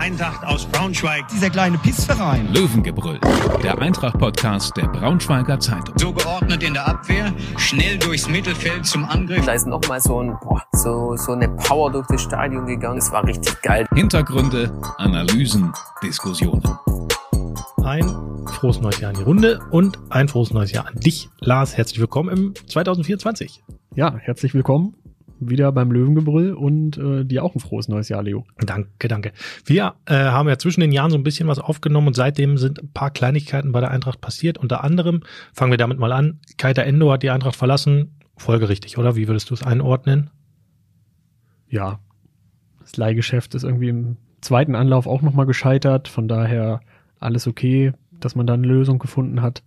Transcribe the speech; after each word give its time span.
Eintracht 0.00 0.42
aus 0.46 0.64
Braunschweig. 0.64 1.28
Dieser 1.28 1.50
kleine 1.50 1.76
Pissverein. 1.76 2.48
Löwengebrüll, 2.54 3.20
der 3.62 3.78
Eintracht-Podcast 3.78 4.74
der 4.78 4.88
Braunschweiger 4.88 5.60
Zeitung. 5.60 5.94
So 5.98 6.10
geordnet 6.14 6.62
in 6.62 6.72
der 6.72 6.88
Abwehr, 6.88 7.34
schnell 7.58 7.98
durchs 7.98 8.26
Mittelfeld 8.26 8.86
zum 8.86 9.04
Angriff. 9.04 9.44
Da 9.44 9.52
ist 9.52 9.66
nochmal 9.66 10.00
so, 10.00 10.22
ein, 10.22 10.38
boah, 10.40 10.62
so, 10.72 11.16
so 11.16 11.32
eine 11.32 11.50
Power 11.50 11.92
durch 11.92 12.06
das 12.06 12.22
Stadion 12.22 12.64
gegangen. 12.64 12.96
Es 12.96 13.12
war 13.12 13.26
richtig 13.26 13.60
geil. 13.60 13.86
Hintergründe, 13.94 14.72
Analysen, 14.96 15.70
Diskussionen. 16.02 16.62
Ein 17.84 18.08
frohes 18.46 18.80
neues 18.80 19.00
Jahr 19.00 19.10
in 19.10 19.18
die 19.18 19.24
Runde 19.24 19.60
und 19.70 19.98
ein 20.08 20.28
frohes 20.28 20.50
neues 20.54 20.72
Jahr 20.72 20.86
an 20.86 20.94
dich, 20.94 21.28
Lars. 21.40 21.76
Herzlich 21.76 22.00
willkommen 22.00 22.30
im 22.34 22.54
2024. 22.68 23.62
Ja, 23.94 24.16
herzlich 24.16 24.54
willkommen 24.54 24.94
wieder 25.40 25.72
beim 25.72 25.90
Löwengebrüll 25.90 26.52
und 26.52 26.98
äh, 26.98 27.24
dir 27.24 27.44
auch 27.44 27.54
ein 27.54 27.60
frohes 27.60 27.88
neues 27.88 28.08
Jahr, 28.08 28.22
Leo. 28.22 28.44
Danke, 28.58 29.08
danke. 29.08 29.32
Wir 29.64 29.94
äh, 30.06 30.14
haben 30.14 30.48
ja 30.48 30.58
zwischen 30.58 30.80
den 30.80 30.92
Jahren 30.92 31.10
so 31.10 31.16
ein 31.16 31.22
bisschen 31.22 31.48
was 31.48 31.58
aufgenommen 31.58 32.08
und 32.08 32.14
seitdem 32.14 32.58
sind 32.58 32.82
ein 32.82 32.92
paar 32.92 33.10
Kleinigkeiten 33.10 33.72
bei 33.72 33.80
der 33.80 33.90
Eintracht 33.90 34.20
passiert. 34.20 34.58
Unter 34.58 34.84
anderem, 34.84 35.22
fangen 35.52 35.72
wir 35.72 35.78
damit 35.78 35.98
mal 35.98 36.12
an, 36.12 36.40
Keita 36.58 36.82
Endo 36.82 37.10
hat 37.10 37.22
die 37.22 37.30
Eintracht 37.30 37.56
verlassen. 37.56 38.16
Folgerichtig, 38.36 38.96
oder? 38.96 39.16
Wie 39.16 39.28
würdest 39.28 39.50
du 39.50 39.54
es 39.54 39.62
einordnen? 39.62 40.30
Ja, 41.68 42.00
das 42.80 42.96
Leihgeschäft 42.96 43.54
ist 43.54 43.64
irgendwie 43.64 43.88
im 43.88 44.16
zweiten 44.40 44.74
Anlauf 44.74 45.06
auch 45.06 45.22
nochmal 45.22 45.46
gescheitert. 45.46 46.08
Von 46.08 46.26
daher 46.26 46.80
alles 47.18 47.46
okay, 47.46 47.92
dass 48.18 48.34
man 48.34 48.46
da 48.46 48.54
eine 48.54 48.66
Lösung 48.66 48.98
gefunden 48.98 49.42
hat. 49.42 49.62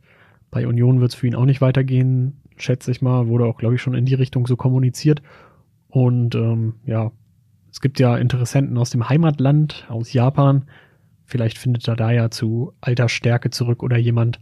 Bei 0.52 0.68
Union 0.68 1.00
wird 1.00 1.12
es 1.12 1.16
für 1.16 1.28
ihn 1.28 1.36
auch 1.36 1.46
nicht 1.46 1.62
weitergehen, 1.62 2.42
schätze 2.58 2.92
ich 2.92 3.02
mal. 3.02 3.28
Wurde 3.28 3.46
auch, 3.46 3.58
glaube 3.58 3.76
ich, 3.76 3.82
schon 3.82 3.96
in 3.96 4.06
die 4.06 4.14
Richtung 4.14 4.46
so 4.48 4.56
kommuniziert. 4.56 5.22
Und 5.94 6.34
ähm, 6.34 6.74
ja, 6.88 7.12
es 7.72 7.80
gibt 7.80 8.00
ja 8.00 8.18
Interessenten 8.18 8.80
aus 8.80 8.90
dem 8.90 9.10
Heimatland, 9.10 9.86
aus 9.90 10.12
Japan. 10.12 10.66
Vielleicht 11.24 11.60
findet 11.60 11.88
er 11.88 11.96
da 11.96 12.10
ja 12.10 12.32
zu 12.32 12.74
alter 12.82 13.10
Stärke 13.10 13.52
zurück 13.52 13.84
oder 13.84 13.96
jemand 13.98 14.42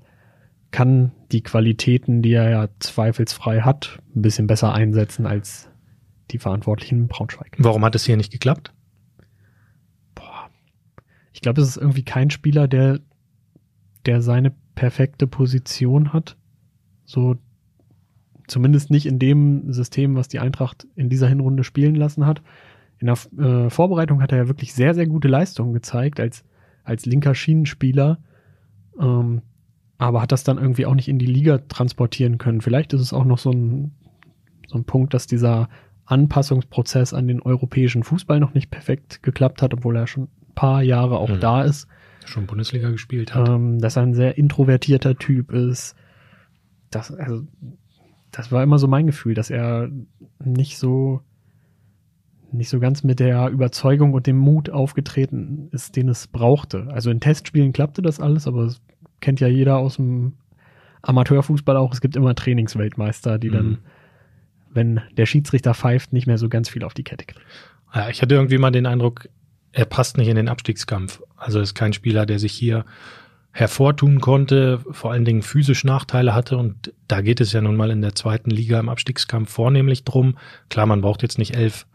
kann 0.71 1.11
die 1.33 1.43
Qualitäten, 1.43 2.21
die 2.21 2.31
er 2.31 2.49
ja 2.49 2.69
zweifelsfrei 2.80 3.61
hat, 3.61 3.99
ein 4.16 4.21
bisschen 4.21 4.47
besser 4.47 4.73
einsetzen 4.73 5.25
als 5.25 5.69
die 6.30 6.38
Verantwortlichen 6.38 6.99
in 6.99 7.08
Braunschweig. 7.09 7.58
Warum 7.58 7.83
hat 7.83 7.95
es 7.95 8.05
hier 8.05 8.15
nicht 8.15 8.31
geklappt? 8.31 8.73
Boah. 10.15 10.49
Ich 11.33 11.41
glaube, 11.41 11.59
es 11.59 11.67
ist 11.67 11.77
irgendwie 11.77 12.05
kein 12.05 12.30
Spieler, 12.30 12.69
der, 12.69 13.02
der 14.05 14.21
seine 14.21 14.53
perfekte 14.73 15.27
Position 15.27 16.13
hat. 16.13 16.38
So 17.03 17.36
Zumindest 18.52 18.91
nicht 18.91 19.05
in 19.05 19.17
dem 19.17 19.71
System, 19.71 20.16
was 20.16 20.27
die 20.27 20.39
Eintracht 20.39 20.85
in 20.97 21.07
dieser 21.07 21.30
Hinrunde 21.30 21.63
spielen 21.63 21.95
lassen 21.95 22.25
hat. 22.25 22.41
In 22.99 23.08
der 23.08 23.17
äh, 23.39 23.69
Vorbereitung 23.69 24.21
hat 24.21 24.33
er 24.33 24.39
ja 24.39 24.47
wirklich 24.49 24.73
sehr, 24.73 24.93
sehr 24.93 25.08
gute 25.08 25.30
Leistungen 25.30 25.71
gezeigt 25.71 26.19
als, 26.19 26.43
als 26.83 27.05
linker 27.05 27.33
Schienenspieler. 27.33 28.19
Ähm, 28.99 29.41
aber 29.97 30.21
hat 30.21 30.33
das 30.33 30.43
dann 30.43 30.58
irgendwie 30.58 30.85
auch 30.85 30.95
nicht 30.95 31.08
in 31.08 31.17
die 31.17 31.27
Liga 31.27 31.59
transportieren 31.59 32.39
können. 32.39 32.59
Vielleicht 32.59 32.91
ist 32.91 32.99
es 32.99 33.13
auch 33.13 33.23
noch 33.23 33.38
so 33.38 33.52
ein, 33.52 33.91
so 34.67 34.77
ein 34.77 34.83
Punkt, 34.83 35.13
dass 35.13 35.27
dieser 35.27 35.69
Anpassungsprozess 36.03 37.13
an 37.13 37.30
den 37.30 37.41
europäischen 37.41 38.03
Fußball 38.03 38.41
noch 38.41 38.53
nicht 38.53 38.69
perfekt 38.69 39.23
geklappt 39.23 39.61
hat, 39.61 39.73
obwohl 39.73 39.95
er 39.95 40.08
schon 40.08 40.23
ein 40.23 40.55
paar 40.55 40.81
Jahre 40.81 41.19
auch 41.19 41.30
mhm. 41.30 41.39
da 41.39 41.63
ist. 41.63 41.88
Schon 42.25 42.47
Bundesliga 42.47 42.89
gespielt 42.89 43.33
hat. 43.33 43.47
Ähm, 43.47 43.80
dass 43.80 43.95
er 43.95 44.03
ein 44.03 44.13
sehr 44.13 44.38
introvertierter 44.38 45.15
Typ 45.15 45.53
ist. 45.53 45.95
Das, 46.89 47.13
also, 47.13 47.43
das 48.31 48.51
war 48.51 48.63
immer 48.63 48.79
so 48.79 48.87
mein 48.87 49.07
Gefühl, 49.07 49.33
dass 49.33 49.49
er 49.49 49.89
nicht 50.43 50.77
so 50.77 51.21
nicht 52.53 52.69
so 52.69 52.79
ganz 52.79 53.03
mit 53.03 53.19
der 53.19 53.49
Überzeugung 53.49 54.13
und 54.13 54.27
dem 54.27 54.37
Mut 54.37 54.69
aufgetreten 54.69 55.69
ist, 55.71 55.95
den 55.95 56.09
es 56.09 56.27
brauchte. 56.27 56.87
Also 56.91 57.09
in 57.09 57.21
Testspielen 57.21 57.71
klappte 57.71 58.02
das 58.02 58.19
alles, 58.19 58.45
aber 58.45 58.63
es 58.63 58.81
kennt 59.21 59.39
ja 59.39 59.47
jeder 59.47 59.77
aus 59.77 59.95
dem 59.95 60.33
Amateurfußball 61.02 61.77
auch. 61.77 61.93
Es 61.93 62.02
gibt 62.02 62.15
immer 62.15 62.35
Trainingsweltmeister, 62.35 63.39
die 63.39 63.49
mhm. 63.49 63.53
dann, 63.53 63.77
wenn 64.70 65.02
der 65.15 65.25
Schiedsrichter 65.25 65.73
pfeift, 65.73 66.14
nicht 66.14 66.27
mehr 66.27 66.37
so 66.37 66.49
ganz 66.49 66.70
viel 66.70 66.83
auf 66.83 66.93
die 66.93 67.03
Kette 67.03 67.25
kriegen. 67.25 67.45
Ja, 67.93 68.09
ich 68.09 68.21
hatte 68.21 68.36
irgendwie 68.36 68.58
mal 68.58 68.71
den 68.71 68.86
Eindruck, 68.86 69.30
er 69.71 69.86
passt 69.86 70.17
nicht 70.17 70.27
in 70.27 70.36
den 70.36 70.49
Abstiegskampf. 70.49 71.21
Also 71.37 71.59
ist 71.59 71.75
kein 71.75 71.93
Spieler, 71.93 72.25
der 72.25 72.39
sich 72.39 72.52
hier 72.52 72.86
hervortun 73.52 74.22
konnte, 74.22 74.80
vor 74.92 75.12
allen 75.12 75.26
Dingen 75.26 75.42
physisch 75.42 75.84
Nachteile 75.84 76.34
hatte. 76.34 76.58
Und 76.58 76.94
da 77.08 77.22
geht 77.22 77.42
es 77.42 77.52
ja 77.52 77.62
nun 77.62 77.76
mal 77.76 77.92
in 77.92 78.02
der 78.02 78.16
zweiten 78.16 78.50
Liga 78.50 78.80
im 78.80 78.89
Abstiegskampf 78.89 79.52
vornehmlich 79.52 80.04
drum. 80.04 80.38
Klar, 80.70 80.86
man 80.86 81.02
braucht 81.02 81.22
jetzt 81.22 81.38
nicht 81.38 81.56
elf 81.56 81.86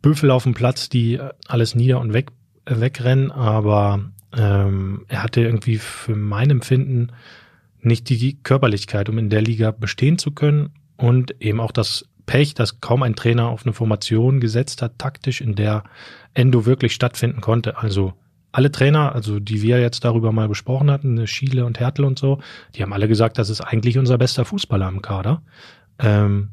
Büffel 0.00 0.30
auf 0.30 0.44
dem 0.44 0.54
Platz, 0.54 0.88
die 0.88 1.18
alles 1.46 1.74
nieder 1.74 2.00
und 2.00 2.12
weg, 2.12 2.30
äh, 2.66 2.80
wegrennen, 2.80 3.30
aber 3.30 4.10
ähm, 4.36 5.06
er 5.08 5.22
hatte 5.22 5.40
irgendwie 5.40 5.78
für 5.78 6.16
mein 6.16 6.50
Empfinden 6.50 7.08
nicht 7.80 8.08
die 8.08 8.42
Körperlichkeit, 8.42 9.08
um 9.08 9.18
in 9.18 9.30
der 9.30 9.42
Liga 9.42 9.70
bestehen 9.70 10.18
zu 10.18 10.32
können 10.32 10.70
und 10.96 11.40
eben 11.42 11.60
auch 11.60 11.72
das 11.72 12.06
Pech, 12.26 12.54
dass 12.54 12.80
kaum 12.80 13.02
ein 13.02 13.16
Trainer 13.16 13.48
auf 13.48 13.64
eine 13.64 13.74
Formation 13.74 14.40
gesetzt 14.40 14.82
hat, 14.82 14.98
taktisch, 14.98 15.40
in 15.40 15.54
der 15.54 15.84
Endo 16.32 16.64
wirklich 16.64 16.94
stattfinden 16.94 17.40
konnte. 17.40 17.76
Also 17.78 18.14
alle 18.54 18.70
Trainer, 18.70 19.12
also 19.12 19.40
die 19.40 19.62
wir 19.62 19.80
jetzt 19.80 20.04
darüber 20.04 20.30
mal 20.30 20.48
besprochen 20.48 20.88
hatten, 20.88 21.26
Schiele 21.26 21.66
und 21.66 21.80
Hertel 21.80 22.04
und 22.04 22.20
so, 22.20 22.38
die 22.76 22.82
haben 22.82 22.92
alle 22.92 23.08
gesagt, 23.08 23.36
das 23.36 23.50
ist 23.50 23.60
eigentlich 23.60 23.98
unser 23.98 24.16
bester 24.16 24.44
Fußballer 24.44 24.88
im 24.88 25.02
Kader. 25.02 25.42
Ähm, 25.98 26.50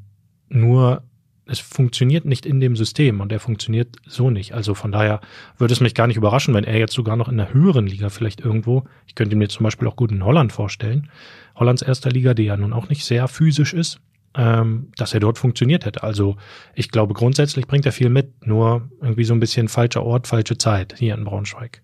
nur 0.49 1.03
es 1.45 1.59
funktioniert 1.59 2.25
nicht 2.25 2.47
in 2.47 2.59
dem 2.59 2.75
System 2.75 3.21
und 3.21 3.31
er 3.31 3.39
funktioniert 3.39 3.97
so 4.07 4.31
nicht. 4.31 4.53
Also 4.53 4.73
von 4.73 4.91
daher 4.91 5.21
würde 5.59 5.73
es 5.75 5.79
mich 5.79 5.93
gar 5.93 6.07
nicht 6.07 6.17
überraschen, 6.17 6.55
wenn 6.55 6.63
er 6.63 6.79
jetzt 6.79 6.93
sogar 6.93 7.15
noch 7.17 7.29
in 7.29 7.37
der 7.37 7.53
höheren 7.53 7.85
Liga 7.85 8.09
vielleicht 8.09 8.41
irgendwo, 8.41 8.85
ich 9.05 9.13
könnte 9.13 9.35
mir 9.35 9.49
zum 9.49 9.63
Beispiel 9.63 9.87
auch 9.87 9.95
gut 9.95 10.11
in 10.11 10.25
Holland 10.25 10.51
vorstellen, 10.51 11.11
Hollands 11.53 11.83
erster 11.83 12.09
Liga, 12.09 12.33
die 12.33 12.45
ja 12.45 12.57
nun 12.57 12.73
auch 12.73 12.89
nicht 12.89 13.05
sehr 13.05 13.27
physisch 13.27 13.73
ist, 13.73 13.99
ähm, 14.33 14.91
dass 14.97 15.13
er 15.13 15.19
dort 15.19 15.37
funktioniert 15.37 15.85
hätte. 15.85 16.01
Also 16.01 16.35
ich 16.73 16.89
glaube 16.89 17.13
grundsätzlich 17.13 17.67
bringt 17.67 17.85
er 17.85 17.91
viel 17.91 18.09
mit, 18.09 18.47
nur 18.47 18.89
irgendwie 19.01 19.25
so 19.25 19.35
ein 19.35 19.39
bisschen 19.39 19.67
falscher 19.67 20.03
Ort, 20.03 20.25
falsche 20.25 20.57
Zeit 20.57 20.95
hier 20.97 21.13
in 21.13 21.25
Braunschweig. 21.25 21.83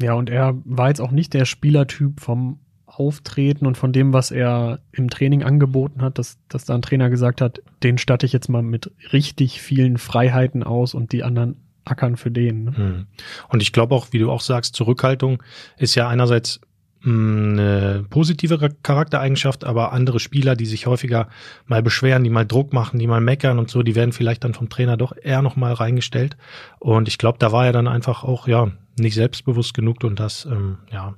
Ja, 0.00 0.14
und 0.14 0.30
er 0.30 0.56
war 0.64 0.88
jetzt 0.88 1.00
auch 1.00 1.10
nicht 1.10 1.34
der 1.34 1.44
Spielertyp 1.44 2.20
vom 2.20 2.60
Auftreten 2.86 3.66
und 3.66 3.76
von 3.76 3.92
dem, 3.92 4.12
was 4.12 4.30
er 4.30 4.80
im 4.92 5.10
Training 5.10 5.42
angeboten 5.42 6.02
hat, 6.02 6.18
dass, 6.18 6.38
dass 6.48 6.64
da 6.64 6.74
ein 6.74 6.82
Trainer 6.82 7.10
gesagt 7.10 7.40
hat, 7.40 7.60
den 7.82 7.98
statte 7.98 8.26
ich 8.26 8.32
jetzt 8.32 8.48
mal 8.48 8.62
mit 8.62 8.90
richtig 9.12 9.60
vielen 9.60 9.98
Freiheiten 9.98 10.62
aus 10.62 10.94
und 10.94 11.12
die 11.12 11.22
anderen 11.22 11.56
ackern 11.84 12.16
für 12.16 12.30
den. 12.30 12.64
Ne? 12.64 12.76
Hm. 12.76 13.06
Und 13.48 13.62
ich 13.62 13.72
glaube 13.72 13.94
auch, 13.94 14.08
wie 14.12 14.18
du 14.18 14.30
auch 14.30 14.40
sagst, 14.40 14.74
Zurückhaltung 14.74 15.42
ist 15.76 15.94
ja 15.94 16.08
einerseits 16.08 16.60
eine 17.08 18.04
positive 18.10 18.58
Charaktereigenschaft, 18.82 19.64
aber 19.64 19.92
andere 19.92 20.20
Spieler, 20.20 20.56
die 20.56 20.66
sich 20.66 20.86
häufiger 20.86 21.28
mal 21.66 21.82
beschweren, 21.82 22.24
die 22.24 22.30
mal 22.30 22.46
Druck 22.46 22.72
machen, 22.72 22.98
die 22.98 23.06
mal 23.06 23.20
meckern 23.20 23.58
und 23.58 23.70
so, 23.70 23.82
die 23.82 23.94
werden 23.94 24.12
vielleicht 24.12 24.44
dann 24.44 24.54
vom 24.54 24.68
Trainer 24.68 24.96
doch 24.96 25.12
eher 25.20 25.42
noch 25.42 25.56
mal 25.56 25.72
reingestellt. 25.72 26.36
Und 26.78 27.08
ich 27.08 27.18
glaube, 27.18 27.38
da 27.38 27.52
war 27.52 27.66
er 27.66 27.72
dann 27.72 27.88
einfach 27.88 28.24
auch 28.24 28.48
ja 28.48 28.70
nicht 28.98 29.14
selbstbewusst 29.14 29.74
genug 29.74 30.04
und 30.04 30.18
das 30.20 30.44
ähm, 30.46 30.78
ja 30.90 31.14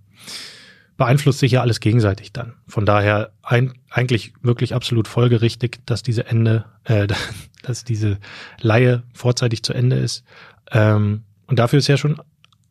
beeinflusst 0.96 1.38
sich 1.38 1.52
ja 1.52 1.62
alles 1.62 1.80
gegenseitig 1.80 2.30
dann. 2.34 2.52
Von 2.66 2.84
daher 2.84 3.32
ein, 3.42 3.72
eigentlich 3.88 4.34
wirklich 4.42 4.74
absolut 4.74 5.08
folgerichtig, 5.08 5.78
dass 5.86 6.02
diese 6.02 6.26
Ende, 6.26 6.66
äh, 6.84 7.06
dass 7.62 7.84
diese 7.84 8.18
Laie 8.60 9.02
vorzeitig 9.14 9.62
zu 9.62 9.72
Ende 9.72 9.96
ist. 9.96 10.24
Ähm, 10.70 11.22
und 11.46 11.58
dafür 11.58 11.78
ist 11.78 11.88
ja 11.88 11.96
schon 11.96 12.20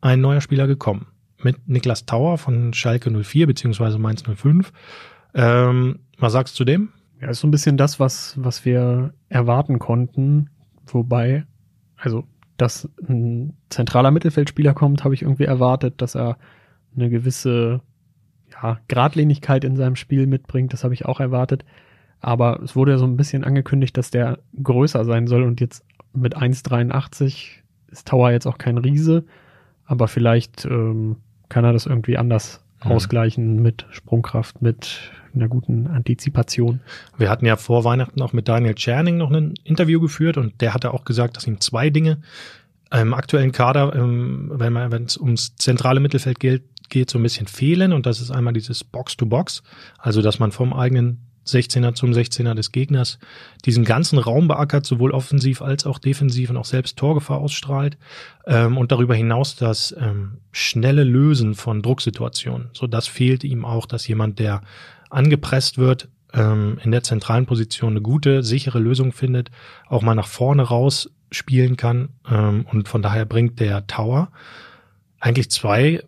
ein 0.00 0.20
neuer 0.20 0.40
Spieler 0.40 0.68
gekommen 0.68 1.08
mit 1.44 1.68
Niklas 1.68 2.06
Tauer 2.06 2.38
von 2.38 2.72
Schalke 2.72 3.10
04 3.10 3.46
beziehungsweise 3.46 3.98
Mainz 3.98 4.22
05. 4.22 4.72
Ähm, 5.34 6.00
was 6.18 6.32
sagst 6.32 6.54
du 6.54 6.58
zu 6.58 6.64
dem? 6.64 6.90
Ja, 7.20 7.28
ist 7.28 7.40
so 7.40 7.46
ein 7.46 7.50
bisschen 7.50 7.76
das, 7.76 8.00
was, 8.00 8.34
was 8.36 8.64
wir 8.64 9.12
erwarten 9.28 9.78
konnten. 9.78 10.50
Wobei, 10.86 11.44
also, 11.96 12.24
dass 12.56 12.88
ein 13.08 13.54
zentraler 13.68 14.10
Mittelfeldspieler 14.10 14.74
kommt, 14.74 15.04
habe 15.04 15.14
ich 15.14 15.22
irgendwie 15.22 15.44
erwartet, 15.44 16.00
dass 16.02 16.14
er 16.14 16.36
eine 16.94 17.10
gewisse 17.10 17.80
ja, 18.52 18.78
Gradlinigkeit 18.88 19.64
in 19.64 19.76
seinem 19.76 19.96
Spiel 19.96 20.26
mitbringt. 20.26 20.72
Das 20.72 20.84
habe 20.84 20.94
ich 20.94 21.04
auch 21.04 21.20
erwartet. 21.20 21.64
Aber 22.20 22.60
es 22.62 22.76
wurde 22.76 22.92
ja 22.92 22.98
so 22.98 23.06
ein 23.06 23.16
bisschen 23.16 23.44
angekündigt, 23.44 23.96
dass 23.96 24.10
der 24.10 24.38
größer 24.62 25.04
sein 25.04 25.26
soll 25.26 25.42
und 25.42 25.60
jetzt 25.60 25.84
mit 26.12 26.36
1,83 26.36 27.60
ist 27.88 28.08
Tower 28.08 28.30
jetzt 28.30 28.46
auch 28.46 28.58
kein 28.58 28.78
Riese, 28.78 29.24
aber 29.84 30.08
vielleicht 30.08 30.64
ähm, 30.64 31.16
kann 31.50 31.64
er 31.64 31.74
das 31.74 31.84
irgendwie 31.84 32.16
anders 32.16 32.64
mhm. 32.82 32.92
ausgleichen 32.92 33.60
mit 33.60 33.84
Sprungkraft, 33.90 34.62
mit 34.62 35.10
einer 35.34 35.48
guten 35.48 35.86
Antizipation. 35.86 36.80
Wir 37.18 37.28
hatten 37.28 37.44
ja 37.44 37.56
vor 37.56 37.84
Weihnachten 37.84 38.22
auch 38.22 38.32
mit 38.32 38.48
Daniel 38.48 38.74
Czerning 38.74 39.18
noch 39.18 39.30
ein 39.30 39.54
Interview 39.64 40.00
geführt 40.00 40.38
und 40.38 40.60
der 40.62 40.72
hatte 40.72 40.94
auch 40.94 41.04
gesagt, 41.04 41.36
dass 41.36 41.46
ihm 41.46 41.60
zwei 41.60 41.90
Dinge 41.90 42.22
im 42.92 43.14
aktuellen 43.14 43.52
Kader, 43.52 43.94
ähm, 43.94 44.50
wenn 44.56 45.04
es 45.04 45.16
ums 45.16 45.54
zentrale 45.56 46.00
Mittelfeld 46.00 46.40
geht, 46.40 46.64
geht, 46.88 47.08
so 47.08 47.18
ein 47.18 47.22
bisschen 47.22 47.46
fehlen. 47.46 47.92
Und 47.92 48.04
das 48.04 48.20
ist 48.20 48.30
einmal 48.30 48.52
dieses 48.52 48.84
Box-to-Box, 48.84 49.62
also 49.98 50.22
dass 50.22 50.38
man 50.38 50.52
vom 50.52 50.72
eigenen 50.72 51.29
16er 51.54 51.94
zum 51.94 52.12
16er 52.12 52.54
des 52.54 52.72
Gegners 52.72 53.18
diesen 53.64 53.84
ganzen 53.84 54.18
Raum 54.18 54.48
beackert, 54.48 54.86
sowohl 54.86 55.12
offensiv 55.12 55.62
als 55.62 55.86
auch 55.86 55.98
defensiv 55.98 56.50
und 56.50 56.56
auch 56.56 56.64
selbst 56.64 56.96
Torgefahr 56.96 57.38
ausstrahlt 57.38 57.98
ähm, 58.46 58.76
und 58.76 58.92
darüber 58.92 59.14
hinaus 59.14 59.56
das 59.56 59.94
ähm, 59.98 60.38
schnelle 60.52 61.04
Lösen 61.04 61.54
von 61.54 61.82
Drucksituationen. 61.82 62.70
So 62.72 62.86
das 62.86 63.06
fehlt 63.06 63.44
ihm 63.44 63.64
auch, 63.64 63.86
dass 63.86 64.06
jemand, 64.06 64.38
der 64.38 64.62
angepresst 65.10 65.78
wird, 65.78 66.08
ähm, 66.32 66.78
in 66.82 66.90
der 66.90 67.02
zentralen 67.02 67.46
Position 67.46 67.92
eine 67.92 68.02
gute, 68.02 68.42
sichere 68.42 68.78
Lösung 68.78 69.12
findet, 69.12 69.50
auch 69.88 70.02
mal 70.02 70.14
nach 70.14 70.28
vorne 70.28 70.62
raus 70.62 71.10
spielen 71.30 71.76
kann 71.76 72.10
ähm, 72.30 72.66
und 72.70 72.88
von 72.88 73.02
daher 73.02 73.24
bringt 73.24 73.60
der 73.60 73.86
Tower 73.86 74.30
eigentlich 75.20 75.50
zwei 75.50 76.02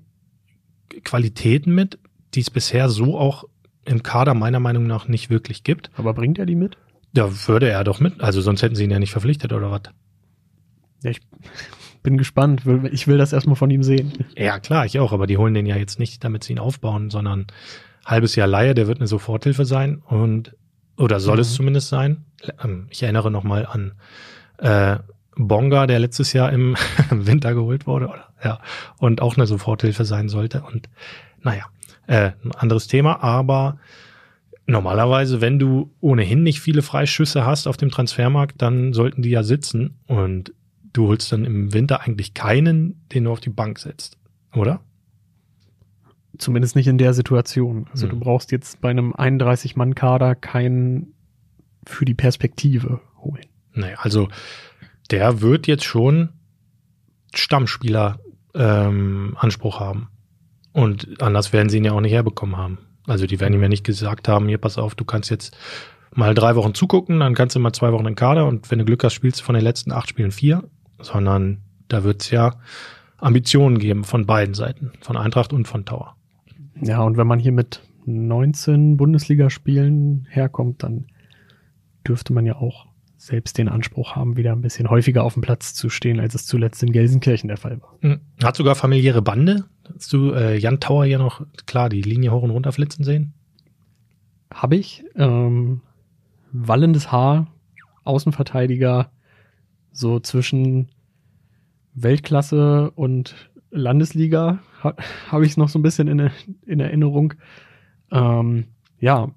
Qualitäten 1.05 1.75
mit, 1.75 1.99
die 2.35 2.41
es 2.41 2.51
bisher 2.51 2.89
so 2.89 3.19
auch 3.19 3.45
im 3.85 4.03
Kader 4.03 4.35
meiner 4.35 4.61
Meinung 4.61 4.87
nach 4.87 5.09
nicht 5.09 5.31
wirklich 5.31 5.65
gibt. 5.65 5.91
Aber 5.97 6.15
bringt 6.15 6.39
er 6.39 6.47
die 6.47 6.55
mit? 6.55 6.77
Da 7.15 7.31
würde 7.47 7.69
er 7.69 7.85
doch 7.85 8.01
mit. 8.01 8.21
Also 8.21 8.41
sonst 8.41 8.63
hätten 8.63 8.75
sie 8.75 8.85
ihn 8.85 8.91
ja 8.91 8.99
nicht 8.99 9.13
verpflichtet 9.13 9.53
oder 9.53 9.71
was. 9.71 9.83
Ja, 11.03 11.11
ich 11.11 11.21
bin 12.03 12.17
gespannt. 12.17 12.63
Ich 12.93 13.07
will 13.07 13.19
das 13.19 13.33
erstmal 13.33 13.57
von 13.57 13.71
ihm 13.71 13.83
sehen. 13.83 14.13
Ja, 14.37 14.59
klar, 14.61 14.87
ich 14.87 14.99
auch. 14.99 15.13
Aber 15.13 15.27
die 15.27 15.37
holen 15.37 15.55
den 15.55 15.67
ja 15.67 15.77
jetzt 15.77 15.99
nicht, 15.99 16.25
damit 16.25 16.45
sie 16.45 16.53
ihn 16.53 16.59
aufbauen, 16.59 17.11
sondern 17.11 17.47
halbes 18.05 18.35
Jahr 18.37 18.49
Laie, 18.49 18.75
der 18.75 18.87
wird 18.87 18.99
eine 18.99 19.07
Soforthilfe 19.07 19.65
sein 19.65 19.99
und 19.99 20.57
oder 20.97 21.21
soll 21.21 21.37
mhm. 21.37 21.41
es 21.41 21.55
zumindest 21.55 21.89
sein. 21.89 22.25
Ähm, 22.63 22.87
ich 22.91 23.03
erinnere 23.03 23.31
nochmal 23.31 23.67
an 23.67 23.93
äh, 24.59 24.99
Bonga, 25.37 25.87
der 25.87 25.99
letztes 25.99 26.33
Jahr 26.33 26.53
im 26.53 26.77
Winter 27.11 27.55
geholt 27.55 27.87
wurde, 27.87 28.09
oder? 28.09 28.29
Ja, 28.45 28.61
und 28.99 29.23
auch 29.23 29.37
eine 29.37 29.47
Soforthilfe 29.47 30.05
sein 30.05 30.29
sollte. 30.29 30.63
Und 30.63 30.89
naja, 31.41 31.65
äh, 32.07 32.33
ein 32.45 32.53
anderes 32.53 32.87
Thema, 32.87 33.23
aber 33.23 33.79
normalerweise, 34.67 35.41
wenn 35.41 35.59
du 35.59 35.91
ohnehin 36.01 36.43
nicht 36.43 36.61
viele 36.61 36.83
Freischüsse 36.83 37.45
hast 37.45 37.67
auf 37.67 37.77
dem 37.77 37.91
Transfermarkt, 37.91 38.61
dann 38.63 38.93
sollten 38.93 39.23
die 39.23 39.31
ja 39.31 39.43
sitzen 39.43 39.99
und 40.07 40.55
du 40.93 41.09
holst 41.09 41.33
dann 41.33 41.45
im 41.45 41.73
Winter 41.73 42.03
eigentlich 42.03 42.35
keinen, 42.35 43.07
den 43.13 43.25
du 43.25 43.33
auf 43.33 43.41
die 43.41 43.51
Bank 43.51 43.79
setzt, 43.79 44.19
oder? 44.55 44.81
Zumindest 46.39 46.77
nicht 46.77 46.87
in 46.87 46.99
der 46.99 47.15
Situation. 47.15 47.87
Also 47.91 48.05
hm. 48.05 48.11
du 48.11 48.21
brauchst 48.21 48.53
jetzt 48.53 48.81
bei 48.81 48.91
einem 48.91 49.13
31-Mann-Kader 49.13 50.35
keinen 50.35 51.15
für 51.87 52.05
die 52.05 52.15
Perspektive 52.15 53.01
holen. 53.19 53.47
Nee, 53.75 53.95
also 53.97 54.29
der 55.11 55.41
wird 55.41 55.67
jetzt 55.67 55.85
schon 55.85 56.31
Stammspieler 57.35 58.19
ähm, 58.55 59.37
Anspruch 59.39 59.81
haben. 59.81 60.09
Und 60.73 61.21
anders 61.23 61.53
werden 61.53 61.69
sie 61.69 61.79
ihn 61.79 61.85
ja 61.85 61.93
auch 61.93 62.01
nicht 62.01 62.13
herbekommen 62.13 62.57
haben. 62.57 62.79
Also 63.07 63.27
die 63.27 63.41
werden 63.41 63.55
ihm 63.55 63.63
ja 63.63 63.69
nicht 63.69 63.85
gesagt 63.85 64.29
haben, 64.29 64.49
hier 64.49 64.59
pass 64.59 64.79
auf, 64.79 64.95
du 64.95 65.05
kannst 65.05 65.31
jetzt 65.31 65.57
mal 66.15 66.35
drei 66.35 66.57
Wochen 66.57 66.75
zugucken, 66.75 67.21
dann 67.21 67.35
kannst 67.35 67.57
du 67.57 67.61
mal 67.61 67.73
zwei 67.73 67.93
Wochen 67.93 68.07
in 68.07 68.15
Kader 68.15 68.47
und 68.47 68.71
wenn 68.71 68.79
du 68.79 68.85
Glück 68.85 69.03
hast, 69.05 69.15
spielst 69.15 69.41
du 69.41 69.45
von 69.45 69.55
den 69.55 69.65
letzten 69.65 69.93
acht 69.93 70.09
Spielen 70.09 70.31
vier, 70.31 70.65
sondern 71.01 71.63
da 71.89 72.05
wird 72.05 72.23
es 72.23 72.31
ja 72.31 72.55
Ambitionen 73.19 73.79
geben 73.79 74.05
von 74.05 74.27
beiden 74.27 74.55
Seiten, 74.55 74.93
von 75.01 75.17
Eintracht 75.17 75.53
und 75.53 75.67
von 75.67 75.85
Tower. 75.85 76.17
Ja, 76.81 77.03
und 77.03 77.17
wenn 77.17 77.27
man 77.27 77.39
hier 77.39 77.53
mit 77.53 77.81
19 78.07 78.97
Bundesligaspielen 78.97 80.27
herkommt, 80.31 80.83
dann 80.83 81.07
dürfte 82.07 82.33
man 82.33 82.47
ja 82.47 82.57
auch 82.57 82.87
selbst 83.17 83.57
den 83.59 83.69
Anspruch 83.69 84.17
haben, 84.17 84.37
wieder 84.37 84.53
ein 84.53 84.63
bisschen 84.63 84.91
häufiger 84.91 85.23
auf 85.23 85.35
dem 85.35 85.43
Platz 85.43 85.75
zu 85.75 85.89
stehen, 85.89 86.19
als 86.19 86.35
es 86.35 86.47
zuletzt 86.47 86.83
in 86.83 86.91
Gelsenkirchen 86.91 87.47
der 87.47 87.57
Fall 87.57 87.81
war. 87.81 87.97
Hm. 88.01 88.21
Hat 88.43 88.57
sogar 88.57 88.75
familiäre 88.75 89.23
Bande. 89.23 89.65
Hast 89.95 90.13
du 90.13 90.33
äh, 90.33 90.57
Jan 90.57 90.81
Tauer 90.81 91.05
hier 91.05 91.19
noch, 91.19 91.45
klar, 91.67 91.89
die 91.89 92.03
Linie 92.03 92.33
hoch 92.33 92.43
und 92.43 92.51
runter 92.51 92.73
flitzen 92.73 93.05
sehen? 93.05 93.35
Habe 94.53 94.77
ich. 94.77 95.05
Ähm, 95.17 95.81
wallendes 96.53 97.11
Haar, 97.11 97.49
Außenverteidiger, 98.05 99.11
so 99.93 100.21
zwischen 100.21 100.89
Weltklasse 101.95 102.91
und 102.93 103.51
Landesliga 103.71 104.59
ha, 104.83 104.95
habe 105.31 105.45
ich 105.45 105.53
es 105.53 105.57
noch 105.57 105.69
so 105.69 105.79
ein 105.79 105.83
bisschen 105.83 106.09
in, 106.09 106.31
in 106.67 106.81
Erinnerung. 106.81 107.35
Ähm, 108.11 108.67
ja, 108.99 109.31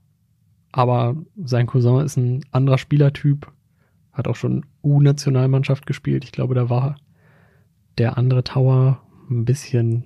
aber 0.71 1.15
sein 1.41 1.67
Cousin 1.67 2.01
ist 2.01 2.17
ein 2.17 2.43
anderer 2.51 2.77
Spielertyp, 2.77 3.51
hat 4.11 4.27
auch 4.27 4.35
schon 4.35 4.65
U-Nationalmannschaft 4.83 5.85
gespielt. 5.85 6.25
Ich 6.25 6.31
glaube, 6.31 6.55
da 6.55 6.69
war 6.69 6.97
der 7.97 8.17
andere 8.17 8.43
Tower 8.43 9.01
ein 9.29 9.45
bisschen 9.45 10.03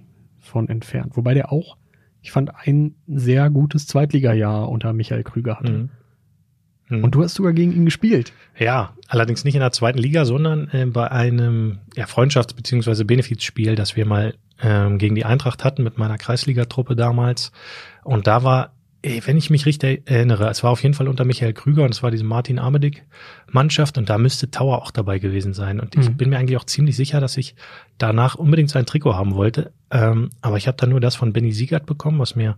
von 0.50 0.68
entfernt. 0.68 1.16
Wobei 1.16 1.34
der 1.34 1.52
auch, 1.52 1.78
ich 2.22 2.32
fand, 2.32 2.52
ein 2.56 2.96
sehr 3.08 3.50
gutes 3.50 3.88
Zweitligajahr 3.88 4.70
unter 4.70 4.92
Michael 4.92 5.24
Krüger 5.24 5.60
hatte. 5.60 5.72
Mhm. 5.72 5.90
Mhm. 6.90 7.04
Und 7.04 7.16
du 7.16 7.24
hast 7.24 7.36
sogar 7.36 7.54
gegen 7.54 7.72
ihn 7.72 7.86
gespielt. 7.86 8.34
Ja, 8.58 8.94
allerdings 9.08 9.44
nicht 9.44 9.56
in 9.56 9.62
der 9.62 9.72
zweiten 9.72 10.00
Liga, 10.00 10.26
sondern 10.26 10.70
äh, 10.72 10.86
bei 10.86 11.12
einem 11.12 11.80
ja, 11.96 12.06
Freundschafts- 12.06 12.56
bzw. 12.56 13.04
Benefizspiel, 13.04 13.76
das 13.76 13.96
wir 13.96 14.06
mal 14.06 14.34
ähm, 14.62 14.98
gegen 14.98 15.16
die 15.16 15.26
Eintracht 15.26 15.64
hatten 15.64 15.84
mit 15.84 15.98
meiner 15.98 16.18
Kreisligatruppe 16.18 16.96
damals. 16.96 17.52
Und 18.04 18.28
da 18.28 18.44
war 18.44 18.74
wenn 19.02 19.38
ich 19.38 19.50
mich 19.50 19.66
richtig 19.66 20.10
erinnere, 20.10 20.50
es 20.50 20.64
war 20.64 20.72
auf 20.72 20.84
jeden 20.84 20.94
Fall 20.94 21.08
unter 21.08 21.24
Michael 21.24 21.54
Krüger 21.54 21.84
und 21.84 21.92
es 21.92 22.04
war 22.04 22.12
diese 22.12 22.26
Martin 22.26 22.60
Armedick 22.60 23.06
Mannschaft 23.50 23.98
und 23.98 24.10
da 24.10 24.18
müsste 24.18 24.52
Tower 24.52 24.82
auch 24.82 24.92
dabei 24.92 25.20
gewesen 25.20 25.54
sein. 25.54 25.80
Und 25.80 25.96
ich 25.96 26.10
mhm. 26.10 26.18
bin 26.18 26.30
mir 26.30 26.38
eigentlich 26.38 26.58
auch 26.58 26.66
ziemlich 26.66 26.98
sicher, 26.98 27.22
dass 27.22 27.38
ich 27.38 27.56
danach 27.98 28.36
unbedingt 28.36 28.70
sein 28.70 28.86
Trikot 28.86 29.16
haben 29.16 29.36
wollte. 29.36 29.72
Ähm, 29.90 30.30
aber 30.42 30.58
ich 30.58 30.68
habe 30.68 30.78
dann 30.78 30.90
nur 30.90 31.00
das 31.00 31.16
von 31.16 31.32
Benny 31.32 31.54
Siegert 31.54 31.86
bekommen, 31.86 32.20
was 32.20 32.36
mir 32.36 32.58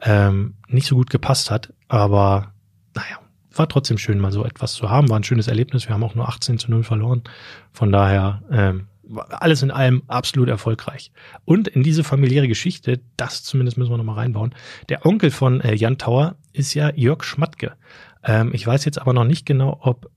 ähm, 0.00 0.54
nicht 0.68 0.86
so 0.86 0.94
gut 0.94 1.10
gepasst 1.10 1.50
hat. 1.50 1.72
Aber 1.88 2.52
naja, 2.94 3.18
war 3.52 3.68
trotzdem 3.68 3.98
schön, 3.98 4.20
mal 4.20 4.32
so 4.32 4.44
etwas 4.44 4.74
zu 4.74 4.88
haben. 4.88 5.08
War 5.08 5.18
ein 5.18 5.24
schönes 5.24 5.48
Erlebnis. 5.48 5.88
Wir 5.88 5.94
haben 5.94 6.04
auch 6.04 6.14
nur 6.14 6.28
18 6.28 6.58
zu 6.58 6.70
0 6.70 6.84
verloren. 6.84 7.22
Von 7.72 7.90
daher 7.90 8.42
ähm, 8.52 8.86
alles 9.30 9.62
in 9.62 9.70
allem 9.70 10.02
absolut 10.06 10.48
erfolgreich. 10.48 11.12
Und 11.44 11.68
in 11.68 11.82
diese 11.82 12.04
familiäre 12.04 12.48
Geschichte, 12.48 13.00
das 13.16 13.42
zumindest 13.42 13.78
müssen 13.78 13.90
wir 13.90 13.96
nochmal 13.96 14.16
reinbauen, 14.16 14.54
der 14.88 15.06
Onkel 15.06 15.30
von 15.30 15.60
äh, 15.60 15.74
Jan 15.74 15.98
Tauer 15.98 16.36
ist 16.52 16.74
ja 16.74 16.92
Jörg 16.94 17.24
Schmatke. 17.24 17.72
Ähm, 18.24 18.50
ich 18.52 18.66
weiß 18.66 18.84
jetzt 18.84 19.00
aber 19.00 19.12
noch 19.12 19.24
nicht 19.24 19.46
genau, 19.46 19.78
ob 19.80 20.10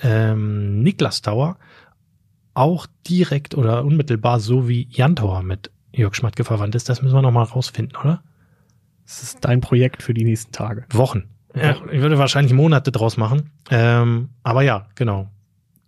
ähm, 0.00 0.82
Niklas 0.82 1.22
Tauer 1.22 1.58
auch 2.54 2.86
direkt 3.08 3.54
oder 3.54 3.84
unmittelbar 3.84 4.40
so 4.40 4.68
wie 4.68 4.88
Jan 4.90 5.16
Tauer 5.16 5.42
mit 5.42 5.70
Jörg 5.92 6.14
Schmatke 6.14 6.44
verwandt 6.44 6.74
ist. 6.74 6.88
Das 6.88 7.02
müssen 7.02 7.14
wir 7.14 7.22
nochmal 7.22 7.44
rausfinden, 7.44 7.96
oder? 7.96 8.22
Das 9.04 9.22
ist 9.22 9.44
dein 9.44 9.60
Projekt 9.60 10.02
für 10.02 10.14
die 10.14 10.24
nächsten 10.24 10.52
Tage. 10.52 10.84
Wochen. 10.90 11.24
Ja, 11.54 11.76
ich 11.90 12.00
würde 12.00 12.18
wahrscheinlich 12.18 12.52
Monate 12.52 12.92
draus 12.92 13.16
machen. 13.16 13.50
Ähm, 13.70 14.30
aber 14.42 14.62
ja, 14.62 14.88
genau. 14.94 15.30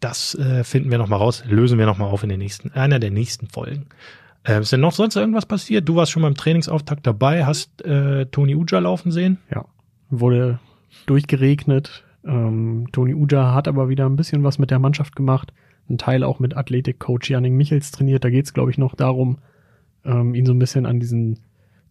Das 0.01 0.35
äh, 0.37 0.63
finden 0.63 0.91
wir 0.91 0.99
nochmal 0.99 1.19
raus, 1.19 1.43
lösen 1.47 1.79
wir 1.79 1.87
nochmal 1.87 2.09
auf 2.09 2.23
in 2.23 2.29
den 2.29 2.39
nächsten, 2.39 2.71
einer 2.73 2.99
der 2.99 3.11
nächsten 3.11 3.49
Folgen. 3.49 3.87
Äh, 4.45 4.61
ist 4.61 4.73
denn 4.73 4.81
noch 4.81 4.93
sonst 4.93 5.17
irgendwas 5.17 5.47
passiert? 5.47 5.89
Du 5.89 5.97
warst 5.97 6.13
schon 6.13 6.23
beim 6.23 6.35
Trainingsauftakt 6.35 7.07
dabei, 7.07 7.45
hast 7.45 7.85
äh, 7.85 8.27
Toni 8.27 8.55
Uja 8.55 8.79
laufen 8.79 9.11
sehen? 9.11 9.39
Ja, 9.53 9.65
wurde 10.09 10.61
durchgeregnet. 11.07 12.05
Ähm, 12.25 12.89
Toni 12.93 13.15
Uja 13.15 13.55
hat 13.55 13.69
aber 13.69 13.89
wieder 13.89 14.07
ein 14.07 14.17
bisschen 14.17 14.45
was 14.45 14.59
mit 14.59 14.71
der 14.71 14.79
Mannschaft 14.79 15.17
gemacht. 15.17 15.53
Ein 15.91 15.99
Teil 15.99 16.23
auch 16.23 16.39
mit 16.39 16.57
Athletikcoach 16.57 17.29
Janning 17.29 17.57
Michels 17.57 17.91
trainiert. 17.91 18.25
Da 18.25 18.31
geht 18.31 18.45
es, 18.45 18.55
glaube 18.55 18.71
ich, 18.71 18.79
noch 18.79 18.95
darum, 18.95 19.39
ähm, 20.05 20.35
ihn 20.35 20.47
so 20.47 20.53
ein 20.53 20.59
bisschen 20.59 20.87
an 20.87 21.01
diesen 21.01 21.41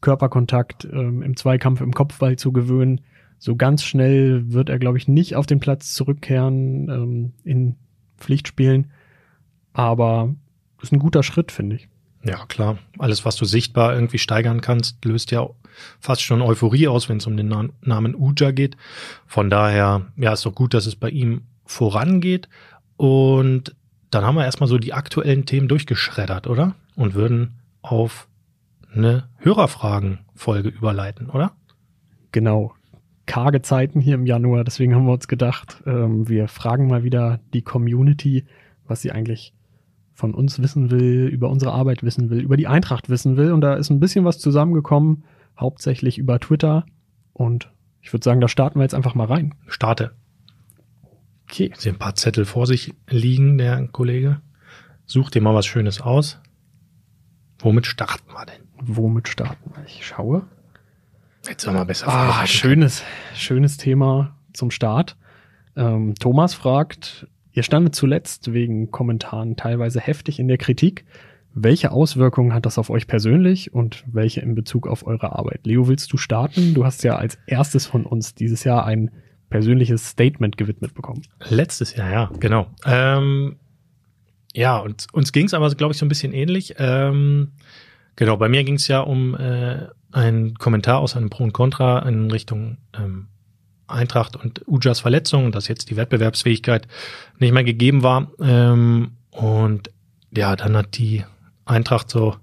Körperkontakt 0.01 0.87
ähm, 0.91 1.23
im 1.23 1.35
Zweikampf 1.35 1.81
im 1.81 1.93
Kopfball 1.93 2.37
zu 2.37 2.51
gewöhnen. 2.51 3.01
So 3.39 3.55
ganz 3.55 3.83
schnell 3.83 4.51
wird 4.51 4.69
er, 4.69 4.79
glaube 4.79 4.97
ich, 4.97 5.07
nicht 5.07 5.35
auf 5.35 5.45
den 5.45 5.59
Platz 5.59 5.93
zurückkehren 5.93 6.89
ähm, 6.89 7.33
in 7.43 7.75
Pflichtspielen. 8.17 8.91
Aber 9.73 10.33
ist 10.81 10.91
ein 10.91 10.99
guter 10.99 11.23
Schritt, 11.23 11.51
finde 11.51 11.77
ich. 11.77 11.87
Ja, 12.23 12.45
klar. 12.47 12.77
Alles, 12.97 13.25
was 13.25 13.35
du 13.35 13.45
sichtbar 13.45 13.93
irgendwie 13.93 14.17
steigern 14.17 14.61
kannst, 14.61 15.03
löst 15.05 15.31
ja 15.31 15.47
fast 15.99 16.21
schon 16.21 16.41
Euphorie 16.41 16.87
aus, 16.87 17.09
wenn 17.09 17.17
es 17.17 17.27
um 17.27 17.37
den 17.37 17.71
Namen 17.81 18.15
Uja 18.15 18.51
geht. 18.51 18.75
Von 19.27 19.49
daher, 19.49 20.07
ja, 20.17 20.33
ist 20.33 20.45
doch 20.45 20.55
gut, 20.55 20.73
dass 20.73 20.85
es 20.85 20.95
bei 20.95 21.09
ihm 21.09 21.43
vorangeht. 21.65 22.49
Und 22.97 23.75
dann 24.09 24.25
haben 24.25 24.35
wir 24.35 24.45
erstmal 24.45 24.69
so 24.69 24.77
die 24.77 24.93
aktuellen 24.93 25.45
Themen 25.45 25.67
durchgeschreddert, 25.67 26.47
oder? 26.47 26.75
Und 26.95 27.13
würden 27.13 27.59
auf 27.81 28.27
eine 28.93 29.29
Hörerfragen-Folge 29.37 30.69
überleiten, 30.69 31.29
oder? 31.29 31.53
Genau 32.31 32.73
karge 33.27 33.61
Zeiten 33.61 33.99
hier 34.01 34.15
im 34.15 34.25
Januar. 34.25 34.63
Deswegen 34.63 34.95
haben 34.95 35.05
wir 35.05 35.13
uns 35.13 35.27
gedacht, 35.27 35.83
ähm, 35.85 36.27
wir 36.27 36.47
fragen 36.47 36.87
mal 36.87 37.03
wieder 37.03 37.39
die 37.53 37.61
Community, 37.61 38.45
was 38.87 39.01
sie 39.01 39.11
eigentlich 39.11 39.53
von 40.13 40.33
uns 40.33 40.59
wissen 40.59 40.89
will, 40.89 41.27
über 41.27 41.49
unsere 41.49 41.73
Arbeit 41.73 42.01
wissen 42.01 42.31
will, 42.31 42.39
über 42.39 42.57
die 42.57 42.65
Eintracht 42.65 43.09
wissen 43.09 43.37
will. 43.37 43.51
Und 43.51 43.61
da 43.61 43.75
ist 43.75 43.91
ein 43.91 43.99
bisschen 43.99 44.25
was 44.25 44.39
zusammengekommen, 44.39 45.23
hauptsächlich 45.59 46.17
über 46.17 46.39
Twitter. 46.39 46.85
Und 47.33 47.71
ich 48.01 48.11
würde 48.11 48.23
sagen, 48.23 48.41
da 48.41 48.47
starten 48.47 48.79
wir 48.79 48.83
jetzt 48.83 48.95
einfach 48.95 49.13
mal 49.13 49.27
rein. 49.27 49.53
Starte. 49.67 50.15
Okay. 51.43 51.71
Sie 51.77 51.89
ein 51.89 51.99
paar 51.99 52.15
Zettel 52.15 52.45
vor 52.45 52.65
sich 52.65 52.95
liegen, 53.07 53.57
der 53.57 53.87
Kollege. 53.89 54.41
Such 55.05 55.29
dir 55.29 55.41
mal 55.41 55.53
was 55.53 55.67
Schönes 55.67 56.01
aus. 56.01 56.41
Womit 57.59 57.85
starten 57.85 58.31
wir 58.31 58.45
denn? 58.45 58.63
Womit 58.81 59.27
starten 59.27 59.71
wir? 59.75 59.85
Ich 59.85 60.05
schaue. 60.05 60.47
Jetzt 61.49 61.65
haben 61.65 61.75
wir 61.75 61.85
besser 61.85 62.07
Ah, 62.07 62.45
schönes, 62.45 63.03
schönes 63.33 63.77
Thema 63.77 64.35
zum 64.53 64.71
Start. 64.71 65.15
Ähm, 65.75 66.15
Thomas 66.15 66.53
fragt, 66.53 67.27
ihr 67.53 67.63
standet 67.63 67.95
zuletzt 67.95 68.53
wegen 68.53 68.91
Kommentaren 68.91 69.55
teilweise 69.55 69.99
heftig 69.99 70.39
in 70.39 70.47
der 70.47 70.57
Kritik. 70.57 71.05
Welche 71.53 71.91
Auswirkungen 71.91 72.53
hat 72.53 72.65
das 72.65 72.77
auf 72.77 72.89
euch 72.89 73.07
persönlich 73.07 73.73
und 73.73 74.03
welche 74.05 74.41
in 74.41 74.55
Bezug 74.55 74.87
auf 74.87 75.07
eure 75.07 75.37
Arbeit? 75.37 75.61
Leo, 75.65 75.87
willst 75.87 76.11
du 76.11 76.17
starten? 76.17 76.73
Du 76.73 76.85
hast 76.85 77.03
ja 77.03 77.15
als 77.15 77.37
erstes 77.47 77.85
von 77.85 78.05
uns 78.05 78.35
dieses 78.35 78.63
Jahr 78.63 78.85
ein 78.85 79.11
persönliches 79.49 80.09
Statement 80.09 80.57
gewidmet 80.57 80.93
bekommen. 80.93 81.21
Letztes 81.47 81.95
Jahr, 81.95 82.11
ja, 82.11 82.31
genau. 82.39 82.67
Ähm, 82.85 83.55
ja, 84.53 84.77
und 84.77 85.07
uns 85.13 85.31
ging 85.31 85.45
es 85.45 85.53
aber, 85.53 85.69
glaube 85.71 85.93
ich, 85.93 85.97
so 85.97 86.05
ein 86.05 86.09
bisschen 86.09 86.33
ähnlich. 86.33 86.75
Ähm, 86.77 87.53
genau, 88.15 88.37
bei 88.37 88.49
mir 88.49 88.63
ging 88.63 88.75
es 88.75 88.87
ja 88.87 88.99
um 88.99 89.35
äh, 89.35 89.87
einen 90.11 90.55
Kommentar 90.55 90.99
aus 90.99 91.15
einem 91.15 91.29
Pro 91.29 91.43
und 91.43 91.53
Contra 91.53 91.99
in 92.07 92.31
Richtung 92.31 92.77
ähm, 92.93 93.27
Eintracht 93.87 94.35
und 94.35 94.67
Ujas 94.67 94.99
Verletzung, 94.99 95.51
dass 95.51 95.67
jetzt 95.67 95.89
die 95.89 95.95
Wettbewerbsfähigkeit 95.95 96.87
nicht 97.39 97.53
mehr 97.53 97.63
gegeben 97.63 98.03
war. 98.03 98.27
Ähm, 98.41 99.11
und 99.31 99.91
ja, 100.35 100.55
dann 100.55 100.75
hat 100.75 100.97
die 100.97 101.23
Eintracht 101.65 102.09
so 102.09 102.35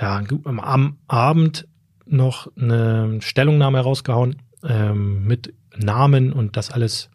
ja, 0.00 0.22
am- 0.44 0.60
am 0.60 0.98
Abend 1.08 1.66
noch 2.06 2.50
eine 2.56 3.18
Stellungnahme 3.20 3.78
herausgehauen 3.78 4.36
ähm, 4.64 5.26
mit 5.26 5.52
Namen 5.76 6.32
und 6.32 6.56
das 6.56 6.70
alles 6.70 7.10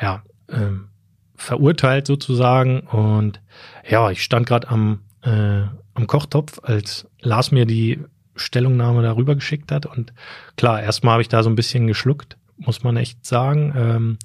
ja 0.00 0.22
ähm, 0.48 0.88
verurteilt 1.36 2.06
sozusagen 2.06 2.80
und 2.80 3.40
ja 3.88 4.10
ich 4.10 4.22
stand 4.22 4.46
gerade 4.46 4.68
am 4.68 5.00
äh, 5.22 5.62
am 5.94 6.06
Kochtopf 6.06 6.60
als 6.62 7.06
Lars 7.20 7.52
mir 7.52 7.66
die 7.66 8.00
Stellungnahme 8.36 9.02
darüber 9.02 9.34
geschickt 9.34 9.72
hat 9.72 9.86
und 9.86 10.12
klar 10.56 10.82
erstmal 10.82 11.12
habe 11.12 11.22
ich 11.22 11.28
da 11.28 11.42
so 11.42 11.50
ein 11.50 11.56
bisschen 11.56 11.86
geschluckt 11.86 12.36
muss 12.56 12.82
man 12.82 12.96
echt 12.96 13.24
sagen 13.26 13.72
ähm, 13.76 14.18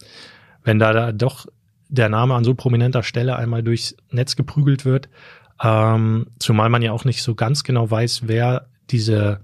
wenn 0.63 0.79
da, 0.79 0.93
da 0.93 1.11
doch 1.11 1.45
der 1.89 2.09
Name 2.09 2.35
an 2.35 2.43
so 2.43 2.53
prominenter 2.53 3.03
Stelle 3.03 3.35
einmal 3.37 3.63
durchs 3.63 3.95
Netz 4.11 4.35
geprügelt 4.35 4.85
wird 4.85 5.09
ähm, 5.63 6.27
zumal 6.39 6.69
man 6.69 6.81
ja 6.81 6.91
auch 6.91 7.05
nicht 7.05 7.23
so 7.23 7.35
ganz 7.35 7.63
genau 7.63 7.89
weiß 7.89 8.23
wer 8.27 8.67
diese 8.89 9.41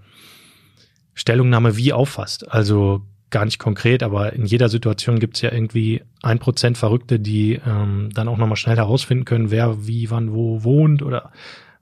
Stellungnahme 1.13 1.77
wie 1.77 1.93
auffasst. 1.93 2.51
Also 2.51 3.01
gar 3.29 3.45
nicht 3.45 3.59
konkret, 3.59 4.03
aber 4.03 4.33
in 4.33 4.45
jeder 4.45 4.69
Situation 4.69 5.19
gibt 5.19 5.35
es 5.35 5.41
ja 5.41 5.51
irgendwie 5.51 6.03
ein 6.21 6.39
Prozent 6.39 6.77
Verrückte, 6.77 7.19
die 7.19 7.59
ähm, 7.65 8.09
dann 8.13 8.27
auch 8.27 8.37
nochmal 8.37 8.57
schnell 8.57 8.77
herausfinden 8.77 9.25
können, 9.25 9.49
wer 9.49 9.87
wie, 9.87 10.11
wann, 10.11 10.33
wo 10.33 10.63
wohnt 10.63 11.01
oder 11.01 11.31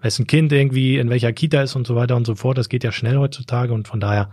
wessen 0.01 0.27
Kind 0.27 0.51
irgendwie 0.51 0.97
in 0.97 1.09
welcher 1.09 1.31
Kita 1.33 1.61
ist 1.61 1.75
und 1.75 1.87
so 1.87 1.95
weiter 1.95 2.15
und 2.15 2.25
so 2.25 2.35
fort. 2.35 2.57
Das 2.57 2.69
geht 2.69 2.83
ja 2.83 2.91
schnell 2.91 3.17
heutzutage 3.17 3.73
und 3.73 3.87
von 3.87 3.99
daher 3.99 4.29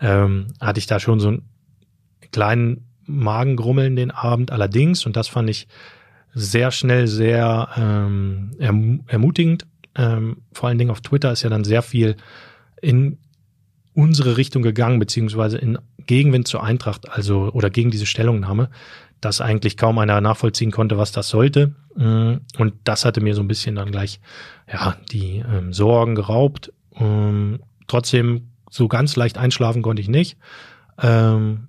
ähm, 0.00 0.48
hatte 0.60 0.78
ich 0.78 0.86
da 0.86 1.00
schon 1.00 1.20
so 1.20 1.28
einen 1.28 1.42
kleinen 2.32 2.86
Magengrummeln 3.06 3.96
den 3.96 4.10
Abend. 4.10 4.52
Allerdings, 4.52 5.06
und 5.06 5.16
das 5.16 5.28
fand 5.28 5.50
ich 5.50 5.66
sehr 6.34 6.70
schnell 6.70 7.06
sehr 7.06 7.68
ähm, 7.76 8.52
erm 8.58 9.00
ermutigend, 9.06 9.66
ähm, 9.96 10.38
vor 10.52 10.68
allen 10.68 10.78
Dingen 10.78 10.90
auf 10.90 11.00
Twitter 11.00 11.32
ist 11.32 11.42
ja 11.42 11.50
dann 11.50 11.64
sehr 11.64 11.82
viel 11.82 12.16
in 12.80 13.18
unsere 13.94 14.36
Richtung 14.36 14.62
gegangen, 14.62 15.00
beziehungsweise 15.00 15.58
in 15.58 15.78
Gegenwind 16.06 16.46
zur 16.46 16.62
Eintracht, 16.62 17.10
also 17.10 17.50
oder 17.52 17.68
gegen 17.68 17.90
diese 17.90 18.06
Stellungnahme, 18.06 18.70
dass 19.20 19.40
eigentlich 19.40 19.76
kaum 19.76 19.98
einer 19.98 20.20
nachvollziehen 20.20 20.70
konnte, 20.70 20.96
was 20.96 21.10
das 21.10 21.28
sollte. 21.28 21.74
Mm, 21.96 22.34
Und 22.58 22.74
das 22.84 23.04
hatte 23.04 23.20
mir 23.20 23.34
so 23.34 23.42
ein 23.42 23.48
bisschen 23.48 23.74
dann 23.74 23.90
gleich 23.90 24.20
ja 24.70 24.96
die 25.10 25.38
ähm, 25.38 25.72
Sorgen 25.72 26.14
geraubt. 26.14 26.72
Ähm, 26.94 27.60
trotzdem 27.86 28.50
so 28.70 28.88
ganz 28.88 29.16
leicht 29.16 29.38
einschlafen 29.38 29.82
konnte 29.82 30.02
ich 30.02 30.08
nicht. 30.08 30.36
Ähm, 31.00 31.68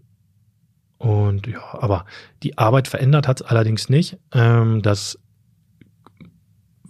und 0.98 1.48
ja, 1.48 1.62
aber 1.72 2.06
die 2.44 2.58
Arbeit 2.58 2.88
verändert 2.88 3.28
hat 3.28 3.42
es 3.42 3.48
allerdings 3.48 3.90
nicht. 3.90 4.18
Ähm, 4.34 4.82
das 4.82 5.18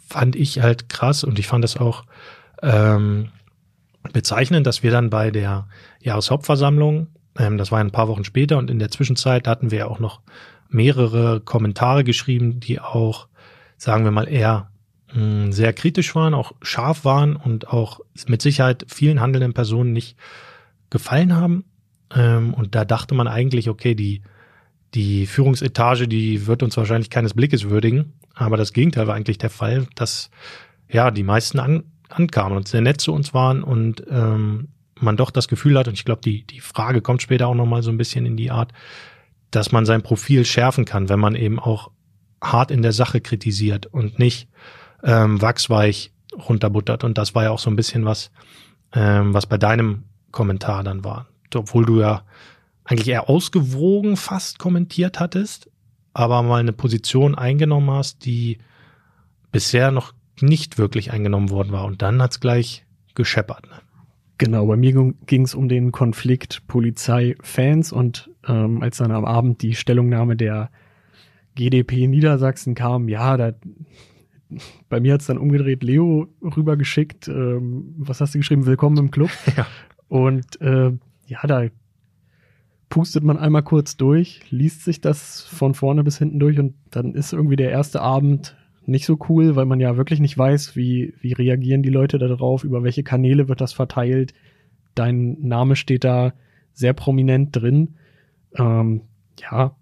fand 0.08 0.36
ich 0.36 0.62
halt 0.62 0.90
krass 0.90 1.24
und 1.24 1.38
ich 1.38 1.48
fand 1.48 1.64
das 1.64 1.78
auch 1.78 2.04
ähm, 2.64 3.30
bezeichnend, 4.12 4.66
dass 4.66 4.82
wir 4.82 4.90
dann 4.90 5.12
bei 5.12 5.30
der 5.30 5.68
Jahreshauptversammlung, 6.02 7.08
ähm, 7.38 7.58
das 7.60 7.72
war 7.72 7.80
ein 7.80 7.92
paar 7.92 8.08
Wochen 8.08 8.24
später 8.24 8.58
und 8.58 8.72
in 8.72 8.80
der 8.80 8.90
Zwischenzeit 8.90 9.48
hatten 9.48 9.70
wir 9.70 9.90
auch 9.92 10.00
noch 10.00 10.22
mehrere 10.70 11.42
Kommentare 11.42 12.04
geschrieben, 12.04 12.60
die 12.60 12.80
auch, 12.80 13.28
sagen 13.78 14.04
wir 14.04 14.12
mal, 14.12 14.28
eher 14.28 14.72
mh, 15.14 15.52
sehr 15.52 15.74
kritisch 15.74 16.16
waren, 16.16 16.34
auch 16.34 16.54
scharf 16.62 17.06
waren 17.06 17.36
und 17.36 17.68
auch 17.68 18.00
mit 18.28 18.42
Sicherheit 18.42 18.86
vielen 18.88 19.20
handelnden 19.20 19.54
Personen 19.54 19.94
nicht 19.94 20.18
gefallen 20.90 21.36
haben. 21.36 21.66
Ähm, 22.16 22.54
und 22.54 22.76
da 22.76 22.86
dachte 22.86 23.16
man 23.16 23.28
eigentlich, 23.28 23.70
okay, 23.70 23.96
die, 23.96 24.22
die 24.94 25.26
Führungsetage, 25.26 26.08
die 26.08 26.48
wird 26.48 26.64
uns 26.64 26.78
wahrscheinlich 26.78 27.10
keines 27.10 27.34
Blickes 27.34 27.70
würdigen. 27.70 28.14
Aber 28.34 28.58
das 28.58 28.74
Gegenteil 28.74 29.08
war 29.08 29.16
eigentlich 29.16 29.38
der 29.38 29.50
Fall, 29.50 29.88
dass 29.96 30.30
ja 30.90 31.12
die 31.12 31.24
meisten 31.24 31.60
an, 31.60 31.84
ankamen 32.10 32.58
und 32.58 32.68
sehr 32.68 32.82
nett 32.82 33.02
zu 33.02 33.14
uns 33.14 33.34
waren 33.34 33.64
und 33.64 34.04
ähm, 34.10 34.70
man 35.00 35.18
doch 35.18 35.32
das 35.32 35.48
Gefühl 35.48 35.78
hat, 35.78 35.88
und 35.88 35.94
ich 35.94 36.06
glaube, 36.06 36.22
die, 36.22 36.46
die 36.46 36.60
Frage 36.60 37.02
kommt 37.02 37.22
später 37.22 37.48
auch 37.48 37.56
nochmal 37.56 37.84
so 37.84 37.92
ein 37.92 37.98
bisschen 37.98 38.26
in 38.26 38.38
die 38.38 38.52
Art, 38.52 38.74
dass 39.52 39.72
man 39.72 39.86
sein 39.86 40.02
Profil 40.02 40.46
schärfen 40.46 40.86
kann, 40.86 41.10
wenn 41.10 41.20
man 41.20 41.36
eben 41.36 41.60
auch 41.60 41.92
hart 42.42 42.72
in 42.72 42.82
der 42.82 42.92
Sache 42.92 43.22
kritisiert 43.22 43.86
und 43.88 44.20
nicht 44.20 44.48
ähm, 45.04 45.42
wachsweich 45.42 46.12
runterbuttert. 46.34 47.04
Und 47.04 47.18
das 47.18 47.36
war 47.36 47.44
ja 47.44 47.52
auch 47.52 47.60
so 47.60 47.70
ein 47.70 47.76
bisschen 47.76 48.06
was, 48.06 48.32
ähm, 48.94 49.34
was 49.34 49.46
bei 49.46 49.58
deinem 49.58 50.04
Kommentar 50.32 50.84
dann 50.84 51.04
war. 51.04 51.28
Obwohl 51.54 51.86
du 51.86 52.00
ja 52.00 52.24
eigentlich 52.84 53.08
eher 53.08 53.30
ausgewogen 53.30 54.18
fast 54.18 54.60
kommentiert 54.60 55.20
hattest, 55.20 55.70
aber 56.14 56.42
mal 56.44 56.60
eine 56.60 56.74
Position 56.74 57.36
eingenommen 57.36 57.92
hast, 57.92 58.26
die 58.26 58.60
bisher 59.52 59.92
noch 59.92 60.14
nicht 60.42 60.78
wirklich 60.78 61.12
eingenommen 61.12 61.50
worden 61.50 61.72
war. 61.72 61.86
Und 61.86 62.02
dann 62.02 62.22
hat's 62.22 62.40
gleich 62.40 62.86
gescheppert. 63.16 63.66
Ne? 63.68 63.76
Genau, 64.38 64.66
bei 64.66 64.78
mir 64.78 65.14
ging 65.26 65.44
es 65.44 65.54
um 65.54 65.68
den 65.68 65.92
Konflikt 65.92 66.66
Polizei-Fans 66.68 67.92
und 67.92 68.30
ähm, 68.48 68.82
als 68.82 68.98
dann 68.98 69.12
am 69.12 69.26
Abend 69.26 69.62
die 69.62 69.76
Stellungnahme 69.76 70.36
der 70.38 70.72
GDP 71.56 72.08
Niedersachsen 72.08 72.74
kam, 72.74 73.10
ja, 73.10 73.36
da 73.36 73.52
bei 74.90 75.00
mir 75.00 75.14
hat's 75.14 75.28
dann 75.28 75.38
umgedreht, 75.38 75.84
Leo 75.84 76.28
rübergeschickt, 76.42 77.28
ähm, 77.28 77.94
was 77.98 78.22
hast 78.22 78.34
du 78.34 78.40
geschrieben, 78.40 78.66
willkommen 78.66 78.98
im 78.98 79.12
Club. 79.12 79.30
Ja. 79.58 79.68
Und 80.08 80.60
äh, 80.60 80.92
ja, 81.28 81.40
da 81.46 81.68
pustet 82.90 83.24
man 83.24 83.38
einmal 83.38 83.62
kurz 83.62 83.96
durch, 83.96 84.42
liest 84.50 84.84
sich 84.84 85.02
das 85.02 85.44
von 85.44 85.76
vorne 85.76 86.04
bis 86.04 86.18
hinten 86.18 86.40
durch 86.40 86.58
und 86.58 86.74
dann 86.90 87.14
ist 87.14 87.32
irgendwie 87.32 87.56
der 87.56 87.70
erste 87.70 88.02
Abend 88.02 88.58
nicht 88.88 89.06
so 89.06 89.20
cool, 89.30 89.56
weil 89.56 89.66
man 89.66 89.80
ja 89.80 89.98
wirklich 89.98 90.20
nicht 90.20 90.36
weiß, 90.36 90.76
wie, 90.76 91.14
wie 91.22 91.34
reagieren 91.34 91.84
die 91.84 91.92
Leute 91.92 92.18
darauf, 92.18 92.64
über 92.64 92.84
welche 92.84 93.04
Kanäle 93.04 93.48
wird 93.48 93.62
das 93.62 93.72
verteilt. 93.72 94.34
Dein 94.96 95.38
Name 95.42 95.76
steht 95.76 96.04
da 96.04 96.34
sehr 96.74 96.94
prominent 96.94 97.56
drin. 97.56 97.96
Ähm, 98.56 99.02
ja, 99.40 99.76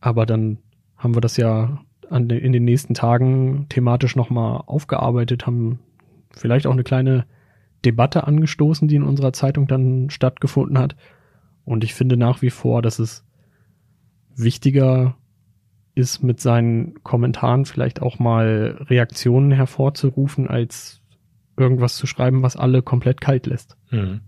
aber 0.00 0.24
dann 0.24 0.58
haben 0.96 1.14
wir 1.14 1.20
das 1.20 1.36
ja 1.36 1.84
an, 2.14 2.30
in 2.30 2.52
den 2.52 2.64
nächsten 2.64 2.94
Tagen 2.94 3.66
thematisch 3.68 4.16
nochmal 4.16 4.62
aufgearbeitet, 4.66 5.46
haben 5.46 5.80
vielleicht 6.30 6.66
auch 6.66 6.72
eine 6.72 6.84
kleine 6.84 7.26
Debatte 7.84 8.26
angestoßen, 8.26 8.88
die 8.88 8.96
in 8.96 9.02
unserer 9.02 9.32
Zeitung 9.32 9.66
dann 9.66 10.10
stattgefunden 10.10 10.78
hat. 10.78 10.96
Und 11.64 11.84
ich 11.84 11.94
finde 11.94 12.16
nach 12.16 12.40
wie 12.40 12.50
vor, 12.50 12.82
dass 12.82 12.98
es 12.98 13.24
wichtiger 14.36 15.16
ist, 15.94 16.22
mit 16.22 16.40
seinen 16.40 17.02
Kommentaren 17.02 17.66
vielleicht 17.66 18.00
auch 18.00 18.18
mal 18.18 18.78
Reaktionen 18.88 19.50
hervorzurufen, 19.52 20.48
als 20.48 21.00
irgendwas 21.56 21.96
zu 21.96 22.06
schreiben, 22.06 22.42
was 22.42 22.56
alle 22.56 22.82
komplett 22.82 23.20
kalt 23.20 23.46
lässt. 23.46 23.76
Mhm. 23.90 24.20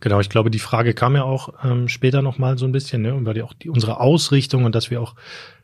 Genau, 0.00 0.20
ich 0.20 0.28
glaube, 0.28 0.50
die 0.50 0.58
Frage 0.58 0.92
kam 0.92 1.14
ja 1.14 1.24
auch 1.24 1.54
ähm, 1.64 1.88
später 1.88 2.20
nochmal 2.20 2.58
so 2.58 2.66
ein 2.66 2.72
bisschen, 2.72 3.02
ne, 3.02 3.16
über 3.16 3.32
die, 3.32 3.42
auch 3.42 3.54
die, 3.54 3.70
unsere 3.70 3.98
Ausrichtung 3.98 4.64
und 4.64 4.74
dass 4.74 4.90
wir 4.90 5.00
auch 5.00 5.14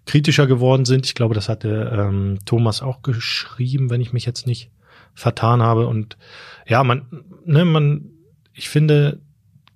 kritischer 0.07 0.47
geworden 0.47 0.85
sind. 0.85 1.07
Ich 1.07 1.15
glaube, 1.15 1.35
das 1.35 1.49
hatte 1.49 1.93
ähm, 1.95 2.39
Thomas 2.47 2.83
auch 2.83 3.03
geschrieben, 3.03 3.91
wenn 3.91 4.01
ich 4.01 4.13
mich 4.13 4.25
jetzt 4.25 4.47
nicht 4.47 4.71
vertan 5.15 5.63
habe. 5.63 5.87
Und 5.87 6.17
ja, 6.67 6.83
man, 6.83 7.07
ne, 7.45 7.65
man, 7.65 8.11
ich 8.55 8.71
finde, 8.71 9.21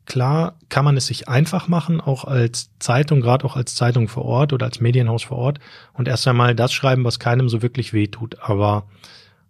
klar 0.07 0.59
kann 0.69 0.85
man 0.85 0.97
es 0.97 1.07
sich 1.07 1.29
einfach 1.29 1.69
machen, 1.69 2.01
auch 2.01 2.25
als 2.25 2.71
Zeitung, 2.79 3.21
gerade 3.21 3.45
auch 3.45 3.57
als 3.57 3.75
Zeitung 3.75 4.09
vor 4.09 4.25
Ort 4.25 4.53
oder 4.53 4.67
als 4.67 4.81
Medienhaus 4.81 5.25
vor 5.25 5.37
Ort 5.37 5.59
und 5.93 6.09
erst 6.09 6.27
einmal 6.27 6.55
das 6.55 6.73
schreiben, 6.73 7.05
was 7.05 7.19
keinem 7.19 7.49
so 7.49 7.61
wirklich 7.61 7.93
wehtut. 7.93 8.39
Aber 8.41 8.87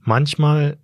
manchmal 0.02 0.78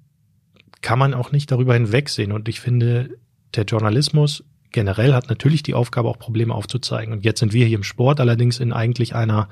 kann 0.81 0.99
man 0.99 1.15
auch 1.15 1.33
nicht 1.33 1.51
darüber 1.51 1.75
hinwegsehen. 1.75 2.33
Und 2.33 2.49
ich 2.49 2.61
finde, 2.61 3.11
der 3.57 3.65
Journalismus 3.65 4.45
generell 4.71 5.13
hat 5.15 5.29
natürlich 5.29 5.63
die 5.63 5.75
Aufgabe, 5.75 6.09
auch 6.09 6.19
Probleme 6.19 6.55
aufzuzeigen. 6.55 7.13
Und 7.13 7.25
jetzt 7.25 7.41
sind 7.41 7.53
wir 7.53 7.67
hier 7.67 7.77
im 7.77 7.85
Sport 7.85 8.21
allerdings 8.21 8.59
in 8.59 8.73
eigentlich 8.73 9.15
einer, 9.15 9.49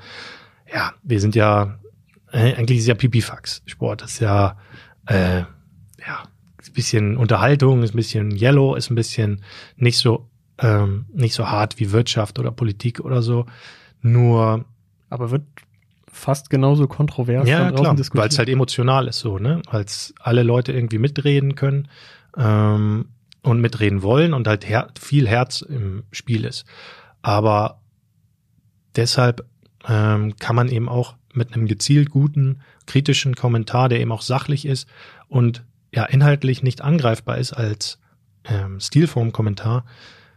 ja, 0.73 0.93
wir 1.03 1.19
sind 1.19 1.35
ja, 1.35 1.77
äh, 2.31 2.55
eigentlich 2.55 2.79
ist 2.79 2.87
ja 2.87 2.95
Pipifax. 2.95 3.61
Sport 3.65 4.01
ist 4.01 4.19
ja, 4.19 4.57
äh, 5.05 5.39
ja, 5.41 6.23
ist 6.59 6.71
ein 6.71 6.73
bisschen 6.73 7.17
Unterhaltung, 7.17 7.83
ist 7.83 7.93
ein 7.93 7.97
bisschen 7.97 8.35
Yellow, 8.35 8.75
ist 8.75 8.89
ein 8.89 8.95
bisschen 8.95 9.43
nicht 9.77 9.97
so 9.97 10.27
ähm, 10.61 11.05
nicht 11.13 11.33
so 11.33 11.47
hart 11.49 11.79
wie 11.79 11.91
Wirtschaft 11.91 12.39
oder 12.39 12.51
Politik 12.51 12.99
oder 12.99 13.21
so. 13.21 13.45
Nur 14.01 14.65
Aber 15.09 15.31
wird 15.31 15.43
fast 16.07 16.49
genauso 16.49 16.87
kontrovers 16.87 17.47
ja, 17.47 17.71
da 17.71 17.77
klar, 17.77 17.95
diskutiert. 17.95 18.21
weil 18.21 18.29
es 18.29 18.37
halt 18.37 18.49
emotional 18.49 19.07
ist 19.07 19.19
so, 19.19 19.39
ne? 19.39 19.61
Als 19.67 20.13
alle 20.19 20.43
Leute 20.43 20.71
irgendwie 20.71 20.99
mitreden 20.99 21.55
können 21.55 21.87
ähm, 22.37 23.05
und 23.43 23.61
mitreden 23.61 24.03
wollen 24.03 24.33
und 24.33 24.47
halt 24.47 24.67
her 24.67 24.89
viel 24.99 25.27
Herz 25.27 25.61
im 25.61 26.03
Spiel 26.11 26.45
ist. 26.45 26.65
Aber 27.21 27.81
deshalb 28.95 29.45
ähm, 29.87 30.35
kann 30.37 30.55
man 30.55 30.69
eben 30.69 30.89
auch 30.89 31.15
mit 31.33 31.53
einem 31.53 31.67
gezielt 31.67 32.09
guten, 32.09 32.61
kritischen 32.85 33.35
Kommentar, 33.35 33.89
der 33.89 33.99
eben 33.99 34.11
auch 34.11 34.21
sachlich 34.21 34.65
ist 34.65 34.87
und 35.27 35.63
ja 35.93 36.05
inhaltlich 36.05 36.63
nicht 36.63 36.81
angreifbar 36.81 37.37
ist 37.37 37.53
als 37.53 37.99
ähm, 38.45 38.79
Stilform-Kommentar, 38.79 39.85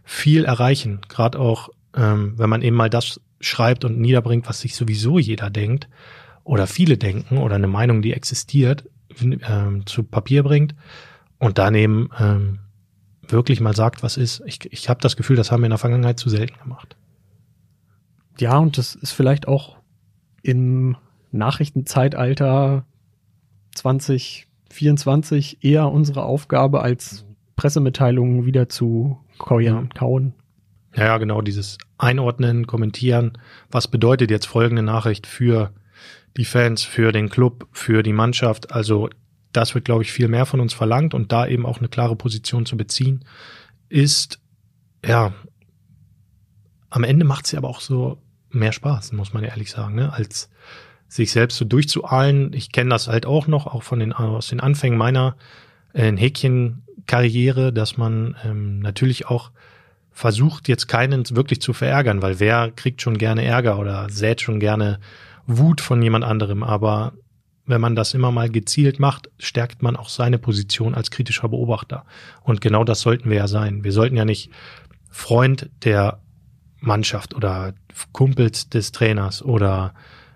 viel 0.05 0.45
erreichen. 0.45 1.01
Gerade 1.09 1.39
auch, 1.39 1.71
ähm, 1.97 2.35
wenn 2.37 2.51
man 2.51 2.63
eben 2.63 2.77
mal 2.77 2.91
das 2.91 3.21
schreibt 3.41 3.85
und 3.85 3.99
niederbringt, 3.99 4.49
was 4.49 4.61
sich 4.61 4.77
sowieso 4.77 5.19
jeder 5.19 5.51
denkt 5.51 5.89
oder 6.45 6.67
viele 6.67 6.97
denken 6.97 7.39
oder 7.39 7.57
eine 7.57 7.67
Meinung, 7.67 8.03
die 8.03 8.13
existiert, 8.13 8.89
ähm, 9.21 9.87
zu 9.87 10.03
Papier 10.03 10.43
bringt 10.43 10.75
und 11.39 11.59
daneben 11.59 12.11
ähm, 12.19 12.59
wirklich 13.33 13.61
mal 13.61 13.75
sagt, 13.75 14.03
was 14.03 14.17
ist. 14.17 14.43
Ich, 14.47 14.73
ich 14.73 14.89
habe 14.89 15.01
das 15.01 15.17
Gefühl, 15.17 15.37
das 15.37 15.51
haben 15.51 15.63
wir 15.63 15.67
in 15.67 15.71
der 15.71 15.79
Vergangenheit 15.79 16.19
zu 16.19 16.29
selten 16.29 16.59
gemacht. 16.59 16.97
Ja, 18.39 18.59
und 18.59 18.79
das 18.79 18.95
ist 18.95 19.13
vielleicht 19.13 19.47
auch 19.47 19.77
im 20.43 20.97
Nachrichtenzeitalter 21.31 22.85
2024 23.75 25.65
eher 25.65 25.91
unsere 25.91 26.25
Aufgabe, 26.25 26.83
als 26.83 27.25
Pressemitteilungen 27.57 28.45
wieder 28.45 28.69
zu 28.69 29.19
kauen. 29.39 29.91
kauen. 29.95 30.35
Ja, 30.95 31.05
ja, 31.05 31.19
genau, 31.19 31.41
dieses 31.43 31.79
Einordnen, 31.99 32.67
Kommentieren, 32.67 33.39
was 33.71 33.89
bedeutet 33.89 34.31
jetzt 34.31 34.47
folgende 34.47 34.83
Nachricht 34.83 35.27
für 35.27 35.73
die 36.37 36.45
Fans, 36.45 36.83
für 36.83 37.13
den 37.13 37.29
Club, 37.29 37.69
für 37.73 38.03
die 38.03 38.13
Mannschaft. 38.13 38.73
Also 38.73 39.09
das 39.57 39.75
wird, 39.75 39.85
glaube 39.85 40.03
ich, 40.03 40.13
viel 40.13 40.29
mehr 40.29 40.47
von 40.47 40.61
uns 40.61 40.75
verlangt 40.75 41.15
und 41.15 41.33
da 41.33 41.47
eben 41.47 41.67
auch 41.67 41.79
eine 41.79 41.89
klare 41.89 42.17
Position 42.17 42.67
zu 42.67 42.77
beziehen, 42.77 43.25
ist, 43.89 44.41
ja, 45.05 45.33
am 46.91 47.05
Ende 47.05 47.25
macht 47.25 47.51
ja 47.53 47.59
aber 47.59 47.69
auch 47.69 47.81
so 47.81 48.19
mehr 48.51 48.73
Spaß, 48.73 49.13
muss 49.13 49.33
man 49.33 49.45
ehrlich 49.45 49.71
sagen, 49.71 49.95
ne? 49.95 50.13
als 50.13 50.49
sich 51.09 51.33
selbst 51.33 51.57
so 51.57 51.65
durchzuahlen. 51.65 52.53
Ich 52.53 52.73
kenne 52.73 52.91
das 52.91 53.09
halt 53.09 53.27
auch 53.27 53.47
noch, 53.47 53.67
auch 53.67 53.83
von 53.83 53.99
den, 53.99 54.13
aus 54.13 54.49
den 54.49 54.61
Anfängen 54.61 54.99
meiner 54.99 55.37
äh, 55.93 56.13
Häkchen-Karriere, 56.17 57.73
dass 57.73 57.97
man 57.97 58.37
ähm, 58.45 58.79
natürlich 58.81 59.27
auch 59.27 59.51
versucht, 60.11 60.69
jetzt 60.69 60.87
keinen 60.87 61.29
wirklich 61.35 61.61
zu 61.61 61.73
verärgern, 61.73 62.23
weil 62.23 62.39
wer 62.39 62.71
kriegt 62.71 63.03
schon 63.03 63.19
gerne 63.19 63.45
Ärger 63.45 63.79
oder 63.79 64.09
sät 64.11 64.41
schon 64.41 64.61
gerne 64.61 65.01
Wut 65.47 65.81
von 65.81 66.01
jemand 66.01 66.25
anderem. 66.25 66.63
Aber 66.63 67.13
wenn 67.67 67.81
man 67.81 67.97
das 67.97 68.15
immer 68.15 68.31
mal 68.31 68.51
gezielt 68.51 69.01
macht, 69.01 69.31
stärkt 69.39 69.83
man 69.83 69.97
auch 69.97 70.09
seine 70.09 70.39
Position 70.39 70.95
als 70.95 71.11
kritischer 71.11 71.49
Beobachter. 71.49 72.05
Und 72.43 72.61
genau 72.61 72.85
das 72.85 73.01
sollten 73.01 73.31
wir 73.31 73.39
ja 73.39 73.49
sein. 73.49 73.85
Wir 73.85 73.93
sollten 73.93 74.17
ja 74.17 74.25
nicht 74.25 74.51
Freund 75.11 75.71
der 75.85 76.21
Mannschaft 76.81 77.35
oder 77.35 77.75
Kumpels 78.13 78.69
des 78.69 78.93
Trainers 78.93 79.43
oder 79.43 79.95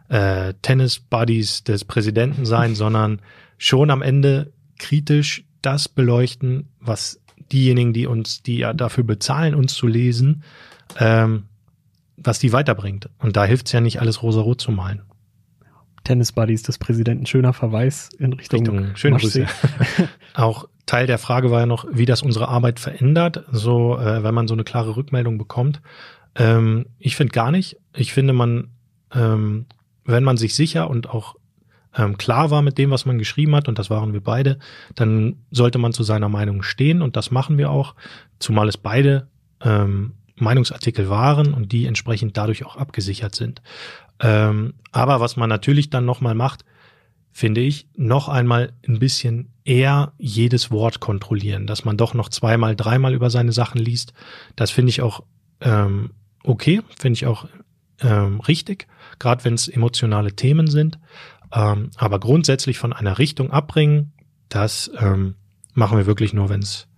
äh, 0.09 0.55
Tennis-Buddies 0.63 1.65
des 1.65 1.85
Präsidenten 1.85 2.47
sein, 2.47 2.75
sondern 2.77 3.21
schon 3.59 3.91
am 3.91 4.03
Ende 4.03 4.53
kritisch 4.79 5.45
das 5.61 5.89
beleuchten, 5.89 6.69
was 6.81 7.21
diejenigen, 7.53 7.93
die 7.93 8.07
uns, 8.07 8.43
die 8.43 8.59
ja 8.59 8.73
dafür 8.73 9.05
bezahlen, 9.05 9.55
uns 9.55 9.75
zu 9.75 9.87
lesen, 9.87 10.45
ähm, 10.99 11.45
was 12.17 12.39
die 12.39 12.53
weiterbringt. 12.53 13.11
Und 13.19 13.37
da 13.37 13.45
hilft 13.45 13.67
es 13.67 13.73
ja 13.73 13.81
nicht, 13.81 14.01
alles 14.01 14.23
rosa-rot 14.23 14.61
zu 14.61 14.73
malen. 14.73 15.03
Tennis 16.09 16.33
Buddies 16.33 16.63
des 16.63 16.79
Präsidenten, 16.79 17.27
schöner 17.27 17.53
Verweis 17.53 18.09
in 18.19 18.33
Richtung, 18.33 18.61
Richtung 18.61 18.97
schöne. 18.97 19.19
Grüße. 19.19 19.47
Auch 20.35 20.67
Teil 20.87 21.07
der 21.07 21.19
Frage 21.19 21.51
war 21.51 21.61
ja 21.61 21.67
noch, 21.67 21.85
wie 21.93 22.07
das 22.07 22.23
unsere 22.23 22.49
Arbeit 22.49 22.81
verändert, 22.81 23.45
so 23.53 23.99
äh, 23.99 24.23
wenn 24.23 24.35
man 24.35 24.49
so 24.49 24.55
eine 24.55 24.65
klare 24.65 24.97
Rückmeldung 24.97 25.37
bekommt. 25.37 25.83
Ähm, 26.35 26.87
ich 26.99 27.15
finde 27.15 27.33
gar 27.35 27.51
nicht. 27.51 27.77
Ich 27.95 28.15
finde, 28.15 28.33
man, 28.33 28.71
ähm, 29.15 29.67
wenn 30.07 30.25
man 30.25 30.39
sich 30.39 30.55
sicher 30.55 30.89
und 30.89 31.11
auch 31.11 31.35
ähm, 31.95 32.17
klar 32.17 32.51
war 32.51 32.63
mit 32.63 32.79
dem, 32.79 32.91
was 32.91 33.05
man 33.05 33.19
geschrieben 33.19 33.55
hat, 33.55 33.69
und 33.69 33.79
das 33.79 33.91
waren 33.91 34.15
wir 34.15 34.23
beide, 34.23 34.59
dann 34.95 35.37
sollte 35.51 35.77
man 35.77 35.93
zu 35.93 36.05
seiner 36.05 36.31
Meinung 36.31 36.63
stehen 36.63 37.03
und 37.03 37.17
das 37.17 37.31
machen 37.31 37.59
wir 37.59 37.71
auch, 37.71 37.95
zumal 38.39 38.67
es 38.69 38.79
beide 38.79 39.29
ähm, 39.61 40.15
Meinungsartikel 40.37 41.11
waren 41.11 41.53
und 41.53 41.73
die 41.73 41.85
entsprechend 41.85 42.37
dadurch 42.39 42.65
auch 42.65 42.77
abgesichert 42.77 43.35
sind. 43.35 43.61
Ähm, 44.21 44.75
aber 44.93 45.21
was 45.21 45.37
man 45.37 45.49
natürlich 45.49 45.91
dann 45.91 46.05
nochmal 46.05 46.35
macht, 46.35 46.65
finde 47.31 47.61
ich, 47.61 47.89
noch 47.95 48.29
einmal 48.29 48.73
ein 48.87 48.99
bisschen 48.99 49.53
eher 49.65 50.13
jedes 50.19 50.71
Wort 50.71 50.99
kontrollieren, 50.99 51.67
dass 51.67 51.85
man 51.85 51.97
doch 51.97 52.15
noch 52.15 52.31
zweimal, 52.31 52.75
dreimal 52.75 53.15
über 53.15 53.31
seine 53.31 53.53
Sachen 53.53 53.79
liest. 53.79 54.13
Das 54.57 54.71
finde 54.71 54.91
ich 54.91 55.03
auch 55.03 55.23
ähm, 55.61 56.11
okay, 56.43 56.83
finde 56.99 57.15
ich 57.15 57.27
auch 57.27 57.49
ähm, 58.01 58.41
richtig, 58.41 58.87
gerade 59.19 59.45
wenn 59.45 59.55
es 59.55 59.69
emotionale 59.69 60.35
Themen 60.35 60.69
sind. 60.69 60.99
Ähm, 61.53 61.91
aber 61.97 62.21
grundsätzlich 62.21 62.79
von 62.79 62.93
einer 62.93 63.19
Richtung 63.19 63.51
abbringen, 63.51 64.13
das 64.49 64.91
ähm, 64.99 65.35
machen 65.75 65.99
wir 65.99 66.07
wirklich 66.07 66.33
nur, 66.33 66.49
wenn's, 66.49 66.89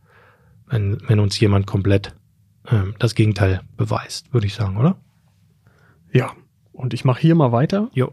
wenn, 0.68 0.98
wenn 1.09 1.20
uns 1.20 1.38
jemand 1.38 1.66
komplett 1.66 2.14
ähm, 2.68 2.94
das 2.98 3.14
Gegenteil 3.14 3.62
beweist, 3.76 4.33
würde 4.33 4.46
ich 4.46 4.54
sagen, 4.54 4.76
oder? 4.76 4.96
Ja, 6.12 6.33
und 6.80 6.94
ich 6.94 7.04
mache 7.04 7.20
hier 7.20 7.34
mal 7.34 7.52
weiter. 7.52 7.90
Jo. 7.92 8.10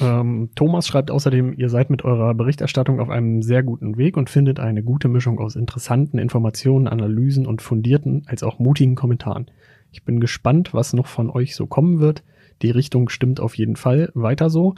Ähm, 0.00 0.50
Thomas 0.54 0.86
schreibt 0.86 1.10
außerdem, 1.10 1.54
ihr 1.54 1.68
seid 1.68 1.90
mit 1.90 2.04
eurer 2.04 2.34
Berichterstattung 2.34 3.00
auf 3.00 3.10
einem 3.10 3.42
sehr 3.42 3.62
guten 3.62 3.96
Weg 3.96 4.16
und 4.16 4.30
findet 4.30 4.60
eine 4.60 4.82
gute 4.82 5.08
Mischung 5.08 5.40
aus 5.40 5.56
interessanten 5.56 6.18
Informationen, 6.18 6.86
Analysen 6.86 7.46
und 7.46 7.60
fundierten 7.60 8.22
als 8.26 8.42
auch 8.42 8.58
mutigen 8.58 8.94
Kommentaren. 8.94 9.50
Ich 9.90 10.04
bin 10.04 10.20
gespannt, 10.20 10.72
was 10.72 10.92
noch 10.92 11.06
von 11.06 11.30
euch 11.30 11.56
so 11.56 11.66
kommen 11.66 11.98
wird. 11.98 12.22
Die 12.62 12.70
Richtung 12.70 13.08
stimmt 13.08 13.40
auf 13.40 13.56
jeden 13.56 13.76
Fall. 13.76 14.10
Weiter 14.14 14.50
so. 14.50 14.74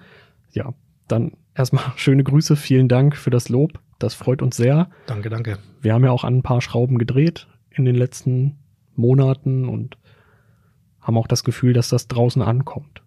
Ja, 0.53 0.73
dann 1.09 1.33
erstmal 1.55 1.85
schöne 1.97 2.25
Grüße. 2.25 2.57
Vielen 2.57 2.89
Dank 2.89 3.17
für 3.17 3.31
das 3.31 3.49
Lob. 3.49 3.81
Das 3.99 4.15
freut 4.15 4.43
uns 4.43 4.57
sehr. 4.57 4.89
Danke, 5.07 5.29
danke. 5.29 5.59
Wir 5.81 5.95
haben 5.95 6.05
ja 6.05 6.11
auch 6.11 6.25
an 6.25 6.39
ein 6.39 6.43
paar 6.43 6.61
Schrauben 6.61 6.99
gedreht 6.99 7.47
in 7.71 7.85
den 7.85 7.95
letzten 7.95 8.59
Monaten 8.97 9.69
und 9.69 9.97
haben 11.01 11.19
auch 11.19 11.27
das 11.27 11.45
Gefühl, 11.45 11.73
dass 11.73 11.89
das 11.89 12.09
draußen 12.09 12.43
ankommt. 12.43 13.02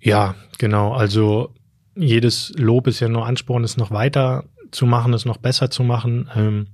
Ja, 0.00 0.34
genau. 0.58 0.92
Also 0.92 1.52
jedes 1.94 2.52
Lob 2.56 2.86
ist 2.86 3.00
ja 3.00 3.08
nur 3.08 3.26
Ansporn, 3.26 3.64
es 3.64 3.76
noch 3.76 3.90
weiter 3.90 4.44
zu 4.70 4.86
machen, 4.86 5.12
es 5.12 5.24
noch 5.24 5.36
besser 5.36 5.70
zu 5.70 5.82
machen. 5.82 6.30
Ähm, 6.34 6.66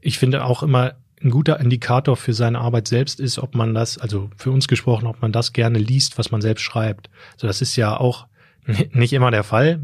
ich 0.00 0.18
finde 0.18 0.44
auch 0.44 0.62
immer 0.62 0.94
ein 1.22 1.30
guter 1.30 1.58
Indikator 1.60 2.16
für 2.16 2.32
seine 2.32 2.60
Arbeit 2.60 2.88
selbst 2.88 3.20
ist, 3.20 3.38
ob 3.38 3.54
man 3.54 3.74
das, 3.74 3.98
also 3.98 4.30
für 4.36 4.50
uns 4.50 4.68
gesprochen, 4.68 5.06
ob 5.06 5.20
man 5.20 5.32
das 5.32 5.52
gerne 5.52 5.78
liest, 5.78 6.18
was 6.18 6.30
man 6.30 6.40
selbst 6.40 6.62
schreibt. 6.62 7.10
So, 7.36 7.46
das 7.46 7.60
ist 7.60 7.76
ja 7.76 7.96
auch 7.96 8.26
nicht 8.92 9.12
immer 9.12 9.30
der 9.30 9.44
Fall, 9.44 9.80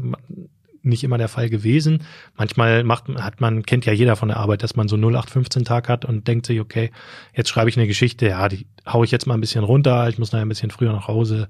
nicht 0.85 1.03
immer 1.03 1.17
der 1.17 1.27
Fall 1.27 1.49
gewesen. 1.49 2.03
Manchmal 2.37 2.83
macht, 2.83 3.07
hat 3.09 3.41
man, 3.41 3.63
kennt 3.63 3.85
ja 3.85 3.93
jeder 3.93 4.15
von 4.15 4.29
der 4.29 4.37
Arbeit, 4.37 4.63
dass 4.63 4.75
man 4.75 4.87
so 4.87 4.95
0815 4.95 5.65
Tag 5.65 5.89
hat 5.89 6.05
und 6.05 6.27
denkt 6.27 6.45
sich, 6.45 6.59
okay, 6.59 6.91
jetzt 7.33 7.49
schreibe 7.49 7.69
ich 7.69 7.77
eine 7.77 7.87
Geschichte, 7.87 8.27
ja, 8.27 8.47
die 8.47 8.65
hau 8.85 9.03
ich 9.03 9.11
jetzt 9.11 9.27
mal 9.27 9.33
ein 9.33 9.41
bisschen 9.41 9.63
runter, 9.63 10.07
ich 10.09 10.17
muss 10.17 10.31
nachher 10.31 10.45
ein 10.45 10.49
bisschen 10.49 10.71
früher 10.71 10.93
nach 10.93 11.07
Hause, 11.07 11.49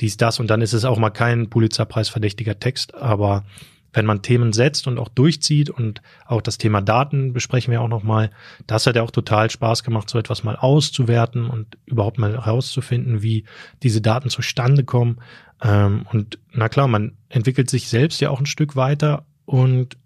dies, 0.00 0.16
das 0.16 0.40
und 0.40 0.48
dann 0.48 0.60
ist 0.60 0.74
es 0.74 0.84
auch 0.84 0.98
mal 0.98 1.10
kein 1.10 1.48
Pulitzerpreis-verdächtiger 1.48 2.58
Text, 2.60 2.94
aber 2.94 3.44
wenn 3.96 4.04
man 4.04 4.20
Themen 4.20 4.52
setzt 4.52 4.86
und 4.86 4.98
auch 4.98 5.08
durchzieht 5.08 5.70
und 5.70 6.02
auch 6.26 6.42
das 6.42 6.58
Thema 6.58 6.82
Daten 6.82 7.32
besprechen 7.32 7.72
wir 7.72 7.80
auch 7.80 7.88
nochmal, 7.88 8.30
das 8.66 8.86
hat 8.86 8.94
ja 8.94 9.02
auch 9.02 9.10
total 9.10 9.48
Spaß 9.48 9.82
gemacht, 9.84 10.10
so 10.10 10.18
etwas 10.18 10.44
mal 10.44 10.54
auszuwerten 10.54 11.48
und 11.48 11.78
überhaupt 11.86 12.18
mal 12.18 12.32
herauszufinden, 12.34 13.22
wie 13.22 13.44
diese 13.82 14.02
Daten 14.02 14.28
zustande 14.28 14.84
kommen. 14.84 15.16
Ähm, 15.62 16.04
und 16.12 16.38
na 16.52 16.68
klar, 16.68 16.88
man 16.88 17.16
entwickelt 17.30 17.70
sich 17.70 17.88
selbst 17.88 18.20
ja 18.20 18.28
auch 18.28 18.38
ein 18.38 18.44
Stück 18.44 18.76
weiter 18.76 19.24
und 19.46 19.96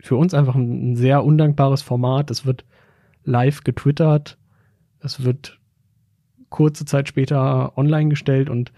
für 0.00 0.16
uns 0.16 0.34
einfach 0.34 0.56
ein, 0.56 0.92
ein 0.92 0.96
sehr 0.96 1.24
undankbares 1.24 1.82
Format. 1.82 2.30
Es 2.32 2.44
wird 2.44 2.64
live 3.24 3.62
getwittert, 3.62 4.36
es 4.98 5.22
wird 5.22 5.60
kurze 6.50 6.84
Zeit 6.84 7.08
später 7.08 7.78
online 7.78 8.10
gestellt 8.10 8.50
und 8.50 8.72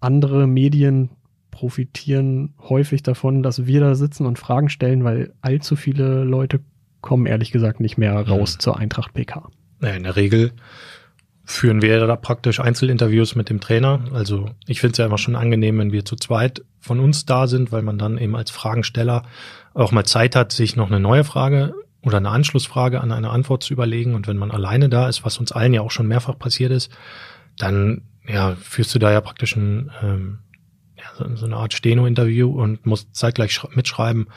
andere 0.00 0.46
Medien 0.46 1.10
profitieren 1.52 2.54
häufig 2.68 3.04
davon, 3.04 3.44
dass 3.44 3.66
wir 3.66 3.80
da 3.80 3.94
sitzen 3.94 4.26
und 4.26 4.40
Fragen 4.40 4.68
stellen, 4.68 5.04
weil 5.04 5.32
allzu 5.40 5.76
viele 5.76 6.24
Leute 6.24 6.58
kommen 7.00 7.26
ehrlich 7.26 7.52
gesagt 7.52 7.78
nicht 7.78 7.96
mehr 7.96 8.14
raus 8.14 8.56
mhm. 8.56 8.60
zur 8.60 8.78
Eintracht 8.78 9.14
PK. 9.14 9.48
Ja, 9.80 9.90
in 9.90 10.02
der 10.02 10.16
Regel 10.16 10.52
führen 11.44 11.82
wir 11.82 12.06
da 12.06 12.16
praktisch 12.16 12.60
Einzelinterviews 12.60 13.34
mit 13.34 13.50
dem 13.50 13.60
Trainer. 13.60 14.04
Also 14.12 14.50
ich 14.66 14.80
finde 14.80 14.92
es 14.92 14.98
ja 14.98 15.06
immer 15.06 15.18
schon 15.18 15.36
angenehm, 15.36 15.78
wenn 15.78 15.92
wir 15.92 16.04
zu 16.04 16.16
zweit 16.16 16.64
von 16.80 16.98
uns 17.00 17.26
da 17.26 17.46
sind, 17.46 17.70
weil 17.70 17.82
man 17.82 17.98
dann 17.98 18.18
eben 18.18 18.34
als 18.34 18.50
Fragensteller 18.50 19.24
auch 19.74 19.92
mal 19.92 20.04
Zeit 20.04 20.34
hat, 20.34 20.52
sich 20.52 20.76
noch 20.76 20.88
eine 20.88 21.00
neue 21.00 21.24
Frage 21.24 21.74
oder 22.02 22.16
eine 22.16 22.30
Anschlussfrage 22.30 23.00
an 23.00 23.12
eine 23.12 23.30
Antwort 23.30 23.62
zu 23.62 23.72
überlegen. 23.72 24.14
Und 24.14 24.26
wenn 24.26 24.38
man 24.38 24.50
alleine 24.50 24.88
da 24.88 25.08
ist, 25.08 25.24
was 25.24 25.38
uns 25.38 25.52
allen 25.52 25.74
ja 25.74 25.82
auch 25.82 25.90
schon 25.90 26.08
mehrfach 26.08 26.38
passiert 26.38 26.72
ist, 26.72 26.90
dann 27.58 28.02
ja, 28.26 28.54
führst 28.60 28.94
du 28.94 28.98
da 28.98 29.12
ja 29.12 29.20
praktisch 29.20 29.56
ein, 29.56 29.90
ähm, 30.02 30.38
ja, 31.02 31.36
so, 31.36 31.44
eine 31.44 31.56
Art 31.56 31.74
Steno-Interview 31.74 32.50
und 32.50 32.86
musst 32.86 33.14
zeitgleich 33.14 33.60
mitschreiben, 33.74 34.28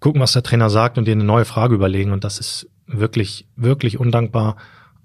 gucken, 0.00 0.20
was 0.20 0.32
der 0.32 0.42
Trainer 0.42 0.70
sagt 0.70 0.98
und 0.98 1.06
dir 1.06 1.12
eine 1.12 1.24
neue 1.24 1.44
Frage 1.44 1.74
überlegen. 1.74 2.12
Und 2.12 2.24
das 2.24 2.38
ist 2.38 2.68
wirklich, 2.86 3.46
wirklich 3.56 3.98
undankbar. 3.98 4.56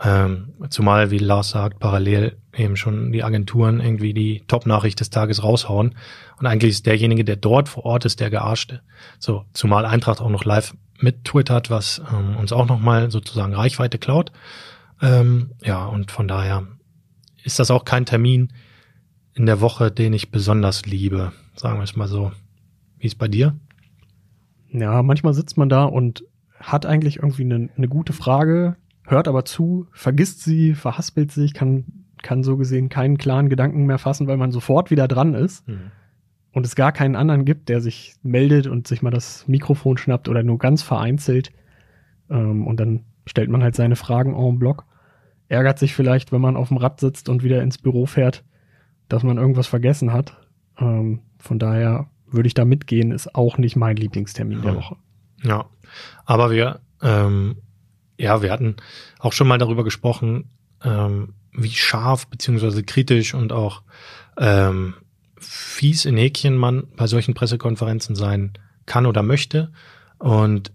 Ähm, 0.03 0.53
zumal, 0.69 1.09
wie 1.09 1.17
Lars 1.17 1.49
sagt, 1.49 1.79
parallel 1.79 2.37
eben 2.55 2.77
schon 2.77 3.11
die 3.11 3.23
Agenturen 3.23 3.79
irgendwie 3.79 4.13
die 4.13 4.43
Top-Nachricht 4.47 4.99
des 4.99 5.09
Tages 5.09 5.43
raushauen. 5.43 5.95
Und 6.39 6.45
eigentlich 6.45 6.71
ist 6.71 6.85
derjenige, 6.85 7.23
der 7.23 7.35
dort 7.35 7.69
vor 7.69 7.85
Ort 7.85 8.05
ist, 8.05 8.19
der 8.19 8.29
Gearschte. 8.29 8.81
So, 9.17 9.45
zumal 9.53 9.85
Eintracht 9.85 10.21
auch 10.21 10.29
noch 10.29 10.45
live 10.45 10.75
mit 10.99 11.25
twittert, 11.25 11.69
was 11.69 12.01
ähm, 12.11 12.37
uns 12.37 12.51
auch 12.51 12.67
nochmal 12.67 13.11
sozusagen 13.11 13.55
Reichweite 13.55 13.97
klaut. 13.97 14.31
Ähm, 15.01 15.51
ja, 15.63 15.85
und 15.85 16.11
von 16.11 16.27
daher 16.27 16.67
ist 17.43 17.59
das 17.59 17.71
auch 17.71 17.85
kein 17.85 18.05
Termin 18.05 18.51
in 19.37 19.45
der 19.45 19.61
Woche, 19.61 19.91
den 19.91 20.13
ich 20.13 20.31
besonders 20.31 20.87
liebe, 20.87 21.31
sagen 21.55 21.77
wir 21.77 21.83
es 21.83 21.95
mal 21.95 22.07
so. 22.07 22.31
Wie 22.97 23.05
ist 23.05 23.19
bei 23.19 23.27
dir? 23.27 23.55
Ja, 24.71 25.03
manchmal 25.03 25.35
sitzt 25.35 25.57
man 25.57 25.69
da 25.69 25.83
und 25.83 26.23
hat 26.59 26.87
eigentlich 26.87 27.17
irgendwie 27.17 27.43
eine, 27.43 27.69
eine 27.77 27.87
gute 27.87 28.13
Frage, 28.13 28.77
hört 29.03 29.27
aber 29.27 29.45
zu, 29.45 29.85
vergisst 29.91 30.41
sie, 30.41 30.73
verhaspelt 30.73 31.31
sich, 31.31 31.53
kann, 31.53 31.85
kann 32.23 32.41
so 32.41 32.57
gesehen 32.57 32.89
keinen 32.89 33.19
klaren 33.19 33.47
Gedanken 33.47 33.85
mehr 33.85 33.99
fassen, 33.99 34.25
weil 34.25 34.37
man 34.37 34.51
sofort 34.51 34.89
wieder 34.89 35.07
dran 35.07 35.35
ist. 35.35 35.67
Mhm. 35.67 35.91
Und 36.51 36.65
es 36.65 36.75
gar 36.75 36.91
keinen 36.91 37.15
anderen 37.15 37.45
gibt, 37.45 37.69
der 37.69 37.79
sich 37.79 38.15
meldet 38.23 38.65
und 38.65 38.87
sich 38.87 39.03
mal 39.03 39.11
das 39.11 39.47
Mikrofon 39.47 39.99
schnappt 39.99 40.29
oder 40.29 40.41
nur 40.41 40.57
ganz 40.57 40.81
vereinzelt. 40.81 41.51
Ähm, 42.31 42.65
und 42.65 42.79
dann 42.79 43.05
stellt 43.27 43.51
man 43.51 43.61
halt 43.61 43.75
seine 43.75 43.95
Fragen 43.95 44.33
en 44.33 44.57
bloc. 44.57 44.85
Ärgert 45.47 45.77
sich 45.77 45.93
vielleicht, 45.93 46.31
wenn 46.31 46.41
man 46.41 46.57
auf 46.57 46.69
dem 46.69 46.77
Rad 46.77 46.99
sitzt 46.99 47.29
und 47.29 47.43
wieder 47.43 47.61
ins 47.61 47.77
Büro 47.77 48.07
fährt, 48.07 48.43
dass 49.09 49.23
man 49.23 49.37
irgendwas 49.37 49.67
vergessen 49.67 50.13
hat. 50.13 50.37
Ähm, 50.79 51.21
von 51.39 51.59
daher 51.59 52.09
würde 52.29 52.47
ich 52.47 52.53
da 52.53 52.65
mitgehen, 52.65 53.11
ist 53.11 53.35
auch 53.35 53.57
nicht 53.57 53.75
mein 53.75 53.95
Lieblingstermin 53.95 54.59
ja. 54.59 54.63
der 54.63 54.75
Woche. 54.75 54.97
Ja, 55.43 55.65
aber 56.25 56.51
wir 56.51 56.79
ähm, 57.01 57.57
ja, 58.17 58.41
wir 58.41 58.51
hatten 58.51 58.75
auch 59.19 59.33
schon 59.33 59.47
mal 59.47 59.57
darüber 59.57 59.83
gesprochen, 59.83 60.49
ähm, 60.83 61.33
wie 61.51 61.71
scharf 61.71 62.27
beziehungsweise 62.27 62.83
kritisch 62.83 63.33
und 63.33 63.51
auch 63.51 63.83
ähm, 64.37 64.95
fies 65.39 66.05
in 66.05 66.17
Häkchen 66.17 66.57
man 66.57 66.87
bei 66.95 67.07
solchen 67.07 67.33
Pressekonferenzen 67.33 68.15
sein 68.15 68.53
kann 68.85 69.05
oder 69.05 69.23
möchte. 69.23 69.71
Und 70.17 70.71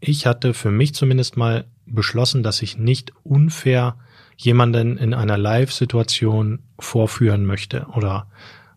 ich 0.00 0.26
hatte 0.26 0.54
für 0.54 0.70
mich 0.70 0.94
zumindest 0.94 1.36
mal 1.36 1.66
beschlossen, 1.86 2.42
dass 2.42 2.62
ich 2.62 2.76
nicht 2.76 3.12
unfair 3.22 3.96
jemanden 4.38 4.96
in 4.96 5.12
einer 5.14 5.36
Live-Situation 5.36 6.60
vorführen 6.78 7.44
möchte 7.44 7.86
oder 7.94 8.28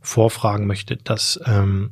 vorfragen 0.02 0.66
möchte. 0.66 0.98
Das 0.98 1.40
ähm, 1.46 1.92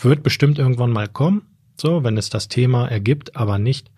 wird 0.00 0.22
bestimmt 0.22 0.58
irgendwann 0.58 0.92
mal 0.92 1.08
kommen, 1.08 1.42
so, 1.76 2.04
wenn 2.04 2.16
es 2.16 2.30
das 2.30 2.46
Thema 2.48 2.86
ergibt, 2.86 3.36
aber 3.36 3.58
nicht 3.58 3.90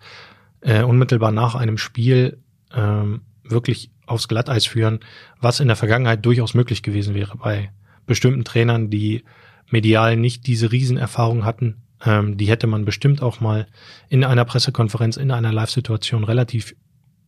äh, 0.61 0.81
unmittelbar 0.81 1.31
nach 1.31 1.53
einem 1.53 1.77
Spiel 1.77 2.39
ähm, 2.73 3.21
wirklich 3.43 3.91
aufs 4.07 4.27
Glatteis 4.27 4.65
führen, 4.65 4.99
was 5.39 5.59
in 5.59 5.67
der 5.67 5.77
Vergangenheit 5.77 6.25
durchaus 6.25 6.55
möglich 6.55 6.81
gewesen 6.81 7.13
wäre 7.13 7.37
bei 7.37 7.71
bestimmten 8.07 8.45
Trainern, 8.45 8.89
die 8.89 9.23
medial 9.69 10.17
nicht 10.17 10.47
diese 10.47 10.71
Riesenerfahrung 10.71 11.45
hatten. 11.45 11.83
Ähm, 12.03 12.37
die 12.37 12.47
hätte 12.47 12.65
man 12.65 12.83
bestimmt 12.83 13.21
auch 13.21 13.41
mal 13.41 13.67
in 14.09 14.23
einer 14.23 14.45
Pressekonferenz, 14.45 15.17
in 15.17 15.29
einer 15.29 15.53
Live-Situation 15.53 16.23
relativ 16.23 16.75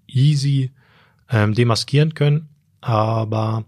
easy 0.08 0.71
ähm, 1.30 1.54
demaskieren 1.54 2.13
können. 2.13 2.50
Aber 2.82 3.65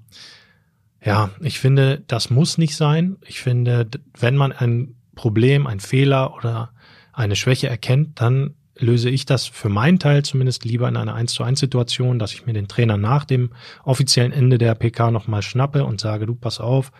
ja, 1.03 1.31
ich 1.41 1.59
finde, 1.59 2.03
das 2.07 2.29
muss 2.29 2.57
nicht 2.57 2.75
sein. 2.75 3.17
Ich 3.25 3.41
finde, 3.41 3.87
wenn 4.17 4.35
man 4.35 4.51
ein 4.51 4.95
Problem, 5.15 5.67
ein 5.67 5.79
Fehler 5.79 6.35
oder 6.35 6.71
eine 7.13 7.35
Schwäche 7.35 7.67
erkennt, 7.67 8.21
dann 8.21 8.55
löse 8.77 9.09
ich 9.09 9.25
das 9.25 9.45
für 9.45 9.69
meinen 9.69 9.99
Teil 9.99 10.23
zumindest 10.23 10.65
lieber 10.65 10.87
in 10.87 10.97
einer 10.97 11.13
1 11.13 11.33
zu 11.33 11.43
1 11.43 11.59
Situation, 11.59 12.19
dass 12.19 12.33
ich 12.33 12.45
mir 12.45 12.53
den 12.53 12.67
Trainer 12.67 12.97
nach 12.97 13.25
dem 13.25 13.51
offiziellen 13.83 14.31
Ende 14.31 14.57
der 14.57 14.75
PK 14.75 15.11
nochmal 15.11 15.41
schnappe 15.41 15.85
und 15.85 16.01
sage, 16.01 16.25
du 16.25 16.35
pass 16.35 16.59
auf, 16.59 16.91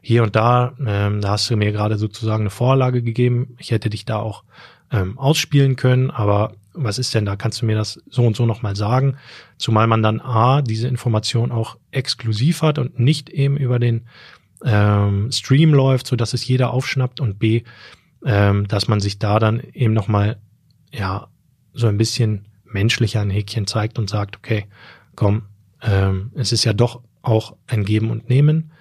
hier 0.00 0.22
und 0.22 0.36
da, 0.36 0.74
ähm, 0.84 1.20
da 1.20 1.30
hast 1.30 1.48
du 1.50 1.56
mir 1.56 1.72
gerade 1.72 1.96
sozusagen 1.96 2.42
eine 2.42 2.50
Vorlage 2.50 3.02
gegeben. 3.02 3.56
Ich 3.58 3.70
hätte 3.70 3.88
dich 3.88 4.04
da 4.04 4.18
auch 4.18 4.44
ähm, 4.92 5.18
ausspielen 5.18 5.76
können, 5.76 6.10
aber 6.10 6.52
was 6.74 6.98
ist 6.98 7.14
denn 7.14 7.24
da? 7.24 7.36
Kannst 7.36 7.62
du 7.62 7.66
mir 7.66 7.76
das 7.76 8.02
so 8.10 8.26
und 8.26 8.36
so 8.36 8.46
nochmal 8.46 8.76
sagen? 8.76 9.16
Zumal 9.58 9.86
man 9.86 10.02
dann 10.02 10.20
A, 10.20 10.60
diese 10.60 10.88
Information 10.88 11.52
auch 11.52 11.78
exklusiv 11.90 12.62
hat 12.62 12.78
und 12.78 12.98
nicht 12.98 13.30
eben 13.30 13.56
über 13.56 13.78
den 13.78 14.06
ähm, 14.64 15.30
Stream 15.32 15.72
läuft, 15.72 16.06
so 16.06 16.16
dass 16.16 16.34
es 16.34 16.46
jeder 16.46 16.72
aufschnappt 16.72 17.20
und 17.20 17.38
B, 17.38 17.62
ähm, 18.24 18.66
dass 18.68 18.88
man 18.88 19.00
sich 19.00 19.18
da 19.18 19.38
dann 19.38 19.60
eben 19.60 19.94
nochmal 19.94 20.38
ja, 20.92 21.28
so 21.72 21.86
ein 21.86 21.96
bisschen 21.98 22.46
menschlicher 22.64 23.20
ein 23.20 23.30
Häkchen 23.30 23.66
zeigt 23.66 23.98
und 23.98 24.10
sagt, 24.10 24.36
okay, 24.36 24.66
komm, 25.14 25.42
ähm, 25.82 26.32
es 26.34 26.52
ist 26.52 26.64
ja 26.64 26.72
doch 26.72 27.02
auch 27.22 27.56
ein 27.66 27.84
Geben 27.84 28.10
und 28.10 28.28
Nehmen, 28.28 28.72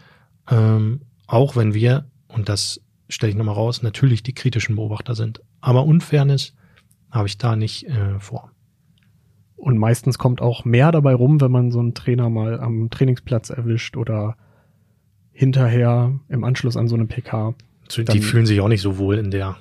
ähm, 0.50 1.02
auch 1.28 1.56
wenn 1.56 1.74
wir, 1.74 2.10
und 2.28 2.50
das 2.50 2.82
stelle 3.10 3.32
ich 3.32 3.38
nochmal 3.38 3.56
raus, 3.56 3.84
natürlich 3.84 4.24
die 4.24 4.34
kritischen 4.34 4.76
Beobachter 4.76 5.16
sind. 5.16 5.42
Aber 5.62 5.86
Unfairness 5.86 6.54
habe 7.14 7.28
ich 7.28 7.38
da 7.38 7.56
nicht 7.56 7.88
äh, 7.88 8.20
vor. 8.20 8.52
Und 9.56 9.78
meistens 9.78 10.18
kommt 10.18 10.42
auch 10.42 10.66
mehr 10.66 10.92
dabei 10.92 11.14
rum, 11.14 11.40
wenn 11.40 11.52
man 11.52 11.72
so 11.72 11.80
einen 11.80 11.94
Trainer 11.94 12.30
mal 12.30 12.60
am 12.60 12.90
Trainingsplatz 12.90 13.50
erwischt 13.50 13.96
oder 13.96 14.36
hinterher 15.32 16.20
im 16.30 16.44
Anschluss 16.44 16.76
an 16.76 16.88
so 16.88 16.96
eine 16.96 17.06
PK. 17.06 17.56
Die 17.96 18.04
Dann- 18.04 18.22
fühlen 18.22 18.46
sich 18.46 18.60
auch 18.62 18.68
nicht 18.68 18.82
so 18.82 18.98
wohl 18.98 19.18
in 19.18 19.32
der, 19.32 19.58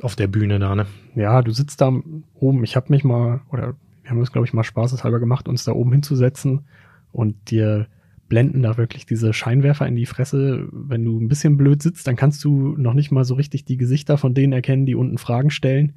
auf 0.00 0.16
der 0.16 0.26
Bühne 0.28 0.58
da, 0.58 0.74
ne? 0.74 0.86
Ja, 1.14 1.42
du 1.42 1.50
sitzt 1.50 1.80
da 1.80 1.92
oben. 2.34 2.64
Ich 2.64 2.76
habe 2.76 2.86
mich 2.90 3.04
mal, 3.04 3.40
oder 3.50 3.74
wir 4.02 4.10
haben 4.10 4.20
es, 4.20 4.32
glaube 4.32 4.46
ich, 4.46 4.52
mal 4.52 4.64
spaßeshalber 4.64 5.20
gemacht, 5.20 5.48
uns 5.48 5.64
da 5.64 5.72
oben 5.72 5.92
hinzusetzen 5.92 6.62
und 7.10 7.50
dir 7.50 7.86
blenden 8.28 8.62
da 8.62 8.78
wirklich 8.78 9.04
diese 9.06 9.32
Scheinwerfer 9.34 9.86
in 9.86 9.94
die 9.96 10.06
Fresse. 10.06 10.66
Wenn 10.72 11.04
du 11.04 11.18
ein 11.20 11.28
bisschen 11.28 11.56
blöd 11.56 11.82
sitzt, 11.82 12.06
dann 12.06 12.16
kannst 12.16 12.42
du 12.44 12.74
noch 12.78 12.94
nicht 12.94 13.10
mal 13.10 13.24
so 13.24 13.34
richtig 13.34 13.64
die 13.64 13.76
Gesichter 13.76 14.16
von 14.16 14.32
denen 14.34 14.52
erkennen, 14.54 14.86
die 14.86 14.94
unten 14.94 15.18
Fragen 15.18 15.50
stellen. 15.50 15.92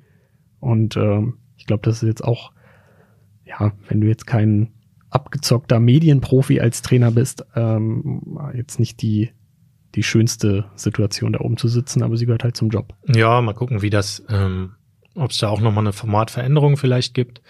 Und 0.65 0.97
ähm, 0.97 1.37
ich 1.57 1.67
glaube, 1.67 1.83
das 1.83 2.01
ist 2.01 2.07
jetzt 2.07 2.23
auch, 2.23 2.51
ja, 3.45 3.71
wenn 3.87 4.01
du 4.01 4.07
jetzt 4.07 4.25
kein 4.25 4.71
abgezockter 5.11 5.79
Medienprofi 5.79 6.59
als 6.59 6.81
Trainer 6.81 7.11
bist, 7.11 7.45
ähm, 7.55 8.39
jetzt 8.55 8.79
nicht 8.79 9.01
die, 9.03 9.29
die 9.93 10.01
schönste 10.01 10.65
Situation 10.75 11.33
da 11.33 11.41
oben 11.41 11.57
zu 11.57 11.67
sitzen, 11.67 12.01
aber 12.01 12.17
sie 12.17 12.25
gehört 12.25 12.43
halt 12.43 12.57
zum 12.57 12.69
Job. 12.69 12.95
Ja, 13.07 13.39
mal 13.41 13.53
gucken, 13.53 13.83
wie 13.83 13.91
das, 13.91 14.25
ähm, 14.27 14.71
ob 15.13 15.29
es 15.29 15.37
da 15.37 15.49
auch 15.49 15.61
nochmal 15.61 15.83
eine 15.83 15.93
Formatveränderung 15.93 16.77
vielleicht 16.77 17.13
gibt. 17.13 17.43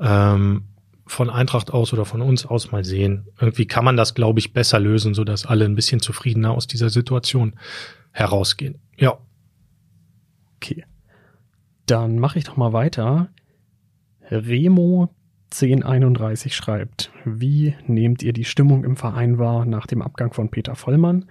Ähm, 0.00 0.64
von 1.06 1.28
Eintracht 1.28 1.70
aus 1.70 1.92
oder 1.92 2.06
von 2.06 2.22
uns 2.22 2.46
aus 2.46 2.72
mal 2.72 2.84
sehen. 2.84 3.26
Irgendwie 3.38 3.66
kann 3.66 3.84
man 3.84 3.98
das, 3.98 4.14
glaube 4.14 4.38
ich, 4.38 4.54
besser 4.54 4.80
lösen, 4.80 5.12
sodass 5.12 5.44
alle 5.44 5.66
ein 5.66 5.74
bisschen 5.74 6.00
zufriedener 6.00 6.52
aus 6.52 6.66
dieser 6.66 6.88
Situation 6.88 7.58
herausgehen. 8.12 8.80
Ja. 8.96 9.18
Okay. 10.56 10.84
Dann 11.86 12.18
mache 12.18 12.38
ich 12.38 12.44
doch 12.44 12.56
mal 12.56 12.72
weiter. 12.72 13.28
Remo 14.30 15.10
1031 15.52 16.56
schreibt, 16.56 17.12
wie 17.24 17.74
nehmt 17.86 18.22
ihr 18.22 18.32
die 18.32 18.44
Stimmung 18.44 18.84
im 18.84 18.96
Verein 18.96 19.38
wahr 19.38 19.66
nach 19.66 19.86
dem 19.86 20.00
Abgang 20.00 20.32
von 20.32 20.50
Peter 20.50 20.74
Vollmann? 20.74 21.26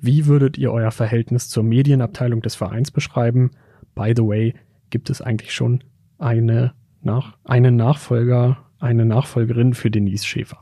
Wie 0.00 0.26
würdet 0.26 0.56
ihr 0.58 0.72
euer 0.72 0.92
Verhältnis 0.92 1.48
zur 1.48 1.64
Medienabteilung 1.64 2.42
des 2.42 2.54
Vereins 2.54 2.90
beschreiben? 2.90 3.50
By 3.94 4.12
the 4.14 4.22
way, 4.22 4.54
gibt 4.90 5.10
es 5.10 5.20
eigentlich 5.20 5.52
schon 5.52 5.82
eine 6.18 6.74
nach, 7.02 7.36
einen 7.44 7.76
Nachfolger, 7.76 8.58
eine 8.78 9.04
Nachfolgerin 9.04 9.74
für 9.74 9.90
Denise 9.90 10.26
Schäfer? 10.26 10.60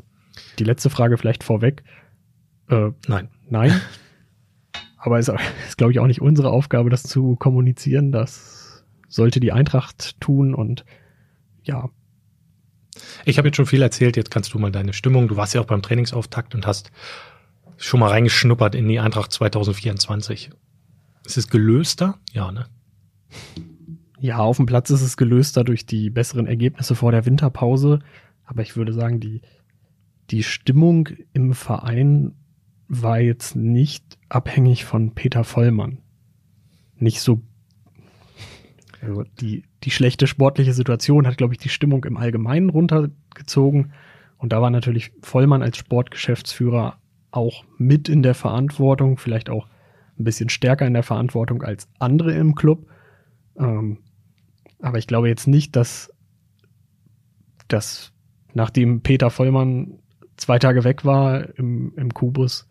Die 0.59 0.65
letzte 0.65 0.89
Frage 0.89 1.19
vielleicht 1.19 1.45
vorweg. 1.45 1.83
Äh, 2.69 2.91
Nein. 3.07 3.29
Nein. 3.49 3.73
Aber 4.97 5.19
es 5.19 5.29
ist, 5.69 5.77
glaube 5.77 5.93
ich, 5.93 6.01
auch 6.01 6.07
nicht 6.07 6.23
unsere 6.23 6.51
Aufgabe, 6.51 6.89
das 6.89 7.03
zu 7.03 7.37
kommunizieren. 7.37 8.13
Das 8.13 8.64
sollte 9.15 9.41
die 9.41 9.53
Eintracht 9.53 10.21
tun 10.21 10.55
und 10.55 10.85
ja, 11.63 11.89
Ich 13.25 13.39
habe 13.39 13.49
jetzt 13.49 13.57
schon 13.57 13.67
viel 13.67 13.83
erzählt, 13.83 14.17
jetzt 14.17 14.31
kannst 14.31 14.53
du 14.53 14.59
mal 14.59 14.71
deine 14.71 14.93
Stimmung. 14.93 15.29
Du 15.29 15.37
warst 15.37 15.55
ja 15.55 15.61
auch 15.61 15.67
beim 15.67 15.83
Trainingsauftakt 15.83 16.55
und 16.55 16.67
hast 16.67 16.91
schon 17.77 18.01
mal 18.01 18.11
reingeschnuppert 18.11 18.75
in 18.75 18.87
die 18.89 19.01
Eintracht 19.01 19.33
2024. 19.33 20.51
Ist 21.25 21.37
es 21.37 21.49
gelöster? 21.49 22.19
Ja, 22.33 22.53
ne? 22.53 22.67
ja, 24.25 24.39
auf 24.39 24.57
dem 24.57 24.67
Platz 24.67 24.91
ist 24.91 25.03
es 25.03 25.17
gelöst 25.17 25.57
dadurch 25.57 25.87
die 25.87 26.09
besseren 26.09 26.47
Ergebnisse 26.47 26.95
vor 26.95 27.13
der 27.13 27.27
Winterpause. 27.27 27.99
Aber 28.45 28.63
ich 28.63 28.75
würde 28.75 28.93
sagen, 28.93 29.21
die, 29.21 29.43
die 30.31 30.43
Stimmung 30.43 31.09
im 31.33 31.53
Verein 31.53 32.33
war 32.89 33.21
jetzt 33.21 33.55
nicht 33.55 34.19
abhängig 34.29 34.85
von 34.85 35.15
Peter 35.15 35.45
Vollmann. 35.45 35.99
Nicht 36.97 37.21
so. 37.21 37.43
Also 39.05 39.25
die, 39.41 39.65
die 39.83 39.91
schlechte 39.91 40.27
sportliche 40.27 40.73
Situation 40.73 41.27
hat, 41.27 41.37
glaube 41.37 41.55
ich, 41.55 41.59
die 41.59 41.69
Stimmung 41.69 42.05
im 42.05 42.17
Allgemeinen 42.17 42.71
runtergezogen. 42.71 43.93
Und 44.39 44.53
da 44.53 44.63
war 44.63 44.71
natürlich 44.71 45.13
Vollmann 45.23 45.63
als 45.63 45.77
Sportgeschäftsführer 45.77 46.99
auch 47.31 47.65
mit 47.77 48.09
in 48.09 48.23
der 48.23 48.35
Verantwortung, 48.35 49.19
vielleicht 49.19 49.51
auch 49.51 49.69
ein 50.19 50.25
bisschen 50.25 50.49
stärker 50.49 50.87
in 50.87 50.95
der 50.95 51.03
Verantwortung 51.03 51.63
als 51.63 51.89
andere 51.99 52.33
im 52.33 52.55
Club. 52.55 52.87
Ähm, 53.59 53.99
aber 54.81 54.99
ich 54.99 55.07
glaube 55.07 55.29
jetzt 55.29 55.49
nicht, 55.49 55.77
dass, 55.77 56.13
dass 57.69 58.13
nachdem 58.53 59.03
Peter 59.03 59.31
Vollmann 59.31 59.99
zwei 60.37 60.59
Tage 60.59 60.85
weg 60.85 61.05
war 61.05 61.59
im, 61.59 61.93
im 61.97 62.15
Kubus, 62.15 62.69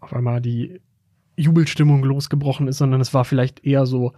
auf 0.00 0.12
einmal 0.14 0.40
die 0.40 0.80
Jubelstimmung 1.36 2.02
losgebrochen 2.02 2.68
ist, 2.68 2.78
sondern 2.78 3.00
es 3.00 3.14
war 3.14 3.24
vielleicht 3.24 3.64
eher 3.64 3.86
so, 3.86 4.12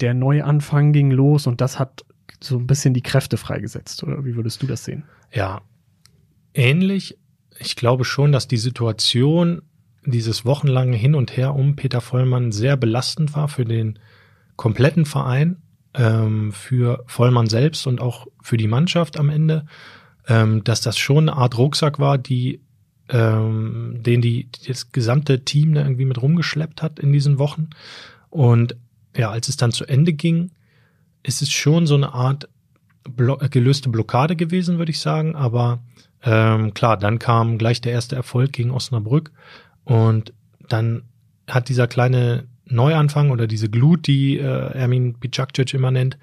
der 0.00 0.14
Neuanfang 0.14 0.92
ging 0.92 1.10
los 1.10 1.46
und 1.46 1.60
das 1.60 1.78
hat 1.78 2.04
so 2.40 2.58
ein 2.58 2.66
bisschen 2.66 2.94
die 2.94 3.02
Kräfte 3.02 3.36
freigesetzt. 3.36 4.02
Oder 4.02 4.24
wie 4.24 4.36
würdest 4.36 4.62
du 4.62 4.66
das 4.66 4.84
sehen? 4.84 5.04
Ja, 5.32 5.62
ähnlich. 6.52 7.18
Ich 7.58 7.76
glaube 7.76 8.04
schon, 8.04 8.32
dass 8.32 8.48
die 8.48 8.56
Situation 8.56 9.62
dieses 10.04 10.44
wochenlange 10.44 10.96
Hin 10.96 11.14
und 11.14 11.36
Her 11.36 11.54
um 11.54 11.76
Peter 11.76 12.00
Vollmann 12.00 12.52
sehr 12.52 12.76
belastend 12.76 13.34
war 13.34 13.48
für 13.48 13.64
den 13.64 13.98
kompletten 14.56 15.06
Verein, 15.06 15.62
ähm, 15.94 16.52
für 16.52 17.04
Vollmann 17.06 17.46
selbst 17.46 17.86
und 17.86 18.00
auch 18.00 18.26
für 18.42 18.56
die 18.56 18.68
Mannschaft 18.68 19.18
am 19.18 19.30
Ende, 19.30 19.66
ähm, 20.28 20.62
dass 20.64 20.80
das 20.80 20.98
schon 20.98 21.28
eine 21.28 21.38
Art 21.38 21.56
Rucksack 21.56 21.98
war, 21.98 22.18
die 22.18 22.60
ähm, 23.08 23.98
den 24.00 24.20
die 24.20 24.48
das 24.66 24.92
gesamte 24.92 25.44
Team 25.44 25.74
da 25.74 25.82
irgendwie 25.82 26.06
mit 26.06 26.20
rumgeschleppt 26.20 26.82
hat 26.82 26.98
in 26.98 27.12
diesen 27.12 27.38
Wochen. 27.38 27.70
Und 28.30 28.76
ja, 29.16 29.30
als 29.30 29.48
es 29.48 29.56
dann 29.56 29.72
zu 29.72 29.84
Ende 29.84 30.12
ging, 30.12 30.50
ist 31.22 31.42
es 31.42 31.50
schon 31.50 31.86
so 31.86 31.94
eine 31.94 32.12
Art 32.12 32.48
blo 33.04 33.36
gelöste 33.50 33.88
Blockade 33.88 34.36
gewesen, 34.36 34.78
würde 34.78 34.90
ich 34.90 35.00
sagen. 35.00 35.36
Aber 35.36 35.80
ähm, 36.22 36.74
klar, 36.74 36.96
dann 36.96 37.18
kam 37.18 37.58
gleich 37.58 37.80
der 37.80 37.92
erste 37.92 38.16
Erfolg 38.16 38.52
gegen 38.52 38.70
Osnabrück 38.70 39.32
und 39.84 40.32
dann 40.68 41.02
hat 41.48 41.68
dieser 41.68 41.86
kleine 41.86 42.46
Neuanfang 42.66 43.30
oder 43.30 43.46
diese 43.46 43.68
Glut, 43.68 44.06
die 44.06 44.38
äh, 44.38 44.72
Ermin 44.72 45.14
Bicakcic 45.14 45.74
immer 45.74 45.90
nennt, 45.90 46.18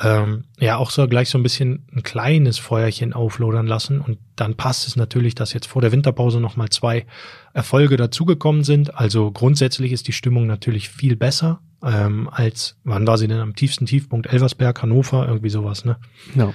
ähm, 0.00 0.44
ja 0.58 0.76
auch 0.76 0.90
so 0.90 1.06
gleich 1.06 1.28
so 1.28 1.38
ein 1.38 1.42
bisschen 1.42 1.86
ein 1.94 2.02
kleines 2.02 2.58
Feuerchen 2.58 3.12
auflodern 3.12 3.66
lassen 3.66 4.00
und 4.00 4.18
dann 4.36 4.56
passt 4.56 4.86
es 4.86 4.96
natürlich, 4.96 5.34
dass 5.34 5.52
jetzt 5.52 5.66
vor 5.66 5.82
der 5.82 5.92
Winterpause 5.92 6.40
nochmal 6.40 6.70
zwei 6.70 7.06
Erfolge 7.52 7.96
dazugekommen 7.96 8.64
sind. 8.64 8.94
Also 8.94 9.30
grundsätzlich 9.30 9.92
ist 9.92 10.08
die 10.08 10.12
Stimmung 10.12 10.46
natürlich 10.46 10.88
viel 10.88 11.16
besser 11.16 11.60
ähm, 11.82 12.28
als, 12.30 12.76
wann 12.84 13.06
war 13.06 13.18
sie 13.18 13.28
denn 13.28 13.40
am 13.40 13.56
tiefsten 13.56 13.86
Tiefpunkt? 13.86 14.32
Elversberg, 14.32 14.80
Hannover, 14.82 15.26
irgendwie 15.26 15.50
sowas, 15.50 15.84
ne? 15.84 15.96
Ja. 16.34 16.54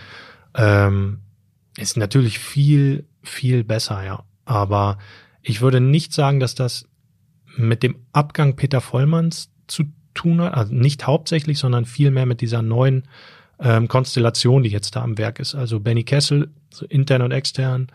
Ähm, 0.56 1.20
ist 1.78 1.98
natürlich 1.98 2.40
viel, 2.40 3.08
viel 3.22 3.64
besser, 3.64 4.04
ja. 4.04 4.24
Aber 4.46 4.98
ich 5.42 5.62
würde 5.62 5.82
nicht 5.82 6.14
sagen, 6.14 6.40
dass 6.40 6.56
das 6.56 6.88
mit 7.56 7.84
dem 7.84 7.98
Abgang 8.14 8.56
Peter 8.56 8.82
Vollmanns 8.82 9.52
zu 9.68 9.86
tun 10.18 10.42
hat, 10.42 10.54
also 10.54 10.74
nicht 10.74 11.08
hauptsächlich, 11.08 11.60
sondern 11.60 11.86
vielmehr 11.86 12.26
mit 12.26 12.42
dieser 12.42 12.62
neuen 12.62 13.04
ähm, 13.60 13.88
Konstellation, 13.88 14.64
die 14.64 14.70
jetzt 14.70 14.96
da 14.96 15.02
am 15.02 15.18
Werk 15.18 15.40
ist. 15.40 15.56
Also 15.56 15.80
Benny 15.80 16.04
Kessel, 16.04 16.50
so 16.70 16.86
intern 16.86 17.22
und 17.22 17.32
extern, 17.32 17.88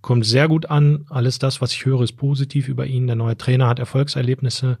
kommt 0.00 0.26
sehr 0.26 0.48
gut 0.48 0.66
an. 0.66 1.06
Alles 1.08 1.38
das, 1.38 1.60
was 1.60 1.72
ich 1.72 1.86
höre, 1.86 2.02
ist 2.02 2.12
positiv 2.12 2.68
über 2.68 2.86
ihn. 2.86 3.06
Der 3.06 3.16
neue 3.16 3.36
Trainer 3.36 3.68
hat 3.68 3.78
Erfolgserlebnisse 3.78 4.78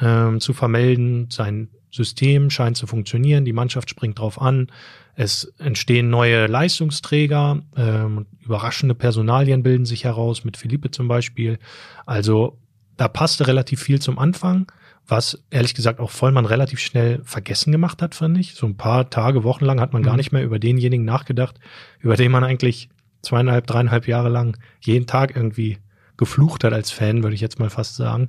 ähm, 0.00 0.40
zu 0.40 0.52
vermelden. 0.52 1.28
Sein 1.30 1.68
System 1.90 2.50
scheint 2.50 2.76
zu 2.76 2.86
funktionieren. 2.86 3.44
Die 3.44 3.52
Mannschaft 3.52 3.90
springt 3.90 4.18
drauf 4.18 4.40
an. 4.40 4.68
Es 5.16 5.52
entstehen 5.58 6.10
neue 6.10 6.46
Leistungsträger. 6.46 7.62
Ähm, 7.76 8.26
überraschende 8.40 8.94
Personalien 8.94 9.62
bilden 9.62 9.84
sich 9.84 10.04
heraus, 10.04 10.44
mit 10.44 10.56
Philippe 10.56 10.90
zum 10.90 11.08
Beispiel. 11.08 11.58
Also 12.04 12.58
da 12.96 13.08
passte 13.08 13.46
relativ 13.46 13.82
viel 13.82 14.00
zum 14.00 14.18
Anfang, 14.18 14.70
was 15.06 15.42
ehrlich 15.50 15.74
gesagt 15.74 16.00
auch 16.00 16.10
Vollmann 16.10 16.46
relativ 16.46 16.78
schnell 16.80 17.20
vergessen 17.24 17.72
gemacht 17.72 18.00
hat, 18.00 18.14
fand 18.14 18.38
ich. 18.38 18.54
So 18.54 18.66
ein 18.66 18.76
paar 18.76 19.10
Tage, 19.10 19.44
Wochen 19.44 19.64
lang 19.64 19.80
hat 19.80 19.92
man 19.92 20.02
gar 20.02 20.14
Mhm. 20.14 20.18
nicht 20.18 20.32
mehr 20.32 20.44
über 20.44 20.58
denjenigen 20.58 21.04
nachgedacht, 21.04 21.58
über 22.00 22.16
den 22.16 22.32
man 22.32 22.44
eigentlich 22.44 22.88
zweieinhalb, 23.22 23.66
dreieinhalb 23.66 24.08
Jahre 24.08 24.28
lang 24.28 24.56
jeden 24.80 25.06
Tag 25.06 25.36
irgendwie 25.36 25.78
geflucht 26.16 26.64
hat 26.64 26.72
als 26.72 26.90
Fan, 26.90 27.22
würde 27.22 27.34
ich 27.34 27.40
jetzt 27.40 27.58
mal 27.58 27.70
fast 27.70 27.96
sagen. 27.96 28.28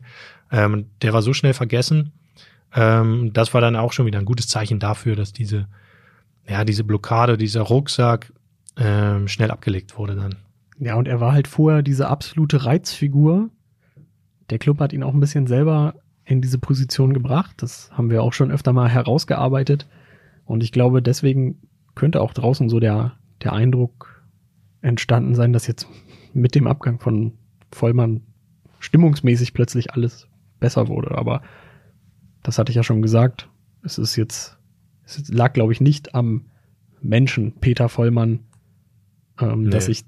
Ähm, 0.51 0.87
der 1.01 1.13
war 1.13 1.21
so 1.21 1.33
schnell 1.33 1.53
vergessen. 1.53 2.11
Ähm, 2.73 3.31
das 3.33 3.53
war 3.53 3.61
dann 3.61 3.75
auch 3.75 3.93
schon 3.93 4.05
wieder 4.05 4.19
ein 4.19 4.25
gutes 4.25 4.47
Zeichen 4.47 4.79
dafür, 4.79 5.15
dass 5.15 5.31
diese, 5.33 5.67
ja, 6.47 6.65
diese 6.65 6.83
Blockade, 6.83 7.37
dieser 7.37 7.61
Rucksack 7.61 8.33
ähm, 8.77 9.27
schnell 9.27 9.51
abgelegt 9.51 9.97
wurde 9.97 10.15
dann. 10.15 10.35
Ja, 10.79 10.95
und 10.95 11.07
er 11.07 11.21
war 11.21 11.31
halt 11.31 11.47
vorher 11.47 11.81
diese 11.83 12.07
absolute 12.09 12.65
Reizfigur. 12.65 13.49
Der 14.49 14.59
Club 14.59 14.79
hat 14.79 14.91
ihn 14.91 15.03
auch 15.03 15.13
ein 15.13 15.19
bisschen 15.21 15.47
selber 15.47 15.95
in 16.25 16.41
diese 16.41 16.57
Position 16.57 17.13
gebracht. 17.13 17.55
Das 17.61 17.89
haben 17.91 18.09
wir 18.09 18.23
auch 18.23 18.33
schon 18.33 18.51
öfter 18.51 18.73
mal 18.73 18.89
herausgearbeitet. 18.89 19.87
Und 20.45 20.63
ich 20.63 20.71
glaube, 20.71 21.01
deswegen 21.01 21.59
könnte 21.93 22.21
auch 22.21 22.33
draußen 22.33 22.67
so 22.69 22.79
der, 22.79 23.13
der 23.43 23.53
Eindruck 23.53 24.23
entstanden 24.81 25.35
sein, 25.35 25.53
dass 25.53 25.67
jetzt 25.67 25.87
mit 26.33 26.55
dem 26.55 26.67
Abgang 26.67 26.99
von 26.99 27.33
Vollmann 27.71 28.21
stimmungsmäßig 28.79 29.53
plötzlich 29.53 29.93
alles 29.93 30.27
besser 30.59 30.87
wurde. 30.87 31.17
Aber 31.17 31.41
das 32.43 32.57
hatte 32.57 32.71
ich 32.71 32.75
ja 32.75 32.83
schon 32.83 33.01
gesagt. 33.01 33.49
Es 33.83 33.97
ist 33.97 34.15
jetzt, 34.15 34.57
es 35.03 35.27
lag, 35.29 35.53
glaube 35.53 35.73
ich, 35.73 35.81
nicht 35.81 36.15
am 36.15 36.45
Menschen 37.01 37.53
Peter 37.59 37.89
Vollmann, 37.89 38.39
ähm, 39.39 39.63
Nee. 39.63 39.69
dass 39.69 39.85
sich 39.85 40.05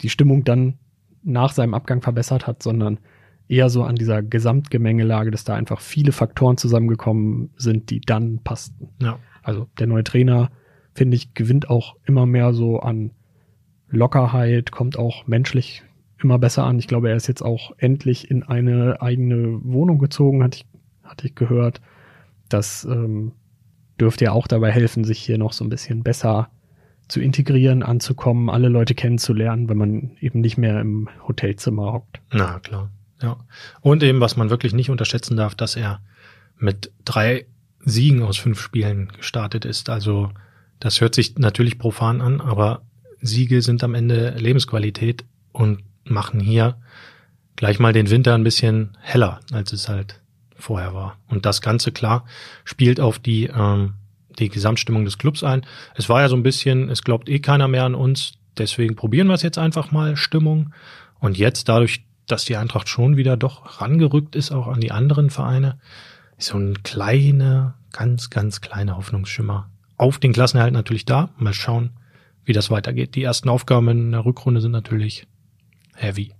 die 0.00 0.08
Stimmung 0.08 0.44
dann 0.44 0.78
nach 1.22 1.52
seinem 1.52 1.74
Abgang 1.74 2.02
verbessert 2.02 2.46
hat, 2.46 2.62
sondern 2.62 2.98
eher 3.52 3.68
so 3.68 3.84
an 3.84 3.96
dieser 3.96 4.22
Gesamtgemengelage, 4.22 5.30
dass 5.30 5.44
da 5.44 5.54
einfach 5.54 5.80
viele 5.80 6.12
Faktoren 6.12 6.56
zusammengekommen 6.56 7.50
sind, 7.56 7.90
die 7.90 8.00
dann 8.00 8.38
passten. 8.42 8.88
Ja. 9.02 9.18
Also 9.42 9.68
der 9.78 9.86
neue 9.86 10.04
Trainer, 10.04 10.50
finde 10.94 11.16
ich, 11.16 11.34
gewinnt 11.34 11.68
auch 11.68 11.96
immer 12.06 12.24
mehr 12.24 12.54
so 12.54 12.80
an 12.80 13.10
Lockerheit, 13.90 14.72
kommt 14.72 14.98
auch 14.98 15.26
menschlich 15.26 15.82
immer 16.18 16.38
besser 16.38 16.64
an. 16.64 16.78
Ich 16.78 16.88
glaube, 16.88 17.10
er 17.10 17.16
ist 17.16 17.26
jetzt 17.26 17.42
auch 17.42 17.72
endlich 17.76 18.30
in 18.30 18.42
eine 18.42 19.02
eigene 19.02 19.60
Wohnung 19.62 19.98
gezogen, 19.98 20.42
hatte 20.42 20.58
ich, 20.58 20.66
hatte 21.02 21.26
ich 21.26 21.34
gehört. 21.34 21.82
Das 22.48 22.84
ähm, 22.84 23.32
dürfte 24.00 24.24
ja 24.24 24.32
auch 24.32 24.46
dabei 24.46 24.70
helfen, 24.70 25.04
sich 25.04 25.18
hier 25.18 25.36
noch 25.36 25.52
so 25.52 25.62
ein 25.62 25.68
bisschen 25.70 26.02
besser 26.02 26.48
zu 27.06 27.20
integrieren, 27.20 27.82
anzukommen, 27.82 28.48
alle 28.48 28.68
Leute 28.68 28.94
kennenzulernen, 28.94 29.68
wenn 29.68 29.76
man 29.76 30.12
eben 30.20 30.40
nicht 30.40 30.56
mehr 30.56 30.80
im 30.80 31.10
Hotelzimmer 31.28 31.92
hockt. 31.92 32.22
Na 32.32 32.58
klar. 32.60 32.88
Ja. 33.22 33.38
Und 33.80 34.02
eben, 34.02 34.20
was 34.20 34.36
man 34.36 34.50
wirklich 34.50 34.72
nicht 34.72 34.90
unterschätzen 34.90 35.36
darf, 35.36 35.54
dass 35.54 35.76
er 35.76 36.00
mit 36.56 36.92
drei 37.04 37.46
Siegen 37.84 38.22
aus 38.22 38.36
fünf 38.36 38.60
Spielen 38.60 39.08
gestartet 39.16 39.64
ist. 39.64 39.88
Also 39.88 40.30
das 40.80 41.00
hört 41.00 41.14
sich 41.14 41.38
natürlich 41.38 41.78
profan 41.78 42.20
an, 42.20 42.40
aber 42.40 42.82
Siege 43.20 43.62
sind 43.62 43.82
am 43.84 43.94
Ende 43.94 44.30
Lebensqualität 44.36 45.24
und 45.52 45.82
machen 46.04 46.40
hier 46.40 46.76
gleich 47.56 47.78
mal 47.78 47.92
den 47.92 48.10
Winter 48.10 48.34
ein 48.34 48.44
bisschen 48.44 48.96
heller, 49.00 49.40
als 49.52 49.72
es 49.72 49.88
halt 49.88 50.20
vorher 50.56 50.94
war. 50.94 51.18
Und 51.28 51.46
das 51.46 51.60
Ganze 51.60 51.92
klar 51.92 52.24
spielt 52.64 53.00
auf 53.00 53.18
die 53.18 53.46
ähm, 53.46 53.94
die 54.38 54.48
Gesamtstimmung 54.48 55.04
des 55.04 55.18
Clubs 55.18 55.42
ein. 55.42 55.64
Es 55.94 56.08
war 56.08 56.20
ja 56.20 56.28
so 56.28 56.36
ein 56.36 56.42
bisschen, 56.42 56.88
es 56.88 57.02
glaubt 57.02 57.28
eh 57.28 57.38
keiner 57.38 57.68
mehr 57.68 57.84
an 57.84 57.94
uns, 57.94 58.32
deswegen 58.58 58.96
probieren 58.96 59.26
wir 59.28 59.34
es 59.34 59.42
jetzt 59.42 59.58
einfach 59.58 59.90
mal, 59.92 60.16
Stimmung. 60.16 60.72
Und 61.20 61.38
jetzt 61.38 61.68
dadurch, 61.68 62.04
dass 62.26 62.44
die 62.44 62.56
Eintracht 62.56 62.88
schon 62.88 63.16
wieder 63.16 63.36
doch 63.36 63.80
rangerückt 63.80 64.36
ist, 64.36 64.52
auch 64.52 64.68
an 64.68 64.80
die 64.80 64.92
anderen 64.92 65.30
Vereine, 65.30 65.78
ist 66.38 66.48
so 66.48 66.58
ein 66.58 66.82
kleiner, 66.82 67.74
ganz, 67.92 68.30
ganz 68.30 68.60
kleiner 68.60 68.96
Hoffnungsschimmer. 68.96 69.70
Auf 69.96 70.18
den 70.18 70.32
Klassenerhalt 70.32 70.72
natürlich 70.72 71.04
da. 71.04 71.30
Mal 71.36 71.54
schauen, 71.54 71.90
wie 72.44 72.52
das 72.52 72.70
weitergeht. 72.70 73.14
Die 73.14 73.22
ersten 73.22 73.48
Aufgaben 73.48 73.88
in 73.88 74.12
der 74.12 74.24
Rückrunde 74.24 74.60
sind 74.60 74.72
natürlich 74.72 75.26
heavy. 75.94 76.34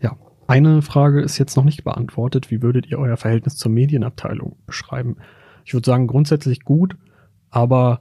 Ja, 0.00 0.16
eine 0.46 0.82
Frage 0.82 1.22
ist 1.22 1.38
jetzt 1.38 1.56
noch 1.56 1.64
nicht 1.64 1.84
beantwortet. 1.84 2.50
Wie 2.50 2.62
würdet 2.62 2.86
ihr 2.86 2.98
euer 2.98 3.16
Verhältnis 3.16 3.56
zur 3.56 3.72
Medienabteilung 3.72 4.56
beschreiben? 4.66 5.16
Ich 5.64 5.74
würde 5.74 5.86
sagen, 5.86 6.06
grundsätzlich 6.06 6.60
gut, 6.64 6.96
aber 7.50 8.00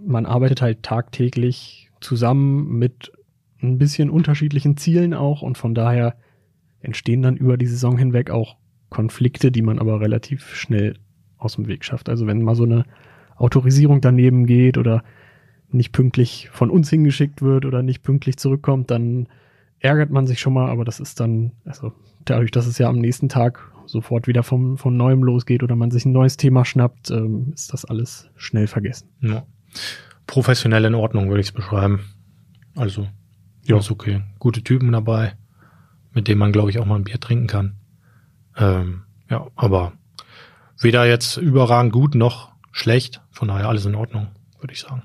man 0.00 0.26
arbeitet 0.26 0.60
halt 0.62 0.82
tagtäglich 0.82 1.90
zusammen 2.00 2.78
mit 2.78 3.12
ein 3.62 3.78
bisschen 3.78 4.10
unterschiedlichen 4.10 4.76
Zielen 4.76 5.14
auch 5.14 5.42
und 5.42 5.58
von 5.58 5.74
daher 5.74 6.16
entstehen 6.80 7.22
dann 7.22 7.36
über 7.36 7.56
die 7.56 7.66
Saison 7.66 7.96
hinweg 7.96 8.30
auch 8.30 8.56
Konflikte, 8.90 9.50
die 9.50 9.62
man 9.62 9.78
aber 9.78 10.00
relativ 10.00 10.54
schnell 10.54 10.98
aus 11.38 11.56
dem 11.56 11.66
Weg 11.66 11.84
schafft. 11.84 12.08
Also 12.08 12.26
wenn 12.26 12.42
mal 12.42 12.54
so 12.54 12.64
eine 12.64 12.84
Autorisierung 13.36 14.00
daneben 14.00 14.46
geht 14.46 14.78
oder 14.78 15.02
nicht 15.70 15.92
pünktlich 15.92 16.48
von 16.52 16.70
uns 16.70 16.90
hingeschickt 16.90 17.42
wird 17.42 17.64
oder 17.64 17.82
nicht 17.82 18.02
pünktlich 18.02 18.36
zurückkommt, 18.36 18.90
dann 18.90 19.28
ärgert 19.80 20.10
man 20.10 20.26
sich 20.26 20.40
schon 20.40 20.52
mal, 20.52 20.70
aber 20.70 20.84
das 20.84 21.00
ist 21.00 21.20
dann, 21.20 21.52
also 21.64 21.92
dadurch, 22.24 22.50
dass 22.50 22.66
es 22.66 22.78
ja 22.78 22.88
am 22.88 22.98
nächsten 22.98 23.28
Tag 23.28 23.70
sofort 23.86 24.26
wieder 24.26 24.42
vom, 24.42 24.78
von 24.78 24.96
neuem 24.96 25.22
losgeht 25.22 25.62
oder 25.62 25.76
man 25.76 25.90
sich 25.90 26.06
ein 26.06 26.12
neues 26.12 26.36
Thema 26.36 26.64
schnappt, 26.64 27.10
ähm, 27.10 27.52
ist 27.54 27.72
das 27.72 27.84
alles 27.84 28.30
schnell 28.36 28.66
vergessen. 28.66 29.08
Ja. 29.20 29.44
Professionell 30.26 30.84
in 30.86 30.94
Ordnung, 30.94 31.28
würde 31.28 31.40
ich 31.40 31.48
es 31.48 31.52
beschreiben. 31.52 32.00
Also, 32.76 33.08
ja, 33.64 33.78
ist 33.78 33.90
okay. 33.90 34.22
Gute 34.38 34.62
Typen 34.62 34.92
dabei, 34.92 35.34
mit 36.12 36.28
denen 36.28 36.38
man, 36.38 36.52
glaube 36.52 36.70
ich, 36.70 36.78
auch 36.78 36.86
mal 36.86 36.96
ein 36.96 37.04
Bier 37.04 37.20
trinken 37.20 37.46
kann. 37.46 37.76
Ähm, 38.56 39.04
ja, 39.30 39.46
aber 39.56 39.92
weder 40.80 41.06
jetzt 41.06 41.36
überragend 41.36 41.92
gut 41.92 42.14
noch 42.14 42.52
schlecht. 42.72 43.22
Von 43.30 43.48
daher 43.48 43.68
alles 43.68 43.86
in 43.86 43.94
Ordnung, 43.94 44.28
würde 44.60 44.74
ich 44.74 44.80
sagen. 44.80 45.02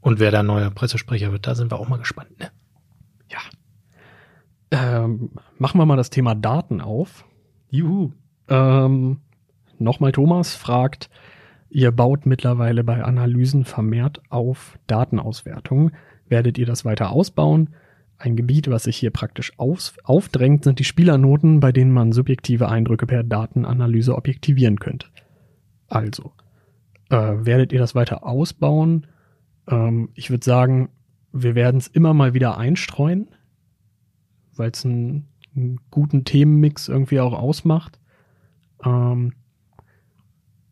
Und 0.00 0.18
wer 0.18 0.30
der 0.30 0.42
neue 0.42 0.70
Pressesprecher 0.70 1.32
wird, 1.32 1.46
da 1.46 1.54
sind 1.54 1.70
wir 1.70 1.78
auch 1.78 1.88
mal 1.88 1.98
gespannt. 1.98 2.38
Ne? 2.38 2.50
Ähm, 4.74 5.30
machen 5.58 5.78
wir 5.78 5.86
mal 5.86 5.96
das 5.96 6.10
Thema 6.10 6.34
Daten 6.34 6.80
auf. 6.80 7.24
Juhu. 7.70 8.12
Ähm, 8.48 9.20
Nochmal 9.78 10.12
Thomas 10.12 10.54
fragt, 10.54 11.10
ihr 11.68 11.90
baut 11.92 12.26
mittlerweile 12.26 12.84
bei 12.84 13.04
Analysen 13.04 13.64
vermehrt 13.64 14.20
auf 14.30 14.78
Datenauswertung. 14.86 15.92
Werdet 16.28 16.58
ihr 16.58 16.66
das 16.66 16.84
weiter 16.84 17.10
ausbauen? 17.10 17.70
Ein 18.16 18.36
Gebiet, 18.36 18.70
was 18.70 18.84
sich 18.84 18.96
hier 18.96 19.10
praktisch 19.10 19.52
auf, 19.58 19.94
aufdrängt, 20.04 20.64
sind 20.64 20.78
die 20.78 20.84
Spielernoten, 20.84 21.60
bei 21.60 21.72
denen 21.72 21.92
man 21.92 22.12
subjektive 22.12 22.68
Eindrücke 22.68 23.06
per 23.06 23.22
Datenanalyse 23.22 24.14
objektivieren 24.14 24.78
könnte. 24.78 25.08
Also, 25.88 26.32
äh, 27.10 27.16
werdet 27.16 27.72
ihr 27.72 27.78
das 27.78 27.94
weiter 27.94 28.24
ausbauen? 28.24 29.06
Ähm, 29.68 30.10
ich 30.14 30.30
würde 30.30 30.44
sagen, 30.44 30.88
wir 31.32 31.54
werden 31.54 31.78
es 31.78 31.88
immer 31.88 32.14
mal 32.14 32.34
wieder 32.34 32.56
einstreuen, 32.56 33.28
weil 34.54 34.70
es 34.70 34.84
einen, 34.84 35.26
einen 35.54 35.80
guten 35.90 36.24
Themenmix 36.24 36.88
irgendwie 36.88 37.20
auch 37.20 37.32
ausmacht. 37.32 37.98
Ähm, 38.84 39.32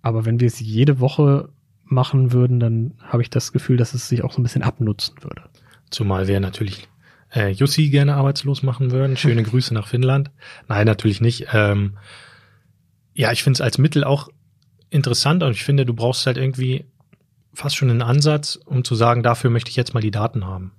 aber 0.01 0.25
wenn 0.25 0.41
wir 0.41 0.47
es 0.47 0.61
jede 0.61 1.01
Woche 1.01 1.51
machen 1.85 2.33
würden, 2.33 2.61
dann 2.61 2.95
habe 3.01 3.23
ich 3.23 3.31
das 3.31 3.53
Gefühl, 3.53 3.77
dass 3.77 3.95
es 3.95 4.09
sich 4.09 4.25
auch 4.25 4.33
so 4.33 4.41
ein 4.41 4.45
bisschen 4.45 4.63
abnutzen 4.63 5.17
würde. 5.23 5.43
Zumal 5.91 6.27
wir 6.27 6.41
natürlich 6.41 6.89
äh, 7.35 7.51
Jussi 7.51 7.91
gerne 7.91 8.15
arbeitslos 8.15 8.63
machen 8.63 8.91
würden. 8.91 9.17
Schöne 9.17 9.43
Grüße 9.43 9.75
nach 9.75 9.89
Finnland. 9.89 10.31
Nein, 10.69 10.87
natürlich 10.87 11.21
nicht. 11.21 11.49
Ähm, 11.53 11.99
ja, 13.15 13.33
ich 13.33 13.43
finde 13.43 13.59
es 13.59 13.61
als 13.61 13.79
Mittel 13.79 14.05
auch 14.05 14.29
interessant 14.91 15.43
und 15.43 15.53
ich 15.53 15.65
finde, 15.65 15.85
du 15.85 15.95
brauchst 15.95 16.27
halt 16.27 16.37
irgendwie 16.37 16.85
fast 17.55 17.77
schon 17.77 17.91
einen 17.91 18.03
Ansatz, 18.03 18.59
um 18.65 18.85
zu 18.85 18.95
sagen, 18.95 19.23
dafür 19.23 19.51
möchte 19.51 19.71
ich 19.71 19.77
jetzt 19.77 19.95
mal 19.95 20.01
die 20.01 20.11
Daten 20.11 20.47
haben. 20.47 20.73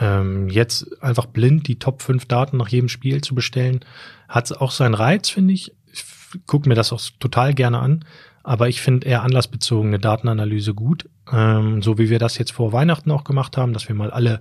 Ähm, 0.00 0.48
jetzt 0.48 1.02
einfach 1.02 1.26
blind 1.26 1.66
die 1.66 1.78
Top 1.78 2.02
5 2.02 2.26
Daten 2.26 2.56
nach 2.56 2.68
jedem 2.68 2.88
Spiel 2.88 3.20
zu 3.22 3.34
bestellen, 3.34 3.80
hat 4.28 4.52
auch 4.52 4.70
seinen 4.70 4.94
Reiz, 4.94 5.28
finde 5.28 5.54
ich. 5.54 5.74
Ich 5.92 6.04
gucke 6.46 6.68
mir 6.68 6.74
das 6.74 6.92
auch 6.92 7.00
total 7.18 7.54
gerne 7.54 7.78
an. 7.78 8.04
Aber 8.48 8.70
ich 8.70 8.80
finde 8.80 9.06
eher 9.06 9.24
anlassbezogene 9.24 9.98
Datenanalyse 9.98 10.72
gut, 10.72 11.06
ähm, 11.30 11.82
so 11.82 11.98
wie 11.98 12.08
wir 12.08 12.18
das 12.18 12.38
jetzt 12.38 12.52
vor 12.52 12.72
Weihnachten 12.72 13.10
auch 13.10 13.22
gemacht 13.22 13.58
haben, 13.58 13.74
dass 13.74 13.88
wir 13.88 13.94
mal 13.94 14.10
alle 14.10 14.40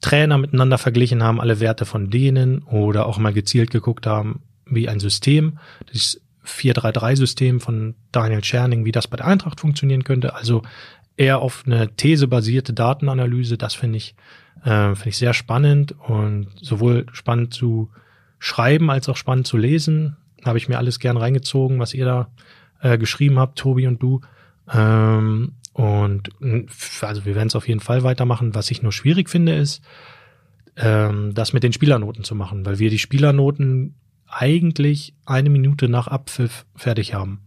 Trainer 0.00 0.36
miteinander 0.36 0.78
verglichen 0.78 1.22
haben, 1.22 1.40
alle 1.40 1.60
Werte 1.60 1.84
von 1.84 2.10
denen 2.10 2.64
oder 2.64 3.06
auch 3.06 3.18
mal 3.18 3.32
gezielt 3.32 3.70
geguckt 3.70 4.04
haben, 4.04 4.40
wie 4.68 4.88
ein 4.88 4.98
System, 4.98 5.60
das 5.92 6.20
4-3-3-System 6.44 7.60
von 7.60 7.94
Daniel 8.10 8.42
Scherning, 8.42 8.84
wie 8.84 8.90
das 8.90 9.06
bei 9.06 9.16
der 9.16 9.28
Eintracht 9.28 9.60
funktionieren 9.60 10.02
könnte. 10.02 10.34
Also 10.34 10.62
eher 11.16 11.38
auf 11.38 11.62
eine 11.66 11.94
thesebasierte 11.94 12.72
Datenanalyse, 12.72 13.56
das 13.56 13.74
finde 13.74 13.98
ich, 13.98 14.16
äh, 14.64 14.96
finde 14.96 15.10
ich 15.10 15.18
sehr 15.18 15.34
spannend 15.34 15.94
und 16.08 16.48
sowohl 16.60 17.06
spannend 17.12 17.54
zu 17.54 17.92
schreiben 18.40 18.90
als 18.90 19.08
auch 19.08 19.16
spannend 19.16 19.46
zu 19.46 19.56
lesen. 19.56 20.16
Habe 20.44 20.58
ich 20.58 20.68
mir 20.68 20.78
alles 20.78 20.98
gern 20.98 21.16
reingezogen, 21.16 21.78
was 21.78 21.94
ihr 21.94 22.06
da 22.06 22.28
äh, 22.80 22.98
geschrieben 22.98 23.38
habt, 23.38 23.58
Tobi 23.58 23.86
und 23.86 24.02
du. 24.02 24.20
Ähm, 24.72 25.52
und 25.72 26.30
also 27.02 27.24
wir 27.24 27.34
werden 27.34 27.48
es 27.48 27.56
auf 27.56 27.68
jeden 27.68 27.80
Fall 27.80 28.02
weitermachen. 28.02 28.54
Was 28.54 28.70
ich 28.70 28.82
nur 28.82 28.92
schwierig 28.92 29.28
finde, 29.28 29.54
ist, 29.54 29.82
ähm, 30.76 31.34
das 31.34 31.52
mit 31.52 31.62
den 31.62 31.72
Spielernoten 31.72 32.24
zu 32.24 32.34
machen, 32.34 32.64
weil 32.64 32.78
wir 32.78 32.90
die 32.90 32.98
Spielernoten 32.98 33.94
eigentlich 34.26 35.14
eine 35.24 35.50
Minute 35.50 35.88
nach 35.88 36.08
Abpfiff 36.08 36.66
fertig 36.74 37.14
haben. 37.14 37.40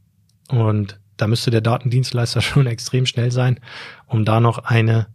Und 0.50 1.00
da 1.18 1.28
müsste 1.28 1.52
der 1.52 1.62
Datendienstleister 1.62 2.42
schon 2.42 2.68
extrem 2.68 3.06
schnell 3.06 3.32
sein, 3.32 3.60
um 4.08 4.26
da 4.26 4.40
noch 4.40 4.60
eine, 4.60 5.08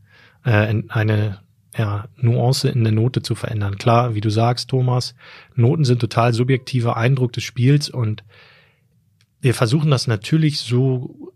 äh, 0.44 0.74
eine 0.88 1.40
ja, 1.76 2.06
Nuance 2.16 2.68
in 2.68 2.84
der 2.84 2.92
Note 2.92 3.22
zu 3.22 3.34
verändern. 3.34 3.78
Klar, 3.78 4.14
wie 4.14 4.20
du 4.20 4.30
sagst, 4.30 4.70
Thomas, 4.70 5.14
Noten 5.54 5.84
sind 5.84 6.00
total 6.00 6.32
subjektiver 6.32 6.96
Eindruck 6.96 7.32
des 7.32 7.44
Spiels 7.44 7.90
und 7.90 8.22
wir 9.44 9.52
versuchen 9.52 9.90
das 9.90 10.06
natürlich 10.06 10.60
so 10.60 11.34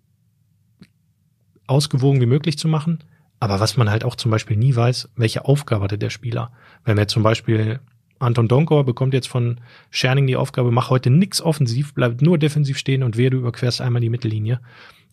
ausgewogen 1.66 2.22
wie 2.22 2.26
möglich 2.26 2.56
zu 2.56 2.66
machen. 2.66 3.00
Aber 3.38 3.60
was 3.60 3.76
man 3.76 3.90
halt 3.90 4.02
auch 4.02 4.16
zum 4.16 4.30
Beispiel 4.30 4.56
nie 4.56 4.74
weiß, 4.74 5.10
welche 5.14 5.44
Aufgabe 5.44 5.84
hatte 5.84 5.98
der 5.98 6.08
Spieler. 6.08 6.50
Wenn 6.86 6.96
wir 6.96 7.06
zum 7.06 7.22
Beispiel 7.22 7.80
Anton 8.18 8.48
Donkor 8.48 8.84
bekommt 8.84 9.12
jetzt 9.12 9.28
von 9.28 9.60
Scherning 9.90 10.26
die 10.26 10.36
Aufgabe, 10.36 10.72
mach 10.72 10.88
heute 10.88 11.10
nix 11.10 11.42
offensiv, 11.42 11.92
bleib 11.92 12.22
nur 12.22 12.38
defensiv 12.38 12.78
stehen 12.78 13.02
und 13.02 13.18
wer 13.18 13.28
du 13.28 13.36
überquerst 13.36 13.82
einmal 13.82 14.00
die 14.00 14.08
Mittellinie. 14.08 14.60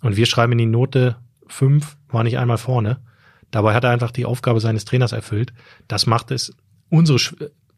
Und 0.02 0.16
wir 0.16 0.26
schreiben 0.26 0.54
in 0.54 0.60
die 0.60 0.66
Note 0.66 1.18
fünf 1.48 1.98
war 2.08 2.24
nicht 2.24 2.38
einmal 2.38 2.58
vorne. 2.58 3.02
Dabei 3.52 3.74
hat 3.74 3.84
er 3.84 3.91
einfach 3.91 4.12
die 4.12 4.26
Aufgabe 4.26 4.62
seines 4.62 4.86
Trainers 4.86 5.12
erfüllt. 5.12 5.54
Das 5.89 6.08
macht 6.08 6.32
es 6.32 6.56
unsere 6.89 7.20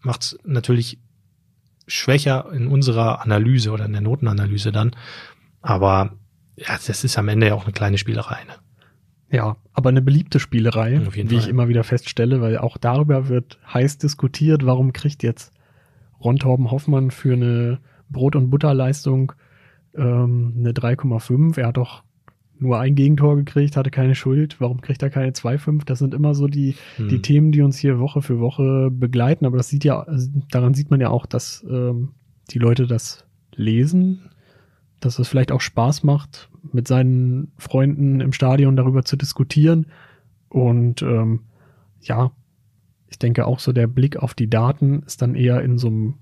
macht 0.02 0.22
es 0.22 0.40
natürlich 0.46 1.00
schwächer 1.88 2.52
in 2.54 2.68
unserer 2.68 3.22
Analyse 3.22 3.72
oder 3.72 3.86
in 3.86 3.94
der 3.94 4.02
Notenanalyse 4.02 4.72
dann. 4.72 4.92
Aber 5.62 6.12
ja, 6.56 6.78
das 6.86 7.04
ist 7.04 7.18
am 7.18 7.30
Ende 7.30 7.48
ja 7.48 7.54
auch 7.56 7.64
eine 7.64 7.74
kleine 7.74 7.98
Spielerei. 7.98 8.44
Ne? 8.46 8.54
Ja, 9.30 9.58
aber 9.74 9.90
eine 9.90 10.02
beliebte 10.02 10.40
Spielerei, 10.40 11.02
wie 11.12 11.26
Fall. 11.26 11.34
ich 11.34 11.48
immer 11.48 11.68
wieder 11.68 11.84
feststelle, 11.84 12.42
weil 12.42 12.58
auch 12.58 12.78
darüber 12.78 13.28
wird 13.28 13.60
heiß 13.74 13.98
diskutiert, 13.98 14.66
warum 14.66 14.94
kriegt 14.94 15.24
jetzt 15.24 15.54
Ron 16.24 16.38
Torben 16.38 16.72
Hoffmann 16.72 17.12
für 17.12 17.34
eine 17.34 17.80
Brot- 18.10 18.36
und 18.36 18.50
Butterleistung 18.50 19.34
ähm, 19.96 20.56
eine 20.58 20.72
3,5. 20.72 21.60
Er 21.60 21.68
hat 21.68 21.78
doch 21.78 22.04
nur 22.60 22.80
ein 22.80 22.96
Gegentor 22.96 23.36
gekriegt, 23.36 23.78
hatte 23.78 23.92
keine 23.92 24.16
Schuld. 24.16 24.60
Warum 24.60 24.82
kriegt 24.82 25.04
er 25.04 25.10
keine 25.10 25.32
2,5? 25.32 25.86
Das 25.86 26.00
sind 26.00 26.14
immer 26.14 26.34
so 26.36 26.48
die, 26.48 26.76
Hm. 26.96 27.08
die 27.10 27.22
Themen, 27.22 27.52
die 27.52 27.62
uns 27.62 27.78
hier 27.78 28.00
Woche 28.00 28.22
für 28.22 28.40
Woche 28.40 28.90
begleiten. 28.92 29.46
Aber 29.46 29.58
das 29.58 29.70
sieht 29.70 29.84
ja, 29.84 30.00
also 30.02 30.30
daran 30.52 30.74
sieht 30.74 30.90
man 30.90 31.00
ja 31.02 31.10
auch, 31.10 31.26
dass 31.26 31.66
ähm, 31.70 32.10
die 32.52 32.60
Leute 32.60 32.88
das 32.88 33.26
lesen, 33.56 34.30
dass 35.00 35.20
es 35.20 35.28
vielleicht 35.28 35.52
auch 35.52 35.62
Spaß 35.62 36.04
macht, 36.04 36.50
mit 36.72 36.88
seinen 36.88 37.52
Freunden 37.58 38.20
im 38.22 38.34
Stadion 38.34 38.76
darüber 38.76 39.04
zu 39.04 39.16
diskutieren. 39.18 39.88
Und 40.50 41.02
ähm, 41.02 41.42
ja, 42.02 42.32
ich 43.10 43.20
denke 43.20 43.46
auch 43.46 43.60
so 43.60 43.72
der 43.74 43.88
Blick 43.88 44.18
auf 44.18 44.34
die 44.34 44.50
Daten 44.50 45.04
ist 45.04 45.22
dann 45.22 45.36
eher 45.36 45.62
in 45.62 45.78
so 45.78 45.88
einem 45.88 46.16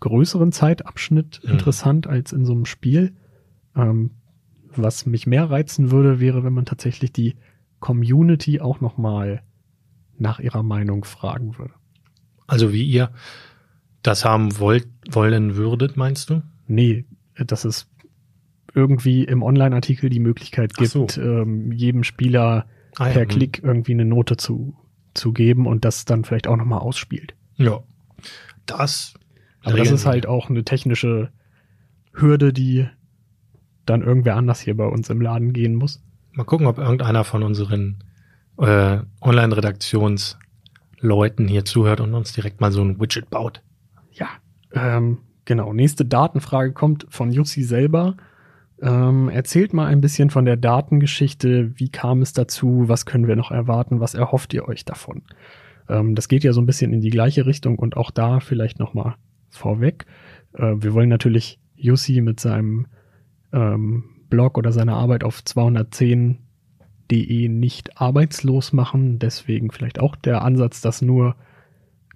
größeren 0.00 0.52
Zeitabschnitt 0.52 1.40
Mhm. 1.44 1.50
interessant 1.52 2.06
als 2.06 2.32
in 2.32 2.44
so 2.44 2.52
einem 2.52 2.64
Spiel. 2.66 3.14
Ähm, 3.74 4.10
was 4.82 5.06
mich 5.06 5.26
mehr 5.26 5.50
reizen 5.50 5.90
würde, 5.90 6.20
wäre, 6.20 6.44
wenn 6.44 6.52
man 6.52 6.66
tatsächlich 6.66 7.12
die 7.12 7.36
Community 7.80 8.60
auch 8.60 8.80
noch 8.80 8.98
mal 8.98 9.42
nach 10.16 10.40
ihrer 10.40 10.62
Meinung 10.62 11.04
fragen 11.04 11.58
würde. 11.58 11.74
Also 12.46 12.72
wie 12.72 12.82
ihr 12.82 13.10
das 14.02 14.24
haben 14.24 14.58
wollt, 14.58 14.88
wollen 15.10 15.56
würdet, 15.56 15.96
meinst 15.96 16.30
du? 16.30 16.42
Nee, 16.66 17.04
dass 17.36 17.64
es 17.64 17.88
irgendwie 18.74 19.24
im 19.24 19.42
Online-Artikel 19.42 20.10
die 20.10 20.20
Möglichkeit 20.20 20.72
Ach 20.78 20.84
so. 20.84 21.00
gibt, 21.00 21.18
ähm, 21.18 21.72
jedem 21.72 22.04
Spieler 22.04 22.66
Ah 22.96 23.06
ja, 23.06 23.12
per 23.12 23.22
hm. 23.22 23.28
Klick 23.28 23.60
irgendwie 23.62 23.92
eine 23.92 24.04
Note 24.04 24.36
zu, 24.36 24.76
zu 25.14 25.32
geben 25.32 25.66
und 25.66 25.84
das 25.84 26.04
dann 26.04 26.24
vielleicht 26.24 26.46
auch 26.46 26.56
nochmal 26.56 26.80
ausspielt. 26.80 27.34
Ja. 27.56 27.80
Das. 28.66 29.14
Aber 29.62 29.76
das 29.76 29.90
ist 29.90 30.06
halt 30.06 30.26
auch 30.26 30.48
eine 30.48 30.64
technische 30.64 31.30
Hürde, 32.12 32.52
die 32.52 32.88
dann 33.88 34.02
irgendwer 34.02 34.36
anders 34.36 34.60
hier 34.60 34.76
bei 34.76 34.86
uns 34.86 35.10
im 35.10 35.20
Laden 35.20 35.52
gehen 35.52 35.74
muss. 35.74 36.02
Mal 36.32 36.44
gucken, 36.44 36.66
ob 36.66 36.78
irgendeiner 36.78 37.24
von 37.24 37.42
unseren 37.42 38.04
äh, 38.58 38.98
Online-Redaktionsleuten 39.20 41.48
hier 41.48 41.64
zuhört 41.64 42.00
und 42.00 42.14
uns 42.14 42.32
direkt 42.32 42.60
mal 42.60 42.72
so 42.72 42.82
ein 42.82 43.00
Widget 43.00 43.30
baut. 43.30 43.62
Ja, 44.12 44.28
ähm, 44.72 45.18
genau. 45.44 45.72
Nächste 45.72 46.04
Datenfrage 46.04 46.72
kommt 46.72 47.06
von 47.08 47.32
Jussi 47.32 47.62
selber. 47.62 48.16
Ähm, 48.80 49.28
erzählt 49.28 49.72
mal 49.72 49.86
ein 49.86 50.00
bisschen 50.00 50.30
von 50.30 50.44
der 50.44 50.56
Datengeschichte. 50.56 51.78
Wie 51.78 51.88
kam 51.88 52.22
es 52.22 52.32
dazu? 52.32 52.84
Was 52.86 53.06
können 53.06 53.26
wir 53.26 53.36
noch 53.36 53.50
erwarten? 53.50 54.00
Was 54.00 54.14
erhofft 54.14 54.54
ihr 54.54 54.68
euch 54.68 54.84
davon? 54.84 55.22
Ähm, 55.88 56.14
das 56.14 56.28
geht 56.28 56.44
ja 56.44 56.52
so 56.52 56.60
ein 56.60 56.66
bisschen 56.66 56.92
in 56.92 57.00
die 57.00 57.10
gleiche 57.10 57.46
Richtung 57.46 57.78
und 57.78 57.96
auch 57.96 58.10
da 58.10 58.40
vielleicht 58.40 58.78
noch 58.78 58.94
mal 58.94 59.16
vorweg. 59.50 60.06
Äh, 60.52 60.74
wir 60.76 60.94
wollen 60.94 61.08
natürlich 61.08 61.58
Jussi 61.74 62.20
mit 62.20 62.40
seinem 62.40 62.86
ähm, 63.52 64.04
Blog 64.28 64.58
oder 64.58 64.72
seiner 64.72 64.96
Arbeit 64.96 65.24
auf 65.24 65.40
210.de 65.40 67.48
nicht 67.48 68.00
arbeitslos 68.00 68.72
machen. 68.72 69.18
Deswegen 69.18 69.70
vielleicht 69.70 70.00
auch 70.00 70.16
der 70.16 70.42
Ansatz, 70.42 70.80
das 70.80 71.02
nur 71.02 71.36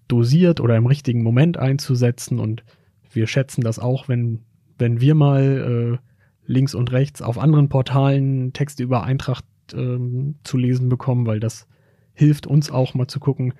dosiert 0.08 0.60
oder 0.60 0.76
im 0.76 0.86
richtigen 0.86 1.22
Moment 1.22 1.56
einzusetzen. 1.56 2.38
Und 2.38 2.64
wir 3.10 3.26
schätzen 3.26 3.62
das 3.62 3.78
auch, 3.78 4.08
wenn, 4.08 4.40
wenn 4.78 5.00
wir 5.00 5.14
mal 5.14 5.94
äh, 5.94 5.98
links 6.44 6.74
und 6.74 6.92
rechts 6.92 7.22
auf 7.22 7.38
anderen 7.38 7.68
Portalen 7.68 8.52
Texte 8.52 8.82
über 8.82 9.04
Eintracht 9.04 9.44
ähm, 9.74 10.36
zu 10.44 10.58
lesen 10.58 10.88
bekommen, 10.88 11.26
weil 11.26 11.40
das 11.40 11.66
hilft 12.14 12.46
uns 12.46 12.70
auch 12.70 12.94
mal 12.94 13.06
zu 13.06 13.20
gucken, 13.20 13.54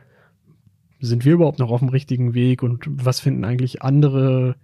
sind 1.01 1.25
wir 1.25 1.35
überhaupt 1.35 1.59
noch 1.59 1.71
auf 1.71 1.81
dem 1.81 1.89
richtigen 1.89 2.35
Weg 2.35 2.63
und 2.63 2.85
was 2.87 3.21
finden 3.21 3.45
eigentlich 3.45 3.83
andere 3.83 4.57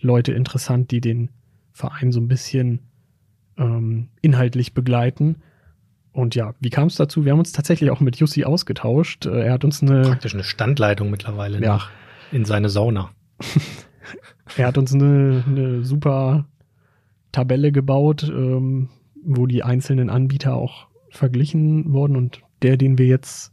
Leute 0.00 0.32
interessant, 0.32 0.90
die 0.90 1.00
den 1.00 1.30
Verein 1.76 2.10
so 2.10 2.20
ein 2.20 2.28
bisschen 2.28 2.80
ähm, 3.58 4.08
inhaltlich 4.22 4.72
begleiten. 4.72 5.36
Und 6.12 6.34
ja, 6.34 6.54
wie 6.58 6.70
kam 6.70 6.86
es 6.88 6.96
dazu? 6.96 7.26
Wir 7.26 7.32
haben 7.32 7.38
uns 7.38 7.52
tatsächlich 7.52 7.90
auch 7.90 8.00
mit 8.00 8.16
Jussi 8.16 8.44
ausgetauscht. 8.44 9.26
Äh, 9.26 9.44
Er 9.44 9.52
hat 9.52 9.64
uns 9.64 9.82
eine, 9.82 10.00
Praktisch 10.02 10.32
eine 10.32 10.44
Standleitung 10.44 11.10
mittlerweile 11.10 11.60
ja, 11.60 11.74
nach, 11.74 11.90
in 12.32 12.44
seine 12.44 12.70
Sauna. 12.70 13.10
Er 14.56 14.68
hat 14.68 14.78
uns 14.78 14.94
eine, 14.94 15.42
eine 15.44 15.82
super 15.82 16.46
Tabelle 17.32 17.72
gebaut, 17.72 18.22
ähm, 18.22 18.88
wo 19.24 19.46
die 19.46 19.64
einzelnen 19.64 20.08
Anbieter 20.08 20.54
auch 20.54 20.86
verglichen 21.10 21.92
wurden 21.92 22.16
und 22.16 22.42
der, 22.62 22.76
den 22.76 22.96
wir 22.96 23.06
jetzt 23.06 23.52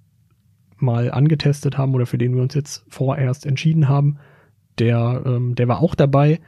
mal 0.78 1.12
angetestet 1.12 1.80
haben 1.80 1.96
oder 1.96 2.06
für 2.06 2.20
den 2.20 2.36
wir 2.36 2.44
uns 2.44 2.54
jetzt 2.54 2.86
vorerst 2.90 3.48
entschieden 3.48 3.90
haben, 3.90 4.20
der, 4.78 5.24
ähm, 5.26 5.56
der 5.56 5.68
war 5.68 5.82
auch 5.82 5.96
dabei. 5.96 6.40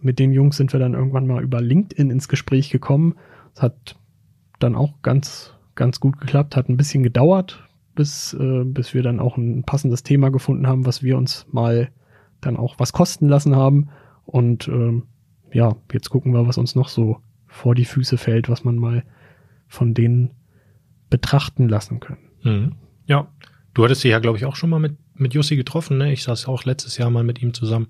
Mit 0.00 0.18
den 0.18 0.32
Jungs 0.32 0.56
sind 0.56 0.72
wir 0.72 0.80
dann 0.80 0.94
irgendwann 0.94 1.26
mal 1.26 1.42
über 1.42 1.60
LinkedIn 1.60 2.10
ins 2.10 2.28
Gespräch 2.28 2.70
gekommen. 2.70 3.14
Es 3.54 3.62
hat 3.62 3.96
dann 4.58 4.74
auch 4.74 5.02
ganz, 5.02 5.54
ganz 5.74 6.00
gut 6.00 6.20
geklappt, 6.20 6.56
hat 6.56 6.68
ein 6.68 6.76
bisschen 6.76 7.02
gedauert, 7.02 7.68
bis, 7.94 8.34
äh, 8.34 8.64
bis 8.64 8.94
wir 8.94 9.02
dann 9.02 9.20
auch 9.20 9.36
ein 9.36 9.64
passendes 9.64 10.02
Thema 10.02 10.30
gefunden 10.30 10.66
haben, 10.66 10.86
was 10.86 11.02
wir 11.02 11.18
uns 11.18 11.46
mal 11.50 11.90
dann 12.40 12.56
auch 12.56 12.78
was 12.78 12.92
kosten 12.92 13.28
lassen 13.28 13.56
haben. 13.56 13.88
Und 14.24 14.68
ähm, 14.68 15.04
ja, 15.52 15.76
jetzt 15.92 16.10
gucken 16.10 16.32
wir, 16.32 16.46
was 16.46 16.58
uns 16.58 16.74
noch 16.74 16.88
so 16.88 17.18
vor 17.46 17.74
die 17.74 17.84
Füße 17.84 18.16
fällt, 18.16 18.48
was 18.48 18.64
man 18.64 18.76
mal 18.76 19.04
von 19.66 19.94
denen 19.94 20.30
betrachten 21.10 21.68
lassen 21.68 22.00
können. 22.00 22.30
Mhm. 22.42 22.72
Ja. 23.06 23.28
Du 23.74 23.84
hattest 23.84 24.02
dich 24.02 24.10
ja, 24.10 24.18
glaube 24.18 24.38
ich, 24.38 24.44
auch 24.44 24.56
schon 24.56 24.70
mal 24.70 24.80
mit, 24.80 24.96
mit 25.14 25.34
Jussi 25.34 25.56
getroffen. 25.56 25.98
Ne? 25.98 26.12
Ich 26.12 26.22
saß 26.24 26.46
auch 26.48 26.64
letztes 26.64 26.98
Jahr 26.98 27.10
mal 27.10 27.24
mit 27.24 27.42
ihm 27.42 27.54
zusammen. 27.54 27.88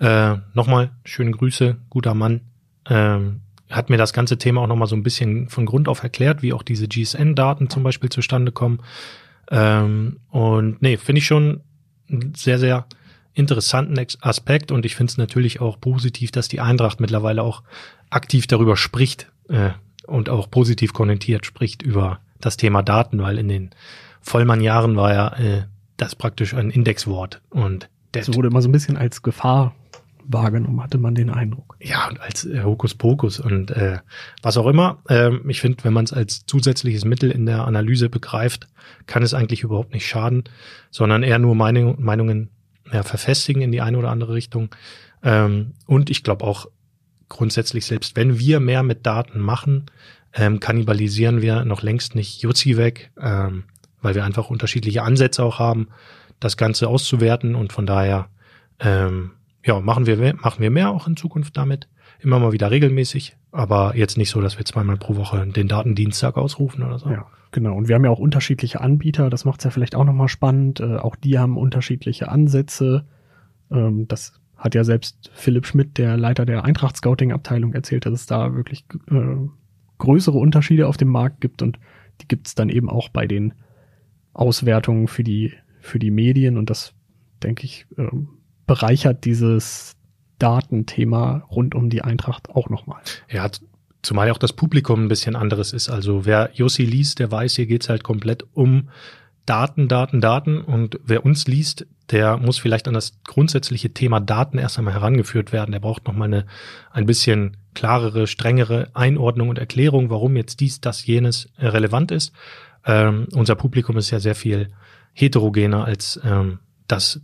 Äh, 0.00 0.36
nochmal 0.54 0.90
schöne 1.04 1.30
Grüße, 1.30 1.76
guter 1.90 2.14
Mann. 2.14 2.40
Ähm, 2.88 3.40
hat 3.70 3.90
mir 3.90 3.96
das 3.96 4.12
ganze 4.12 4.38
Thema 4.38 4.60
auch 4.60 4.66
nochmal 4.66 4.88
so 4.88 4.96
ein 4.96 5.02
bisschen 5.02 5.48
von 5.48 5.66
Grund 5.66 5.88
auf 5.88 6.02
erklärt, 6.02 6.42
wie 6.42 6.52
auch 6.52 6.62
diese 6.62 6.88
GSN-Daten 6.88 7.70
zum 7.70 7.82
Beispiel 7.82 8.10
zustande 8.10 8.52
kommen. 8.52 8.80
Ähm, 9.50 10.20
und 10.30 10.82
nee, 10.82 10.96
finde 10.96 11.18
ich 11.18 11.26
schon 11.26 11.60
einen 12.10 12.34
sehr, 12.34 12.58
sehr 12.58 12.86
interessanten 13.34 13.98
Aspekt 14.20 14.70
und 14.70 14.86
ich 14.86 14.94
finde 14.94 15.10
es 15.10 15.18
natürlich 15.18 15.60
auch 15.60 15.80
positiv, 15.80 16.30
dass 16.30 16.48
die 16.48 16.60
Eintracht 16.60 17.00
mittlerweile 17.00 17.42
auch 17.42 17.62
aktiv 18.10 18.46
darüber 18.46 18.76
spricht 18.76 19.30
äh, 19.48 19.70
und 20.06 20.28
auch 20.28 20.50
positiv 20.50 20.92
konnotiert 20.92 21.44
spricht 21.44 21.82
über 21.82 22.20
das 22.40 22.56
Thema 22.56 22.82
Daten, 22.82 23.20
weil 23.20 23.38
in 23.38 23.48
den 23.48 23.70
Vollmann-Jahren 24.20 24.96
war 24.96 25.12
ja 25.12 25.28
äh, 25.36 25.62
das 25.96 26.14
praktisch 26.14 26.54
ein 26.54 26.70
Indexwort 26.70 27.40
und 27.50 27.88
Es 28.14 28.32
wurde 28.32 28.48
immer 28.48 28.62
so 28.62 28.68
ein 28.68 28.72
bisschen 28.72 28.96
als 28.96 29.22
Gefahr 29.22 29.74
wahrgenommen, 30.26 30.82
hatte 30.82 30.98
man 30.98 31.14
den 31.14 31.30
Eindruck. 31.30 31.76
ja, 31.80 32.08
und 32.08 32.20
als 32.20 32.44
äh, 32.44 32.62
Hokuspokus 32.62 33.40
und 33.40 33.70
äh, 33.70 33.98
was 34.42 34.56
auch 34.56 34.66
immer. 34.66 35.02
Ähm, 35.08 35.48
ich 35.48 35.60
finde, 35.60 35.84
wenn 35.84 35.92
man 35.92 36.04
es 36.04 36.12
als 36.12 36.46
zusätzliches 36.46 37.04
Mittel 37.04 37.30
in 37.30 37.46
der 37.46 37.66
Analyse 37.66 38.08
begreift, 38.08 38.68
kann 39.06 39.22
es 39.22 39.34
eigentlich 39.34 39.62
überhaupt 39.62 39.92
nicht 39.92 40.06
schaden, 40.06 40.44
sondern 40.90 41.22
eher 41.22 41.38
nur 41.38 41.54
Meinung, 41.54 42.02
Meinungen 42.02 42.50
ja, 42.92 43.02
verfestigen 43.02 43.62
in 43.62 43.72
die 43.72 43.80
eine 43.80 43.98
oder 43.98 44.10
andere 44.10 44.34
Richtung. 44.34 44.74
Ähm, 45.22 45.72
und 45.86 46.10
ich 46.10 46.22
glaube 46.22 46.44
auch 46.44 46.66
grundsätzlich, 47.28 47.86
selbst 47.86 48.16
wenn 48.16 48.38
wir 48.38 48.60
mehr 48.60 48.82
mit 48.82 49.06
Daten 49.06 49.40
machen, 49.40 49.86
ähm, 50.34 50.60
kannibalisieren 50.60 51.42
wir 51.42 51.64
noch 51.64 51.82
längst 51.82 52.14
nicht 52.14 52.42
Jutzi 52.42 52.76
weg, 52.76 53.12
ähm, 53.20 53.64
weil 54.02 54.14
wir 54.14 54.24
einfach 54.24 54.50
unterschiedliche 54.50 55.02
Ansätze 55.02 55.42
auch 55.42 55.58
haben, 55.58 55.88
das 56.40 56.56
Ganze 56.56 56.88
auszuwerten 56.88 57.54
und 57.54 57.72
von 57.72 57.86
daher 57.86 58.28
ähm, 58.80 59.32
ja, 59.64 59.80
machen 59.80 60.06
wir, 60.06 60.16
mehr- 60.16 60.36
machen 60.36 60.60
wir 60.62 60.70
mehr 60.70 60.90
auch 60.90 61.08
in 61.08 61.16
Zukunft 61.16 61.56
damit. 61.56 61.88
Immer 62.20 62.38
mal 62.38 62.52
wieder 62.52 62.70
regelmäßig, 62.70 63.36
aber 63.50 63.96
jetzt 63.96 64.16
nicht 64.16 64.30
so, 64.30 64.40
dass 64.40 64.56
wir 64.58 64.64
zweimal 64.64 64.96
pro 64.96 65.16
Woche 65.16 65.46
den 65.46 65.68
Datendienstag 65.68 66.36
ausrufen 66.36 66.82
oder 66.82 66.98
so. 66.98 67.10
Ja, 67.10 67.26
genau. 67.50 67.74
Und 67.74 67.88
wir 67.88 67.94
haben 67.96 68.04
ja 68.04 68.10
auch 68.10 68.18
unterschiedliche 68.18 68.80
Anbieter, 68.80 69.30
das 69.30 69.44
macht 69.44 69.60
es 69.60 69.64
ja 69.64 69.70
vielleicht 69.70 69.94
auch 69.94 70.04
nochmal 70.04 70.28
spannend. 70.28 70.80
Äh, 70.80 70.96
auch 70.96 71.16
die 71.16 71.38
haben 71.38 71.56
unterschiedliche 71.56 72.28
Ansätze. 72.28 73.06
Ähm, 73.70 74.06
das 74.08 74.40
hat 74.56 74.74
ja 74.74 74.84
selbst 74.84 75.30
Philipp 75.34 75.66
Schmidt, 75.66 75.98
der 75.98 76.16
Leiter 76.16 76.46
der 76.46 76.64
Eintracht-Scouting-Abteilung, 76.64 77.74
erzählt, 77.74 78.06
dass 78.06 78.14
es 78.14 78.26
da 78.26 78.54
wirklich 78.54 78.84
äh, 79.10 79.36
größere 79.98 80.38
Unterschiede 80.38 80.88
auf 80.88 80.96
dem 80.96 81.08
Markt 81.08 81.40
gibt 81.40 81.60
und 81.62 81.78
die 82.20 82.28
gibt 82.28 82.46
es 82.46 82.54
dann 82.54 82.68
eben 82.68 82.88
auch 82.88 83.08
bei 83.08 83.26
den 83.26 83.54
Auswertungen 84.32 85.08
für 85.08 85.24
die, 85.24 85.52
für 85.80 85.98
die 85.98 86.10
Medien 86.10 86.56
und 86.56 86.70
das, 86.70 86.94
denke 87.42 87.64
ich, 87.64 87.86
ähm, 87.98 88.28
bereichert 88.66 89.24
dieses 89.24 89.96
Datenthema 90.38 91.44
rund 91.50 91.74
um 91.74 91.90
die 91.90 92.02
Eintracht 92.02 92.50
auch 92.50 92.68
nochmal. 92.68 93.00
Ja, 93.30 93.48
zumal 94.02 94.26
ja 94.26 94.32
auch 94.32 94.38
das 94.38 94.52
Publikum 94.52 95.04
ein 95.04 95.08
bisschen 95.08 95.36
anderes 95.36 95.72
ist. 95.72 95.88
Also 95.88 96.26
wer 96.26 96.50
Jussi 96.54 96.84
liest, 96.84 97.18
der 97.18 97.30
weiß, 97.30 97.56
hier 97.56 97.66
geht's 97.66 97.88
halt 97.88 98.04
komplett 98.04 98.44
um 98.52 98.88
Daten, 99.46 99.88
Daten, 99.88 100.20
Daten. 100.20 100.60
Und 100.60 100.98
wer 101.04 101.24
uns 101.24 101.46
liest, 101.46 101.86
der 102.10 102.36
muss 102.36 102.58
vielleicht 102.58 102.88
an 102.88 102.94
das 102.94 103.20
grundsätzliche 103.24 103.92
Thema 103.92 104.20
Daten 104.20 104.58
erst 104.58 104.78
einmal 104.78 104.94
herangeführt 104.94 105.52
werden. 105.52 105.72
Der 105.72 105.80
braucht 105.80 106.06
noch 106.06 106.14
mal 106.14 106.26
eine 106.26 106.46
ein 106.90 107.06
bisschen 107.06 107.56
klarere, 107.74 108.26
strengere 108.26 108.88
Einordnung 108.94 109.48
und 109.48 109.58
Erklärung, 109.58 110.10
warum 110.10 110.36
jetzt 110.36 110.60
dies, 110.60 110.80
das, 110.80 111.06
jenes 111.06 111.48
relevant 111.58 112.10
ist. 112.10 112.32
Ähm, 112.86 113.26
unser 113.32 113.54
Publikum 113.54 113.96
ist 113.96 114.10
ja 114.10 114.20
sehr 114.20 114.34
viel 114.34 114.70
heterogener 115.12 115.84
als 115.84 116.20
ähm, 116.24 116.58
das 116.86 117.20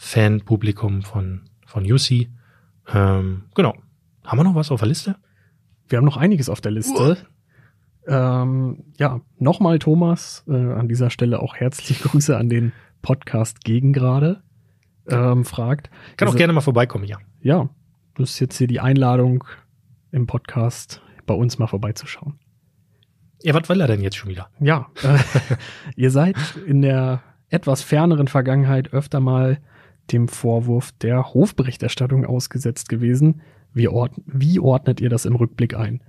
Datenfan-Publikum 0.00 1.02
von, 1.02 1.42
von 1.66 1.90
UC. 1.90 2.28
Ähm, 2.92 3.42
genau. 3.54 3.74
Haben 4.24 4.38
wir 4.38 4.44
noch 4.44 4.54
was 4.54 4.70
auf 4.70 4.80
der 4.80 4.88
Liste? 4.88 5.16
Wir 5.88 5.98
haben 5.98 6.04
noch 6.04 6.16
einiges 6.16 6.48
auf 6.48 6.60
der 6.60 6.72
Liste. 6.72 7.18
Ähm, 8.06 8.84
ja, 8.98 9.20
nochmal 9.38 9.78
Thomas, 9.78 10.44
äh, 10.48 10.54
an 10.54 10.88
dieser 10.88 11.10
Stelle 11.10 11.40
auch 11.40 11.54
herzliche 11.54 12.02
Grüße 12.08 12.36
an 12.36 12.48
den 12.48 12.72
Podcast 13.02 13.62
Gegengrade. 13.64 14.42
Ähm, 15.08 15.44
fragt. 15.44 15.90
Kann 16.16 16.28
auch 16.28 16.32
Also- 16.32 16.38
gerne 16.38 16.52
mal 16.52 16.60
vorbeikommen, 16.60 17.04
ja. 17.04 17.18
Ja, 17.42 17.68
das 18.14 18.30
ist 18.30 18.40
jetzt 18.40 18.58
hier 18.58 18.66
die 18.66 18.80
Einladung 18.80 19.44
im 20.12 20.26
Podcast 20.26 21.02
bei 21.26 21.34
uns 21.34 21.58
mal 21.58 21.66
vorbeizuschauen. 21.66 22.38
Ja, 23.42 23.54
was 23.54 23.68
will 23.68 23.80
er 23.80 23.86
denn 23.86 24.02
jetzt 24.02 24.16
schon 24.16 24.28
wieder? 24.30 24.50
Ja, 24.60 24.88
äh, 25.02 25.18
ihr 25.96 26.10
seid 26.10 26.36
in 26.66 26.82
der 26.82 27.22
etwas 27.48 27.82
ferneren 27.82 28.28
Vergangenheit 28.28 28.92
öfter 28.92 29.20
mal 29.20 29.58
dem 30.12 30.28
Vorwurf 30.28 30.92
der 30.92 31.32
Hofberichterstattung 31.34 32.24
ausgesetzt 32.26 32.88
gewesen. 32.88 33.40
Wie, 33.72 33.88
ord 33.88 34.12
wie 34.26 34.58
ordnet 34.60 35.00
ihr 35.00 35.08
das 35.10 35.24
im 35.24 35.36
Rückblick 35.36 35.74
ein? 35.74 36.02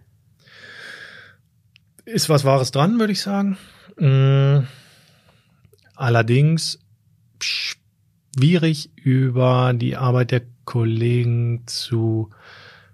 Ist 2.06 2.30
was 2.30 2.44
Wahres 2.44 2.72
dran, 2.72 3.00
würde 3.00 3.14
ich 3.14 3.22
sagen. 3.22 3.58
Mm, 3.98 4.66
Allerdings 5.96 6.80
schwierig 7.40 8.90
über 8.96 9.74
die 9.76 9.96
Arbeit 9.98 10.32
der 10.32 10.42
Kollegen 10.66 11.62
zu 11.68 12.32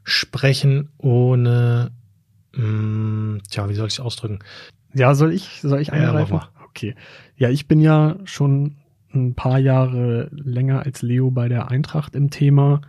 sprechen, 0.03 0.89
ohne, 0.97 1.91
mm, 2.53 3.37
tja, 3.49 3.69
wie 3.69 3.75
soll 3.75 3.87
ich 3.87 3.93
es 3.93 3.99
ausdrücken? 4.01 4.39
Ja, 4.93 5.15
soll 5.15 5.31
ich, 5.33 5.61
soll 5.61 5.79
ich 5.79 5.87
Ja, 5.87 5.93
eingreifen? 5.93 6.33
mach 6.35 6.49
okay. 6.65 6.95
Ja, 7.37 7.49
ich 7.49 7.67
bin 7.67 7.79
ja 7.79 8.17
schon 8.25 8.75
ein 9.13 9.35
paar 9.35 9.59
Jahre 9.59 10.29
länger 10.31 10.85
als 10.85 11.01
Leo 11.01 11.31
bei 11.31 11.47
der 11.47 11.69
Eintracht 11.69 12.15
im 12.15 12.29
Thema. 12.29 12.81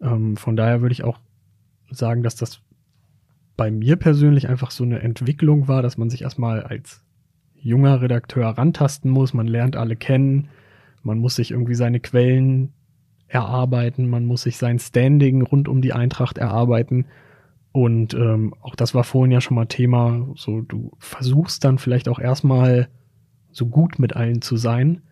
Ähm, 0.00 0.36
von 0.36 0.56
daher 0.56 0.80
würde 0.80 0.92
ich 0.92 1.04
auch 1.04 1.18
sagen, 1.90 2.22
dass 2.22 2.36
das 2.36 2.60
bei 3.56 3.70
mir 3.70 3.96
persönlich 3.96 4.48
einfach 4.48 4.70
so 4.70 4.84
eine 4.84 5.00
Entwicklung 5.00 5.68
war, 5.68 5.82
dass 5.82 5.96
man 5.96 6.10
sich 6.10 6.22
erstmal 6.22 6.62
als 6.62 7.04
junger 7.54 8.02
Redakteur 8.02 8.48
rantasten 8.48 9.10
muss. 9.10 9.32
Man 9.32 9.46
lernt 9.46 9.76
alle 9.76 9.96
kennen. 9.96 10.48
Man 11.02 11.18
muss 11.18 11.36
sich 11.36 11.52
irgendwie 11.52 11.74
seine 11.74 12.00
Quellen 12.00 12.72
erarbeiten. 13.28 14.08
Man 14.08 14.26
muss 14.26 14.42
sich 14.42 14.58
sein 14.58 14.78
Standing 14.78 15.42
rund 15.42 15.68
um 15.68 15.80
die 15.80 15.92
Eintracht 15.92 16.38
erarbeiten. 16.38 17.06
Und 17.72 18.14
ähm, 18.14 18.54
auch 18.60 18.74
das 18.74 18.94
war 18.94 19.04
vorhin 19.04 19.32
ja 19.32 19.40
schon 19.40 19.56
mal 19.56 19.66
Thema. 19.66 20.28
So, 20.36 20.60
du 20.60 20.92
versuchst 20.98 21.64
dann 21.64 21.78
vielleicht 21.78 22.08
auch 22.08 22.18
erstmal 22.18 22.88
so 23.50 23.66
gut 23.66 23.98
mit 23.98 24.14
allen 24.14 24.42
zu 24.42 24.56
sein. 24.56 25.02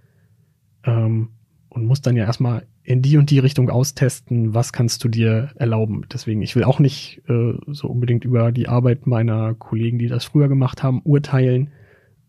Ähm, 0.84 1.30
und 1.68 1.86
musst 1.86 2.06
dann 2.06 2.16
ja 2.16 2.24
erstmal 2.24 2.66
in 2.84 3.00
die 3.00 3.16
und 3.16 3.30
die 3.30 3.38
Richtung 3.38 3.70
austesten, 3.70 4.54
was 4.54 4.72
kannst 4.72 5.04
du 5.04 5.08
dir 5.08 5.50
erlauben. 5.54 6.02
Deswegen, 6.12 6.42
ich 6.42 6.54
will 6.56 6.64
auch 6.64 6.80
nicht 6.80 7.22
äh, 7.28 7.54
so 7.68 7.88
unbedingt 7.88 8.24
über 8.24 8.52
die 8.52 8.68
Arbeit 8.68 9.06
meiner 9.06 9.54
Kollegen, 9.54 9.98
die 9.98 10.08
das 10.08 10.24
früher 10.24 10.48
gemacht 10.48 10.82
haben, 10.82 11.00
urteilen. 11.02 11.70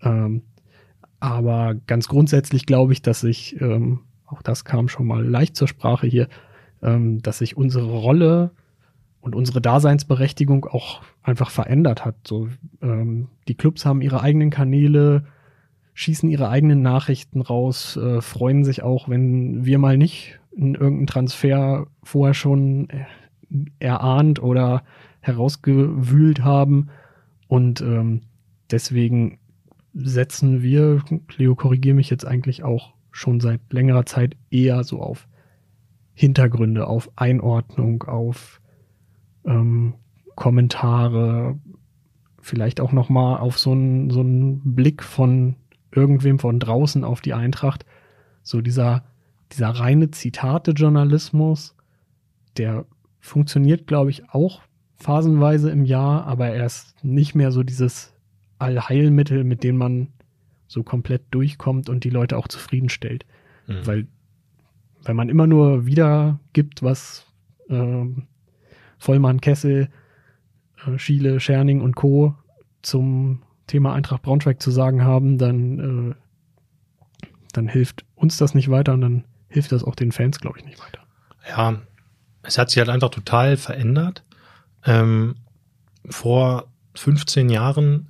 Ähm, 0.01 0.43
aber 1.19 1.75
ganz 1.87 2.07
grundsätzlich 2.07 2.65
glaube 2.65 2.93
ich, 2.93 3.01
dass 3.01 3.21
sich, 3.21 3.59
ähm, 3.61 4.01
auch 4.25 4.41
das 4.41 4.63
kam 4.65 4.89
schon 4.89 5.07
mal 5.07 5.25
leicht 5.25 5.55
zur 5.55 5.67
Sprache 5.67 6.07
hier, 6.07 6.27
ähm, 6.81 7.21
dass 7.21 7.39
sich 7.39 7.57
unsere 7.57 7.89
Rolle 7.89 8.51
und 9.21 9.35
unsere 9.35 9.61
Daseinsberechtigung 9.61 10.65
auch 10.65 11.01
einfach 11.23 11.49
verändert 11.49 12.05
hat. 12.05 12.15
So, 12.27 12.49
ähm, 12.81 13.29
die 13.47 13.55
Clubs 13.55 13.85
haben 13.85 14.01
ihre 14.01 14.21
eigenen 14.21 14.49
Kanäle, 14.49 15.23
schießen 15.93 16.29
ihre 16.29 16.49
eigenen 16.49 16.81
Nachrichten 16.81 17.41
raus, 17.41 17.97
äh, 17.97 18.21
freuen 18.21 18.63
sich 18.63 18.83
auch, 18.83 19.09
wenn 19.09 19.65
wir 19.65 19.77
mal 19.77 19.97
nicht 19.97 20.39
in 20.55 20.75
irgendeinen 20.75 21.07
Transfer 21.07 21.87
vorher 22.03 22.33
schon 22.33 22.89
äh, 22.89 23.05
erahnt 23.79 24.41
oder 24.41 24.83
herausgewühlt 25.21 26.43
haben. 26.43 26.89
Und 27.47 27.81
ähm, 27.81 28.21
deswegen 28.71 29.39
setzen 29.93 30.63
wir, 30.63 31.03
Leo, 31.37 31.55
korrigiere 31.55 31.95
mich 31.95 32.09
jetzt 32.09 32.25
eigentlich 32.25 32.63
auch 32.63 32.93
schon 33.11 33.39
seit 33.39 33.61
längerer 33.71 34.05
Zeit 34.05 34.35
eher 34.49 34.83
so 34.83 35.01
auf 35.01 35.27
Hintergründe, 36.15 36.87
auf 36.87 37.11
Einordnung, 37.15 38.03
auf 38.03 38.59
ähm, 39.45 39.93
Kommentare, 40.35 41.59
vielleicht 42.41 42.81
auch 42.81 42.91
noch 42.91 43.09
mal 43.09 43.37
auf 43.37 43.59
so 43.59 43.71
einen 43.71 44.09
so 44.09 44.21
einen 44.21 44.75
Blick 44.75 45.03
von 45.03 45.55
irgendwem 45.95 46.39
von 46.39 46.59
draußen 46.59 47.03
auf 47.03 47.21
die 47.21 47.33
Eintracht. 47.33 47.85
So 48.41 48.61
dieser 48.61 49.03
dieser 49.53 49.69
reine 49.69 50.11
Zitate-Journalismus, 50.11 51.75
der 52.57 52.85
funktioniert, 53.19 53.87
glaube 53.87 54.09
ich, 54.09 54.29
auch 54.29 54.61
phasenweise 54.95 55.69
im 55.69 55.85
Jahr, 55.85 56.25
aber 56.25 56.47
er 56.47 56.65
ist 56.65 56.95
nicht 57.03 57.35
mehr 57.35 57.51
so 57.51 57.63
dieses 57.63 58.13
Allheilmittel, 58.57 59.43
mit 59.43 59.63
dem 59.63 59.77
man 59.77 60.07
so 60.67 60.83
komplett 60.83 61.23
durchkommt 61.31 61.89
und 61.89 62.03
die 62.03 62.09
Leute 62.09 62.37
auch 62.37 62.47
zufriedenstellt. 62.47 63.25
Mhm. 63.67 63.85
Weil, 63.85 64.07
wenn 65.03 65.15
man 65.15 65.29
immer 65.29 65.45
nur 65.45 65.85
wiedergibt, 65.85 66.81
was 66.81 67.27
ähm, 67.69 68.27
Vollmann, 68.97 69.41
Kessel, 69.41 69.89
äh, 70.87 70.97
Schiele, 70.97 71.39
Scherning 71.39 71.81
und 71.81 71.95
Co. 71.95 72.35
zum 72.81 73.43
Thema 73.67 73.93
Eintracht 73.93 74.21
Braunschweig 74.21 74.61
zu 74.61 74.71
sagen 74.71 75.03
haben, 75.03 75.37
dann, 75.37 76.11
äh, 76.11 77.27
dann 77.53 77.67
hilft 77.67 78.05
uns 78.15 78.37
das 78.37 78.53
nicht 78.53 78.69
weiter 78.69 78.93
und 78.93 79.01
dann 79.01 79.23
hilft 79.47 79.71
das 79.71 79.83
auch 79.83 79.95
den 79.95 80.11
Fans, 80.11 80.39
glaube 80.39 80.59
ich, 80.59 80.65
nicht 80.65 80.79
weiter. 80.79 80.99
Ja, 81.47 81.81
es 82.41 82.57
hat 82.57 82.69
sich 82.69 82.79
halt 82.79 82.89
einfach 82.89 83.09
total 83.09 83.57
verändert. 83.57 84.23
Ähm, 84.85 85.35
vor 86.09 86.67
15 86.95 87.49
Jahren 87.49 88.09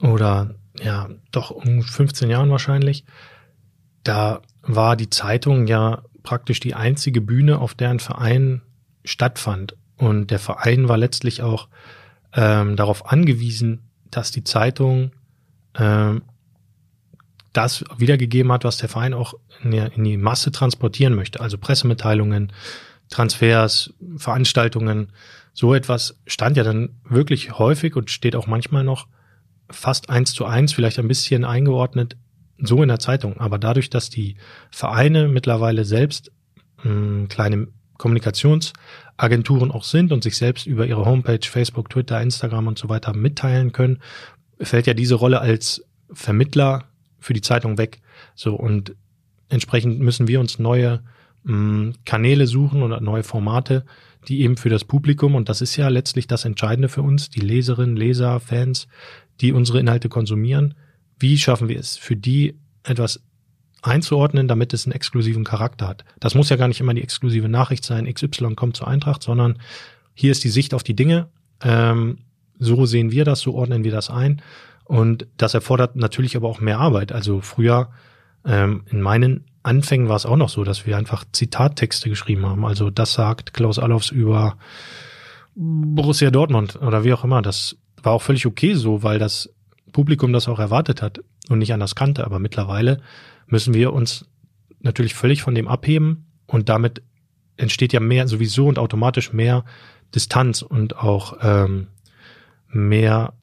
oder 0.00 0.54
ja, 0.78 1.08
doch 1.32 1.50
um 1.50 1.82
15 1.82 2.28
Jahren 2.28 2.50
wahrscheinlich, 2.50 3.04
da 4.04 4.42
war 4.62 4.96
die 4.96 5.10
Zeitung 5.10 5.66
ja 5.66 6.02
praktisch 6.22 6.60
die 6.60 6.74
einzige 6.74 7.20
Bühne, 7.20 7.58
auf 7.58 7.74
der 7.74 7.90
ein 7.90 8.00
Verein 8.00 8.62
stattfand. 9.04 9.76
Und 9.96 10.30
der 10.30 10.38
Verein 10.38 10.88
war 10.88 10.98
letztlich 10.98 11.42
auch 11.42 11.68
ähm, 12.34 12.76
darauf 12.76 13.10
angewiesen, 13.10 13.85
dass 14.10 14.30
die 14.30 14.44
Zeitung 14.44 15.12
ähm, 15.74 16.22
das 17.52 17.84
wiedergegeben 17.96 18.52
hat, 18.52 18.64
was 18.64 18.76
der 18.76 18.88
Verein 18.88 19.14
auch 19.14 19.34
in, 19.62 19.70
der, 19.70 19.92
in 19.92 20.04
die 20.04 20.16
Masse 20.16 20.52
transportieren 20.52 21.14
möchte. 21.14 21.40
Also 21.40 21.58
Pressemitteilungen, 21.58 22.52
Transfers, 23.08 23.94
Veranstaltungen, 24.16 25.12
so 25.54 25.74
etwas 25.74 26.20
stand 26.26 26.56
ja 26.56 26.64
dann 26.64 26.96
wirklich 27.08 27.58
häufig 27.58 27.96
und 27.96 28.10
steht 28.10 28.36
auch 28.36 28.46
manchmal 28.46 28.84
noch 28.84 29.06
fast 29.70 30.10
eins 30.10 30.34
zu 30.34 30.44
eins, 30.44 30.74
vielleicht 30.74 30.98
ein 30.98 31.08
bisschen 31.08 31.44
eingeordnet, 31.44 32.16
so 32.58 32.82
in 32.82 32.88
der 32.88 32.98
Zeitung. 32.98 33.38
Aber 33.38 33.58
dadurch, 33.58 33.88
dass 33.88 34.10
die 34.10 34.36
Vereine 34.70 35.28
mittlerweile 35.28 35.84
selbst 35.84 36.30
mh, 36.84 37.28
kleine 37.28 37.68
Kommunikationsagenturen 37.98 39.70
auch 39.70 39.84
sind 39.84 40.12
und 40.12 40.22
sich 40.22 40.36
selbst 40.36 40.66
über 40.66 40.86
ihre 40.86 41.04
Homepage, 41.04 41.40
Facebook, 41.42 41.90
Twitter, 41.90 42.20
Instagram 42.20 42.66
und 42.66 42.78
so 42.78 42.88
weiter 42.88 43.14
mitteilen 43.14 43.72
können, 43.72 44.00
fällt 44.60 44.86
ja 44.86 44.94
diese 44.94 45.14
Rolle 45.16 45.40
als 45.40 45.84
Vermittler 46.12 46.84
für 47.18 47.32
die 47.32 47.40
Zeitung 47.40 47.78
weg. 47.78 48.00
So 48.34 48.54
und 48.54 48.94
entsprechend 49.48 50.00
müssen 50.00 50.28
wir 50.28 50.40
uns 50.40 50.58
neue 50.58 51.02
mh, 51.44 51.94
Kanäle 52.04 52.46
suchen 52.46 52.82
oder 52.82 53.00
neue 53.00 53.22
Formate, 53.22 53.84
die 54.28 54.40
eben 54.40 54.56
für 54.56 54.70
das 54.70 54.84
Publikum, 54.84 55.34
und 55.34 55.48
das 55.48 55.60
ist 55.60 55.76
ja 55.76 55.88
letztlich 55.88 56.26
das 56.26 56.44
Entscheidende 56.44 56.88
für 56.88 57.02
uns, 57.02 57.30
die 57.30 57.40
Leserinnen, 57.40 57.96
Leser, 57.96 58.40
Fans, 58.40 58.88
die 59.40 59.52
unsere 59.52 59.78
Inhalte 59.78 60.08
konsumieren, 60.08 60.74
wie 61.18 61.38
schaffen 61.38 61.68
wir 61.68 61.78
es, 61.78 61.96
für 61.96 62.16
die 62.16 62.58
etwas 62.82 63.22
einzuordnen, 63.86 64.48
damit 64.48 64.72
es 64.72 64.86
einen 64.86 64.92
exklusiven 64.92 65.44
Charakter 65.44 65.88
hat. 65.88 66.04
Das 66.20 66.34
muss 66.34 66.48
ja 66.48 66.56
gar 66.56 66.68
nicht 66.68 66.80
immer 66.80 66.94
die 66.94 67.02
exklusive 67.02 67.48
Nachricht 67.48 67.84
sein, 67.84 68.12
XY 68.12 68.54
kommt 68.54 68.76
zur 68.76 68.88
Eintracht, 68.88 69.22
sondern 69.22 69.58
hier 70.14 70.32
ist 70.32 70.44
die 70.44 70.48
Sicht 70.48 70.74
auf 70.74 70.82
die 70.82 70.96
Dinge. 70.96 71.28
Ähm, 71.62 72.18
so 72.58 72.86
sehen 72.86 73.10
wir 73.10 73.24
das, 73.24 73.40
so 73.40 73.54
ordnen 73.54 73.84
wir 73.84 73.92
das 73.92 74.10
ein. 74.10 74.42
Und 74.84 75.26
das 75.36 75.54
erfordert 75.54 75.96
natürlich 75.96 76.36
aber 76.36 76.48
auch 76.48 76.60
mehr 76.60 76.78
Arbeit. 76.78 77.12
Also 77.12 77.40
früher, 77.40 77.90
ähm, 78.44 78.84
in 78.90 79.00
meinen 79.00 79.44
Anfängen 79.62 80.08
war 80.08 80.16
es 80.16 80.26
auch 80.26 80.36
noch 80.36 80.48
so, 80.48 80.62
dass 80.62 80.86
wir 80.86 80.96
einfach 80.96 81.24
Zitattexte 81.32 82.08
geschrieben 82.08 82.46
haben. 82.46 82.64
Also 82.64 82.90
das 82.90 83.12
sagt 83.14 83.52
Klaus 83.52 83.78
Allofs 83.78 84.10
über 84.10 84.56
Borussia 85.56 86.30
Dortmund 86.30 86.76
oder 86.80 87.02
wie 87.02 87.12
auch 87.12 87.24
immer. 87.24 87.42
Das 87.42 87.76
war 88.00 88.12
auch 88.12 88.22
völlig 88.22 88.46
okay 88.46 88.74
so, 88.74 89.02
weil 89.02 89.18
das 89.18 89.50
Publikum 89.92 90.32
das 90.32 90.46
auch 90.46 90.60
erwartet 90.60 91.02
hat 91.02 91.20
und 91.48 91.58
nicht 91.58 91.72
anders 91.72 91.96
kannte. 91.96 92.24
Aber 92.24 92.38
mittlerweile 92.38 93.00
müssen 93.46 93.74
wir 93.74 93.92
uns 93.92 94.28
natürlich 94.80 95.14
völlig 95.14 95.42
von 95.42 95.54
dem 95.54 95.68
abheben 95.68 96.26
und 96.46 96.68
damit 96.68 97.02
entsteht 97.56 97.92
ja 97.92 98.00
mehr 98.00 98.28
sowieso 98.28 98.66
und 98.66 98.78
automatisch 98.78 99.32
mehr 99.32 99.64
Distanz 100.14 100.62
und 100.62 100.96
auch 100.96 101.38
ähm, 101.42 101.88
mehr 102.68 103.34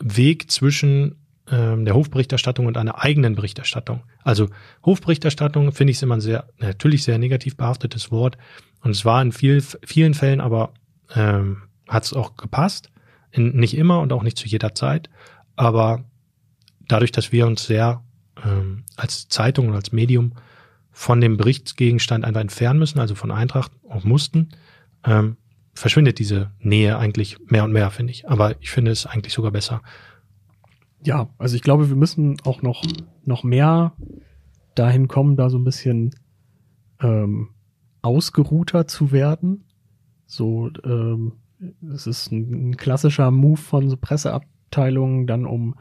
Weg 0.00 0.50
zwischen 0.50 1.16
ähm, 1.50 1.84
der 1.84 1.94
Hofberichterstattung 1.94 2.66
und 2.66 2.76
einer 2.76 3.02
eigenen 3.02 3.34
Berichterstattung. 3.34 4.02
Also 4.22 4.48
Hofberichterstattung 4.84 5.72
finde 5.72 5.92
ich 5.92 6.02
immer 6.02 6.16
ein 6.16 6.20
sehr, 6.20 6.48
natürlich 6.58 7.04
sehr 7.04 7.18
negativ 7.18 7.56
behaftetes 7.56 8.10
Wort. 8.10 8.36
Und 8.80 8.90
es 8.90 9.04
war 9.04 9.22
in 9.22 9.32
viel, 9.32 9.62
vielen 9.84 10.14
Fällen 10.14 10.40
aber 10.40 10.74
ähm, 11.14 11.62
hat 11.88 12.04
es 12.04 12.12
auch 12.12 12.36
gepasst. 12.36 12.90
In, 13.30 13.56
nicht 13.56 13.76
immer 13.76 14.00
und 14.00 14.12
auch 14.12 14.22
nicht 14.22 14.38
zu 14.38 14.46
jeder 14.46 14.74
Zeit. 14.74 15.08
Aber 15.56 16.04
dadurch, 16.88 17.12
dass 17.12 17.32
wir 17.32 17.46
uns 17.46 17.64
sehr 17.64 18.02
ähm, 18.44 18.84
als 18.96 19.28
Zeitung 19.28 19.68
und 19.68 19.74
als 19.74 19.92
Medium 19.92 20.32
von 20.90 21.20
dem 21.20 21.36
Berichtsgegenstand 21.36 22.24
einfach 22.24 22.40
entfernen 22.40 22.78
müssen, 22.78 22.98
also 22.98 23.14
von 23.14 23.30
Eintracht 23.30 23.72
auch 23.88 24.04
mussten, 24.04 24.48
ähm, 25.04 25.36
verschwindet 25.74 26.18
diese 26.18 26.50
Nähe 26.58 26.98
eigentlich 26.98 27.38
mehr 27.46 27.64
und 27.64 27.72
mehr, 27.72 27.90
finde 27.90 28.12
ich. 28.12 28.28
Aber 28.28 28.60
ich 28.60 28.70
finde 28.70 28.90
es 28.90 29.06
eigentlich 29.06 29.32
sogar 29.32 29.50
besser. 29.50 29.82
Ja, 31.04 31.30
also 31.38 31.56
ich 31.56 31.62
glaube, 31.62 31.88
wir 31.88 31.96
müssen 31.96 32.36
auch 32.44 32.62
noch, 32.62 32.84
noch 33.24 33.42
mehr 33.42 33.94
dahin 34.74 35.08
kommen, 35.08 35.36
da 35.36 35.50
so 35.50 35.58
ein 35.58 35.64
bisschen 35.64 36.14
ähm, 37.00 37.48
ausgeruhter 38.02 38.86
zu 38.86 39.12
werden. 39.12 39.64
So, 40.26 40.70
ähm, 40.84 41.32
es 41.92 42.06
ist 42.06 42.30
ein, 42.30 42.70
ein 42.70 42.76
klassischer 42.76 43.30
Move 43.30 43.60
von 43.60 43.88
so 43.88 43.96
Presseabteilungen, 43.96 45.26
dann 45.26 45.46
um 45.46 45.74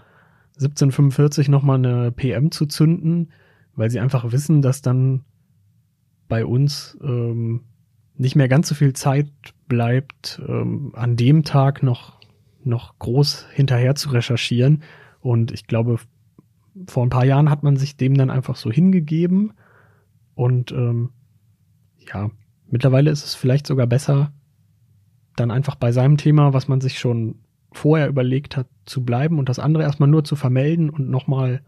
1745 0.67 1.49
nochmal 1.49 1.77
eine 1.77 2.11
PM 2.11 2.51
zu 2.51 2.65
zünden, 2.65 3.31
weil 3.75 3.89
sie 3.89 3.99
einfach 3.99 4.31
wissen, 4.31 4.61
dass 4.61 4.81
dann 4.81 5.23
bei 6.27 6.45
uns 6.45 6.97
ähm, 7.03 7.61
nicht 8.15 8.35
mehr 8.35 8.47
ganz 8.47 8.67
so 8.67 8.75
viel 8.75 8.93
Zeit 8.93 9.31
bleibt, 9.67 10.41
ähm, 10.47 10.91
an 10.95 11.15
dem 11.15 11.43
Tag 11.43 11.83
noch, 11.83 12.19
noch 12.63 12.97
groß 12.99 13.47
hinterher 13.51 13.95
zu 13.95 14.09
recherchieren. 14.09 14.83
Und 15.19 15.51
ich 15.51 15.67
glaube, 15.67 15.97
vor 16.87 17.05
ein 17.05 17.09
paar 17.09 17.25
Jahren 17.25 17.49
hat 17.49 17.63
man 17.63 17.77
sich 17.77 17.97
dem 17.97 18.15
dann 18.15 18.29
einfach 18.29 18.55
so 18.55 18.71
hingegeben. 18.71 19.53
Und 20.35 20.71
ähm, 20.71 21.09
ja, 21.97 22.29
mittlerweile 22.69 23.11
ist 23.11 23.25
es 23.25 23.35
vielleicht 23.35 23.67
sogar 23.67 23.87
besser, 23.87 24.31
dann 25.35 25.51
einfach 25.51 25.75
bei 25.75 25.91
seinem 25.91 26.17
Thema, 26.17 26.53
was 26.53 26.67
man 26.67 26.81
sich 26.81 26.99
schon 26.99 27.35
vorher 27.71 28.07
überlegt 28.07 28.57
hat, 28.57 28.67
zu 28.85 29.03
bleiben 29.03 29.39
und 29.39 29.49
das 29.49 29.59
andere 29.59 29.83
erstmal 29.83 30.09
nur 30.09 30.23
zu 30.23 30.35
vermelden 30.35 30.89
und 30.89 31.09
nochmal 31.09 31.61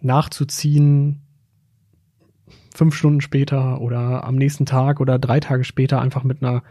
nachzuziehen, 0.00 1.22
fünf 2.74 2.94
Stunden 2.94 3.20
später 3.20 3.80
oder 3.80 4.24
am 4.24 4.36
nächsten 4.36 4.66
Tag 4.66 5.00
oder 5.00 5.18
drei 5.18 5.40
Tage 5.40 5.64
später 5.64 6.00
einfach 6.00 6.24
mit 6.24 6.42
einer 6.42 6.62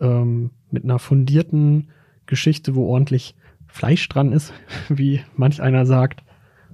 ähm, 0.00 0.50
mit 0.70 0.84
einer 0.84 0.98
fundierten 0.98 1.88
Geschichte, 2.26 2.74
wo 2.74 2.86
ordentlich 2.86 3.34
Fleisch 3.66 4.08
dran 4.08 4.32
ist, 4.32 4.52
wie 4.88 5.20
manch 5.36 5.62
einer 5.62 5.86
sagt. 5.86 6.24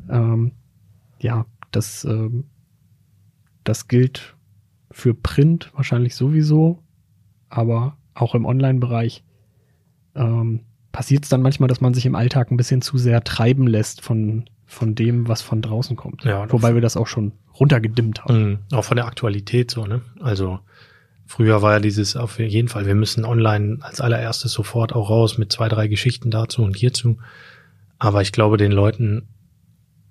Ähm, 0.09 0.53
ja, 1.21 1.47
das 1.71 2.05
ähm, 2.05 2.45
das 3.65 3.87
gilt 3.87 4.37
für 4.91 5.15
Print 5.15 5.71
wahrscheinlich 5.75 6.15
sowieso, 6.15 6.83
aber 7.49 7.97
auch 8.15 8.35
im 8.35 8.45
Online-Bereich 8.45 9.25
ähm, 10.15 10.61
passiert 10.93 11.25
es 11.25 11.31
dann 11.31 11.43
manchmal, 11.43 11.69
dass 11.69 11.81
man 11.81 11.95
sich 11.95 12.07
im 12.07 12.15
Alltag 12.15 12.51
ein 12.51 12.57
bisschen 12.57 12.83
zu 12.83 12.99
sehr 12.99 13.25
treiben 13.25 13.67
lässt 13.67 14.03
von, 14.03 14.45
von 14.67 14.95
dem, 14.95 15.27
was 15.27 15.43
von 15.43 15.63
draußen 15.63 15.97
kommt. 15.97 16.25
Ja, 16.25 16.51
Wobei 16.53 16.75
wir 16.75 16.81
das 16.81 16.97
auch 16.97 17.07
schon 17.07 17.33
runtergedimmt 17.59 18.25
haben. 18.25 18.43
Mhm, 18.43 18.59
auch 18.73 18.85
von 18.85 18.97
der 18.97 19.07
Aktualität 19.07 19.71
so, 19.71 19.87
ne? 19.87 20.03
Also 20.21 20.61
früher 21.27 21.63
war 21.63 21.73
ja 21.73 21.81
dieses 21.81 22.17
auf 22.17 22.39
jeden 22.39 22.69
Fall, 22.69 22.87
wir 22.87 22.95
müssen 22.95 23.25
online 23.25 23.79
als 23.81 24.01
allererstes 24.01 24.53
sofort 24.53 24.95
auch 24.95 25.11
raus 25.11 25.39
mit 25.39 25.51
zwei, 25.51 25.69
drei 25.69 25.89
Geschichten 25.89 26.31
dazu 26.31 26.63
und 26.63 26.77
hierzu. 26.77 27.19
Aber 27.99 28.21
ich 28.21 28.33
glaube, 28.33 28.57
den 28.57 28.73
Leuten 28.73 29.29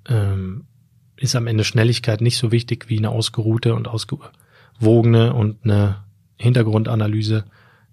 ähm, 0.10 0.66
ist 1.16 1.36
am 1.36 1.48
Ende 1.48 1.64
Schnelligkeit 1.64 2.22
nicht 2.22 2.38
so 2.38 2.52
wichtig 2.52 2.90
wie 2.90 2.98
eine 2.98 3.10
ausgeruhte 3.10 3.76
und 3.76 3.88
ausgewogene 3.88 5.34
und 5.34 5.58
eine 5.64 6.04
Hintergrundanalyse, 6.38 7.46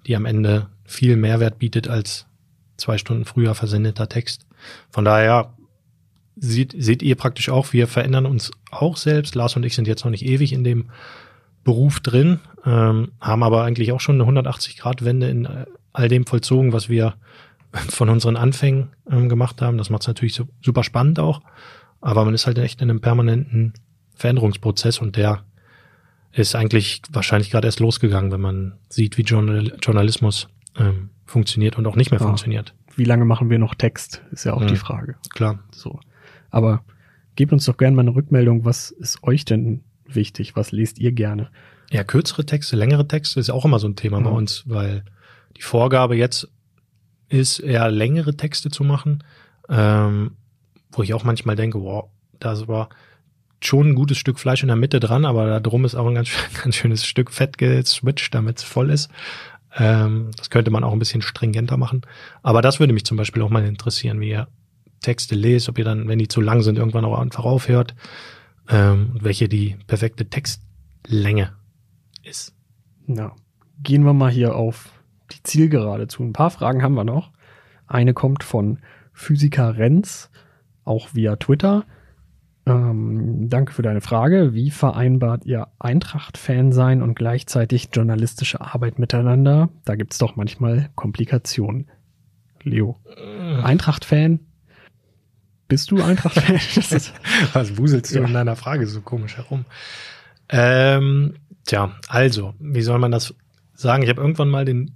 die 0.06 0.16
am 0.16 0.24
Ende 0.24 0.68
viel 0.84 1.16
Mehrwert 1.16 1.58
bietet 1.58 1.88
als 1.88 2.26
zwei 2.78 2.96
Stunden 2.96 3.24
früher 3.24 3.54
versendeter 3.54 4.08
Text. 4.08 4.46
Von 4.90 5.04
daher 5.04 5.52
seht, 6.36 6.74
seht 6.78 7.02
ihr 7.02 7.16
praktisch 7.16 7.50
auch, 7.50 7.72
wir 7.72 7.86
verändern 7.86 8.26
uns 8.26 8.50
auch 8.70 8.96
selbst. 8.96 9.34
Lars 9.34 9.56
und 9.56 9.64
ich 9.64 9.74
sind 9.74 9.86
jetzt 9.86 10.04
noch 10.04 10.10
nicht 10.10 10.24
ewig 10.24 10.52
in 10.52 10.64
dem 10.64 10.86
Beruf 11.64 12.00
drin, 12.00 12.40
ähm, 12.64 13.12
haben 13.20 13.42
aber 13.42 13.64
eigentlich 13.64 13.92
auch 13.92 14.00
schon 14.00 14.20
eine 14.20 14.40
180-Grad-Wende 14.40 15.28
in 15.28 15.44
äh, 15.44 15.66
all 15.92 16.08
dem 16.08 16.24
vollzogen, 16.26 16.72
was 16.72 16.88
wir 16.88 17.14
von 17.72 18.08
unseren 18.08 18.36
Anfängen 18.36 18.90
ähm, 19.10 19.28
gemacht 19.28 19.60
haben. 19.60 19.76
Das 19.78 19.90
macht 19.90 20.02
es 20.02 20.08
natürlich 20.08 20.34
so, 20.34 20.48
super 20.62 20.84
spannend 20.84 21.18
auch. 21.18 21.42
Aber 22.00 22.24
man 22.24 22.34
ist 22.34 22.46
halt 22.46 22.58
echt 22.58 22.80
in 22.80 22.90
einem 22.90 23.00
permanenten 23.00 23.74
Veränderungsprozess 24.14 24.98
und 24.98 25.16
der 25.16 25.44
ist 26.32 26.54
eigentlich 26.54 27.02
wahrscheinlich 27.10 27.50
gerade 27.50 27.66
erst 27.66 27.80
losgegangen, 27.80 28.30
wenn 28.30 28.40
man 28.40 28.74
sieht, 28.88 29.18
wie 29.18 29.22
Journal 29.22 29.72
Journalismus 29.82 30.48
ähm, 30.78 31.10
funktioniert 31.24 31.78
und 31.78 31.86
auch 31.86 31.96
nicht 31.96 32.10
mehr 32.10 32.20
ja. 32.20 32.26
funktioniert. 32.26 32.74
Wie 32.96 33.04
lange 33.04 33.24
machen 33.24 33.50
wir 33.50 33.58
noch 33.58 33.74
Text, 33.74 34.22
ist 34.30 34.44
ja 34.44 34.54
auch 34.54 34.62
mhm. 34.62 34.68
die 34.68 34.76
Frage. 34.76 35.16
Klar. 35.30 35.60
So. 35.70 36.00
Aber 36.50 36.82
gebt 37.36 37.52
uns 37.52 37.64
doch 37.64 37.76
gerne 37.76 37.94
mal 37.94 38.02
eine 38.02 38.14
Rückmeldung, 38.14 38.64
was 38.64 38.90
ist 38.90 39.22
euch 39.22 39.44
denn 39.44 39.84
wichtig? 40.06 40.56
Was 40.56 40.72
lest 40.72 40.98
ihr 40.98 41.12
gerne? 41.12 41.50
Ja, 41.90 42.04
kürzere 42.04 42.44
Texte, 42.44 42.76
längere 42.76 43.06
Texte 43.06 43.40
ist 43.40 43.50
auch 43.50 43.64
immer 43.64 43.78
so 43.78 43.88
ein 43.88 43.96
Thema 43.96 44.20
mhm. 44.20 44.24
bei 44.24 44.30
uns, 44.30 44.64
weil 44.66 45.04
die 45.56 45.62
Vorgabe 45.62 46.16
jetzt 46.16 46.48
ist, 47.28 47.58
eher 47.58 47.90
längere 47.90 48.36
Texte 48.36 48.70
zu 48.70 48.84
machen, 48.84 49.22
ähm, 49.68 50.32
wo 50.92 51.02
ich 51.02 51.14
auch 51.14 51.24
manchmal 51.24 51.56
denke, 51.56 51.80
wow, 51.82 52.08
das 52.40 52.68
war 52.68 52.88
schon 53.60 53.90
ein 53.90 53.94
gutes 53.94 54.18
Stück 54.18 54.38
Fleisch 54.38 54.62
in 54.62 54.68
der 54.68 54.76
Mitte 54.76 55.00
dran, 55.00 55.24
aber 55.24 55.46
da 55.46 55.60
drum 55.60 55.84
ist 55.84 55.94
auch 55.94 56.06
ein 56.06 56.14
ganz, 56.14 56.30
ganz 56.62 56.76
schönes 56.76 57.04
Stück 57.04 57.30
Fett 57.30 57.58
geswitcht, 57.58 58.34
damit 58.34 58.58
es 58.58 58.64
voll 58.64 58.90
ist. 58.90 59.10
Ähm, 59.78 60.30
das 60.36 60.50
könnte 60.50 60.70
man 60.70 60.84
auch 60.84 60.92
ein 60.92 60.98
bisschen 60.98 61.22
stringenter 61.22 61.76
machen. 61.76 62.02
Aber 62.42 62.62
das 62.62 62.80
würde 62.80 62.92
mich 62.92 63.04
zum 63.04 63.16
Beispiel 63.16 63.42
auch 63.42 63.50
mal 63.50 63.64
interessieren, 63.64 64.20
wie 64.20 64.30
ihr 64.30 64.48
Texte 65.00 65.34
lest, 65.34 65.68
ob 65.68 65.78
ihr 65.78 65.84
dann, 65.84 66.08
wenn 66.08 66.18
die 66.18 66.28
zu 66.28 66.40
lang 66.40 66.62
sind, 66.62 66.78
irgendwann 66.78 67.04
auch 67.04 67.18
einfach 67.18 67.44
aufhört, 67.44 67.94
ähm, 68.68 69.16
welche 69.20 69.48
die 69.48 69.76
perfekte 69.86 70.28
Textlänge 70.28 71.52
ist. 72.24 72.54
Na, 73.06 73.34
gehen 73.82 74.04
wir 74.04 74.12
mal 74.12 74.30
hier 74.30 74.56
auf 74.56 74.90
die 75.32 75.42
Zielgerade 75.42 76.08
zu. 76.08 76.22
Ein 76.24 76.32
paar 76.32 76.50
Fragen 76.50 76.82
haben 76.82 76.94
wir 76.94 77.04
noch. 77.04 77.30
Eine 77.86 78.12
kommt 78.12 78.44
von 78.44 78.78
Physiker 79.12 79.78
Renz, 79.78 80.30
auch 80.84 81.14
via 81.14 81.36
Twitter. 81.36 81.86
Ähm, 82.68 83.48
danke 83.48 83.72
für 83.72 83.82
deine 83.82 84.00
Frage. 84.00 84.54
Wie 84.54 84.70
vereinbart 84.70 85.44
ihr 85.44 85.68
Eintracht-Fan 85.78 86.72
sein 86.72 87.02
und 87.02 87.14
gleichzeitig 87.14 87.88
journalistische 87.92 88.60
Arbeit 88.60 88.98
miteinander? 88.98 89.70
Da 89.84 89.96
gibt 89.96 90.12
es 90.12 90.18
doch 90.18 90.36
manchmal 90.36 90.90
Komplikationen. 90.94 91.88
Leo, 92.62 92.96
äh. 93.16 93.62
Eintracht-Fan? 93.62 94.40
Bist 95.68 95.90
du 95.90 96.02
Eintracht-Fan? 96.02 96.56
Was 97.52 97.76
wuselst 97.76 98.14
du 98.14 98.20
ja. 98.20 98.26
in 98.26 98.32
deiner 98.32 98.56
Frage 98.56 98.86
so 98.86 99.00
komisch 99.00 99.36
herum? 99.36 99.64
Ähm, 100.48 101.34
tja, 101.66 101.92
also, 102.08 102.54
wie 102.58 102.82
soll 102.82 102.98
man 102.98 103.12
das 103.12 103.34
sagen? 103.74 104.02
Ich 104.02 104.08
habe 104.08 104.20
irgendwann 104.20 104.48
mal 104.48 104.64
den 104.64 104.92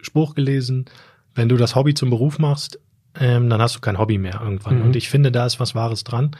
Spruch 0.00 0.34
gelesen, 0.34 0.86
wenn 1.34 1.48
du 1.48 1.56
das 1.56 1.74
Hobby 1.74 1.94
zum 1.94 2.10
Beruf 2.10 2.38
machst, 2.38 2.78
ähm, 3.18 3.50
dann 3.50 3.60
hast 3.60 3.76
du 3.76 3.80
kein 3.80 3.98
Hobby 3.98 4.18
mehr 4.18 4.40
irgendwann. 4.42 4.78
Mhm. 4.78 4.82
Und 4.86 4.96
ich 4.96 5.08
finde, 5.08 5.32
da 5.32 5.46
ist 5.46 5.60
was 5.60 5.74
Wahres 5.74 6.04
dran. 6.04 6.36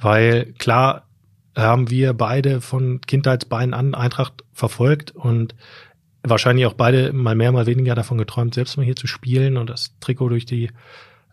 Weil 0.00 0.52
klar 0.58 1.06
haben 1.56 1.90
wir 1.90 2.14
beide 2.14 2.60
von 2.60 3.00
Kindheitsbeinen 3.00 3.74
an 3.74 3.94
Eintracht 3.94 4.44
verfolgt 4.52 5.12
und 5.12 5.54
wahrscheinlich 6.22 6.66
auch 6.66 6.74
beide 6.74 7.12
mal 7.12 7.34
mehr, 7.34 7.52
mal 7.52 7.66
weniger 7.66 7.94
davon 7.94 8.18
geträumt, 8.18 8.54
selbst 8.54 8.76
mal 8.76 8.82
hier 8.82 8.96
zu 8.96 9.06
spielen 9.06 9.56
und 9.56 9.70
das 9.70 9.94
Trikot 10.00 10.30
durch 10.30 10.46
die 10.46 10.70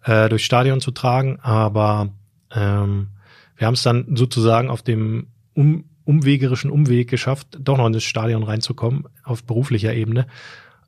äh, 0.03 0.29
durchs 0.29 0.45
Stadion 0.45 0.81
zu 0.81 0.91
tragen. 0.91 1.39
Aber 1.41 2.09
ähm, 2.53 3.07
wir 3.55 3.67
haben 3.67 3.73
es 3.73 3.83
dann 3.83 4.15
sozusagen 4.15 4.69
auf 4.69 4.81
dem 4.81 5.27
um, 5.53 5.85
umwegerischen 6.03 6.71
Umweg 6.71 7.09
geschafft, 7.09 7.57
doch 7.59 7.77
noch 7.77 7.87
in 7.87 7.93
das 7.93 8.03
Stadion 8.03 8.43
reinzukommen 8.43 9.05
auf 9.23 9.43
beruflicher 9.43 9.93
Ebene. 9.93 10.27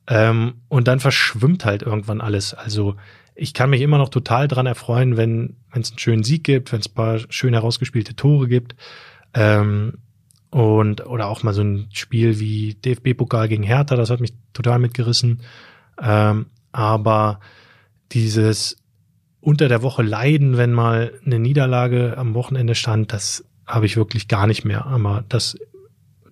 Ähm, 0.06 0.54
und 0.68 0.86
dann 0.86 1.00
verschwimmt 1.00 1.64
halt 1.64 1.82
irgendwann 1.82 2.20
alles. 2.20 2.52
Also 2.52 2.96
ich 3.34 3.54
kann 3.54 3.70
mich 3.70 3.80
immer 3.80 3.98
noch 3.98 4.08
total 4.08 4.48
dran 4.48 4.66
erfreuen, 4.66 5.16
wenn 5.16 5.56
es 5.72 5.90
einen 5.90 5.98
schönen 5.98 6.24
Sieg 6.24 6.44
gibt, 6.44 6.72
wenn 6.72 6.80
es 6.80 6.88
paar 6.88 7.20
schön 7.28 7.52
herausgespielte 7.52 8.14
Tore 8.14 8.48
gibt. 8.48 8.76
Ähm, 9.34 9.98
und 10.50 11.04
oder 11.06 11.26
auch 11.26 11.42
mal 11.42 11.52
so 11.52 11.62
ein 11.62 11.88
Spiel 11.92 12.38
wie 12.38 12.74
DFB-Pokal 12.74 13.48
gegen 13.48 13.64
Hertha, 13.64 13.96
das 13.96 14.10
hat 14.10 14.20
mich 14.20 14.34
total 14.52 14.78
mitgerissen. 14.78 15.40
Ähm, 16.00 16.46
aber 16.70 17.40
dieses 18.12 18.76
unter 19.40 19.68
der 19.68 19.82
Woche 19.82 20.02
leiden, 20.02 20.56
wenn 20.56 20.72
mal 20.72 21.12
eine 21.26 21.38
Niederlage 21.38 22.16
am 22.16 22.34
Wochenende 22.34 22.74
stand, 22.74 23.12
das 23.12 23.44
habe 23.66 23.86
ich 23.86 23.96
wirklich 23.96 24.28
gar 24.28 24.46
nicht 24.46 24.64
mehr. 24.64 24.86
Aber 24.86 25.24
das 25.28 25.56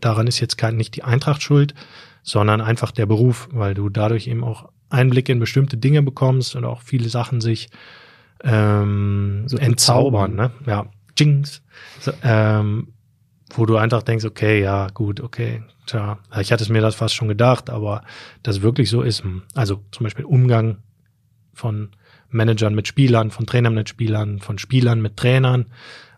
daran 0.01 0.27
ist 0.27 0.41
jetzt 0.41 0.57
kein, 0.57 0.77
nicht 0.77 0.97
die 0.97 1.05
Eintracht 1.05 1.43
schuld, 1.43 1.75
sondern 2.23 2.61
einfach 2.61 2.93
der 2.93 3.07
Beruf, 3.07 3.49
weil 3.53 3.75
du 3.75 3.89
dadurch 3.89 4.29
eben 4.29 4.45
auch 4.45 4.72
Einblick 4.93 5.29
in 5.29 5.39
bestimmte 5.39 5.77
Dinge 5.77 6.03
bekommst 6.03 6.55
und 6.57 6.65
auch 6.65 6.83
viele 6.83 7.09
Sachen 7.09 7.41
sich 7.41 7.71
ähm, 8.45 9.45
So 9.47 9.57
entzaubern, 9.57 10.35
ne? 10.35 10.51
Ja, 10.67 10.87
Jinx. 11.17 11.63
So, 12.01 12.13
ähm, 12.23 12.89
wo 13.55 13.67
du 13.67 13.77
einfach 13.77 14.03
denkst, 14.03 14.25
okay, 14.25 14.63
ja, 14.63 14.89
gut, 14.89 15.21
okay, 15.21 15.63
tja, 15.87 16.19
ich 16.41 16.53
hatte 16.53 16.65
es 16.65 16.71
mir 16.71 16.81
das 16.81 16.95
fast 16.95 17.15
schon 17.15 17.29
gedacht, 17.29 17.71
aber 17.71 18.03
das 18.43 18.63
wirklich 18.63 18.89
so 18.89 19.03
ist, 19.03 19.25
hm. 19.25 19.43
also 19.55 19.85
zum 19.91 20.05
Beispiel 20.05 20.25
Umgang 20.25 20.79
von 21.53 21.91
Managern 22.31 22.75
mit 22.75 22.89
Spielern, 22.89 23.31
von 23.31 23.47
Trainern 23.47 23.75
mit 23.75 23.89
Spielern, 23.89 24.41
von 24.41 24.59
Spielern 24.59 25.03
mit 25.03 25.17
Trainern, 25.17 25.67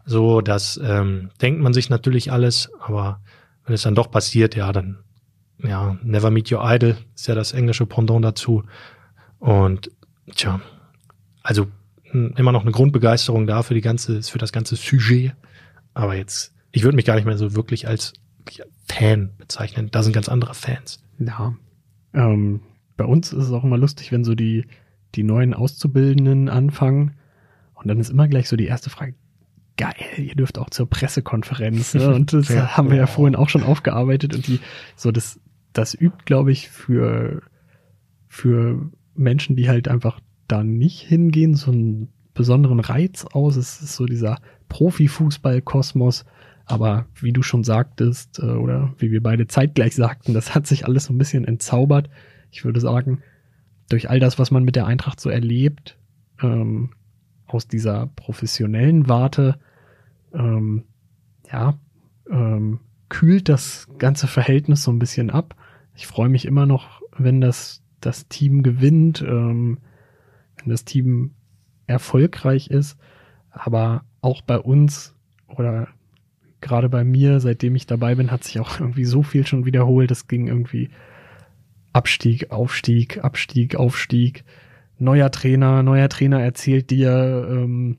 so, 0.07 0.43
das 0.43 0.79
ähm, 0.83 1.31
denkt 1.41 1.61
man 1.61 1.73
sich 1.73 1.91
natürlich 1.91 2.31
alles, 2.31 2.71
aber 2.79 3.21
wenn 3.65 3.75
es 3.75 3.83
dann 3.83 3.95
doch 3.95 4.11
passiert, 4.11 4.55
ja, 4.55 4.71
dann, 4.73 4.99
ja, 5.63 5.97
never 6.03 6.31
meet 6.31 6.51
your 6.53 6.61
idol 6.65 6.97
ist 7.15 7.27
ja 7.27 7.35
das 7.35 7.53
englische 7.53 7.87
Pendant 7.87 8.25
dazu 8.25 8.65
und, 9.39 9.91
tja, 10.35 10.61
also 11.43 11.67
hm, 12.11 12.35
immer 12.37 12.53
noch 12.53 12.63
eine 12.63 12.73
Grundbegeisterung 12.73 13.47
da 13.47 13.63
für 13.63 13.75
die 13.75 13.81
ganze, 13.81 14.23
für 14.23 14.39
das 14.39 14.53
ganze 14.53 14.77
Sujet, 14.77 15.35
aber 15.95 16.15
jetzt 16.17 16.55
ich 16.75 16.83
würde 16.83 16.97
mich 16.97 17.05
gar 17.05 17.15
nicht 17.15 17.25
mehr 17.25 17.39
so 17.39 17.55
wirklich 17.55 17.87
als 17.87 18.15
Fan 18.89 19.31
bezeichnen. 19.39 19.91
Da 19.93 20.03
sind 20.03 20.13
ganz 20.13 20.29
andere 20.29 20.55
Fans. 20.55 21.03
Ja. 21.21 21.55
Ähm, 22.13 22.61
bei 22.97 23.05
uns 23.05 23.33
ist 23.33 23.45
es 23.45 23.53
auch 23.53 23.63
immer 23.63 23.79
lustig, 23.79 24.11
wenn 24.11 24.25
so 24.25 24.35
die, 24.35 24.67
die 25.15 25.23
neuen 25.23 25.55
Auszubildenden 25.55 26.49
anfangen. 26.49 27.15
Und 27.75 27.87
dann 27.87 28.01
ist 28.01 28.11
immer 28.11 28.27
gleich 28.27 28.49
so 28.49 28.57
die 28.57 28.67
erste 28.67 28.91
Frage, 28.91 29.15
geil, 29.77 29.95
ihr 30.19 30.35
dürft 30.35 30.59
auch 30.59 30.69
zur 30.71 30.91
Pressekonferenz. 30.91 31.95
Ne? 31.95 32.09
Und 32.15 32.33
das 32.33 32.49
Ja. 32.49 32.77
haben 32.77 32.91
wir 32.91 32.97
ja 32.97 33.07
vorhin 33.07 33.37
auch 33.37 33.49
schon 33.49 33.63
aufgearbeitet. 33.63 34.35
Und 34.35 34.47
die, 34.49 34.59
so 34.97 35.13
das, 35.13 35.39
das 35.75 35.95
übt, 35.95 36.25
glaube 36.25 36.53
ich, 36.53 36.71
für, 36.71 37.43
für 38.27 38.91
Menschen, 39.15 39.57
die 39.57 39.69
halt 39.69 39.89
einfach 39.89 40.21
da 40.49 40.65
nicht 40.65 41.01
hingehen, 41.01 41.55
so 41.55 41.71
einen 41.71 42.09
besonderen 42.33 42.81
Reiz 42.81 43.25
aus. 43.25 43.57
Es 43.57 43.83
ist 43.83 43.95
so 43.95 44.07
dieser 44.07 44.39
Profifußball-Kosmos. 44.69 46.25
Aber 46.67 47.07
wie 47.21 47.33
du 47.33 47.43
schon 47.43 47.63
sagtest, 47.63 48.39
äh, 48.39 48.47
oder 48.47 48.95
wie 48.99 49.11
wir 49.11 49.23
beide 49.23 49.47
zeitgleich 49.47 49.95
sagten, 49.95 50.33
das 50.33 50.55
hat 50.55 50.67
sich 50.67 50.87
alles 50.87 51.05
so 51.05 51.13
ein 51.13 51.19
bisschen 51.19 51.45
entzaubert. 51.45 52.09
Ich 52.51 52.65
würde 52.65 52.81
sagen, 52.81 53.23
durch 53.89 54.09
all 54.09 54.21
das, 54.21 54.39
was 54.39 54.51
man 54.51 54.65
mit 54.65 54.77
der 54.77 54.87
Eintracht 54.87 55.21
so 55.21 55.29
erlebt, 55.29 55.99
ähm, 56.43 56.91
aus 57.47 57.69
dieser 57.69 58.07
professionellen 58.17 59.09
Warte, 59.09 59.59
ähm, 60.33 60.85
ja, 61.53 61.79
ähm, 62.31 62.81
kühlt 63.09 63.49
das 63.49 63.87
ganze 63.99 64.27
Verhältnis 64.27 64.83
so 64.83 64.91
ein 64.91 64.99
bisschen 64.99 65.31
ab. 65.31 65.55
Ich 65.95 66.07
freue 66.07 66.29
mich 66.29 66.45
immer 66.45 66.67
noch, 66.67 67.03
wenn 67.17 67.41
das, 67.41 67.83
das 68.01 68.29
Team 68.29 68.63
gewinnt, 68.63 69.23
ähm, 69.23 69.79
wenn 70.57 70.71
das 70.71 70.85
Team 70.85 71.33
erfolgreich 71.87 72.69
ist. 72.69 72.99
Aber 73.51 74.05
auch 74.21 74.43
bei 74.43 74.59
uns 74.59 75.15
oder 75.49 75.89
gerade 76.61 76.89
bei 76.89 77.05
mir, 77.05 77.41
seitdem 77.41 77.77
ich 77.77 77.87
dabei 77.87 78.15
bin, 78.15 78.31
hat 78.31 78.43
sich 78.45 78.59
auch 78.59 78.81
irgendwie 78.81 79.05
so 79.05 79.23
viel 79.23 79.47
schon 79.47 79.65
wiederholt. 79.65 80.11
Es 80.11 80.27
ging 80.27 80.49
irgendwie 80.49 80.91
Abstieg, 81.93 82.51
Aufstieg, 82.51 83.23
Abstieg, 83.23 83.77
Aufstieg. 83.77 84.45
Neuer 84.99 85.31
Trainer, 85.31 85.83
neuer 85.83 86.09
Trainer 86.09 86.41
erzählt 86.41 86.91
dir, 86.91 87.47
ähm, 87.51 87.99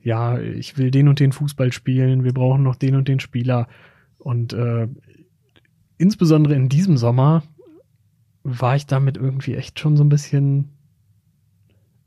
ja, 0.00 0.38
ich 0.38 0.78
will 0.78 0.90
den 0.90 1.08
und 1.08 1.20
den 1.20 1.32
Fußball 1.32 1.72
spielen, 1.72 2.24
wir 2.24 2.32
brauchen 2.32 2.62
noch 2.62 2.76
den 2.76 2.94
und 2.94 3.08
den 3.08 3.20
Spieler. 3.20 3.68
Und 4.18 4.52
äh, 4.52 4.88
insbesondere 5.98 6.54
in 6.54 6.68
diesem 6.68 6.96
Sommer 6.96 7.42
war 8.42 8.76
ich 8.76 8.86
damit 8.86 9.16
irgendwie 9.16 9.54
echt 9.54 9.78
schon 9.78 9.96
so 9.96 10.04
ein 10.04 10.08
bisschen, 10.08 10.70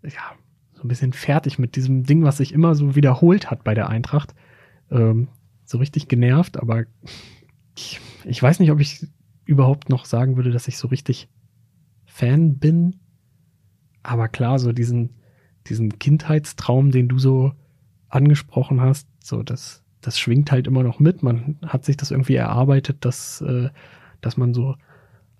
ja, 0.04 0.36
so 0.74 0.84
ein 0.84 0.88
bisschen 0.88 1.14
fertig 1.14 1.60
mit 1.60 1.76
diesem 1.76 2.04
Ding, 2.04 2.24
was 2.24 2.38
sich 2.38 2.54
immer 2.54 2.74
so 2.74 2.96
wiederholt 2.96 3.52
hat 3.52 3.64
bei 3.64 3.76
der 3.76 3.89
Eintracht. 3.89 4.34
Ähm, 4.89 5.28
so 5.64 5.78
richtig 5.78 6.08
genervt, 6.08 6.58
aber 6.58 6.86
ich, 7.78 8.02
ich 8.26 8.42
weiß 8.42 8.60
nicht, 8.60 8.72
ob 8.72 8.80
ich 8.80 9.08
überhaupt 9.46 9.89
noch 9.89 10.06
sagen 10.06 10.36
würde, 10.36 10.52
dass 10.52 10.68
ich 10.68 10.78
so 10.78 10.88
richtig 10.88 11.30
Fan 12.06 12.58
bin. 12.58 12.98
Aber 14.04 14.28
klar, 14.28 14.60
so 14.60 14.72
diesen, 14.74 15.12
diesen 15.68 15.98
Kindheitstraum, 16.00 16.92
den 16.92 17.08
du 17.08 17.20
so 17.20 17.54
angesprochen 18.10 18.82
hast, 18.82 19.08
so 19.24 19.44
das, 19.44 19.81
das 20.02 20.20
schwingt 20.20 20.52
halt 20.52 20.68
immer 20.68 20.84
noch 20.84 20.99
mit. 20.99 21.24
Man 21.24 21.58
hat 21.66 21.86
sich 21.86 21.97
das 21.97 22.12
irgendwie 22.12 22.36
erarbeitet, 22.36 23.06
dass, 23.06 23.41
äh, 23.41 23.70
dass 24.22 24.38
man 24.38 24.54
so 24.54 24.76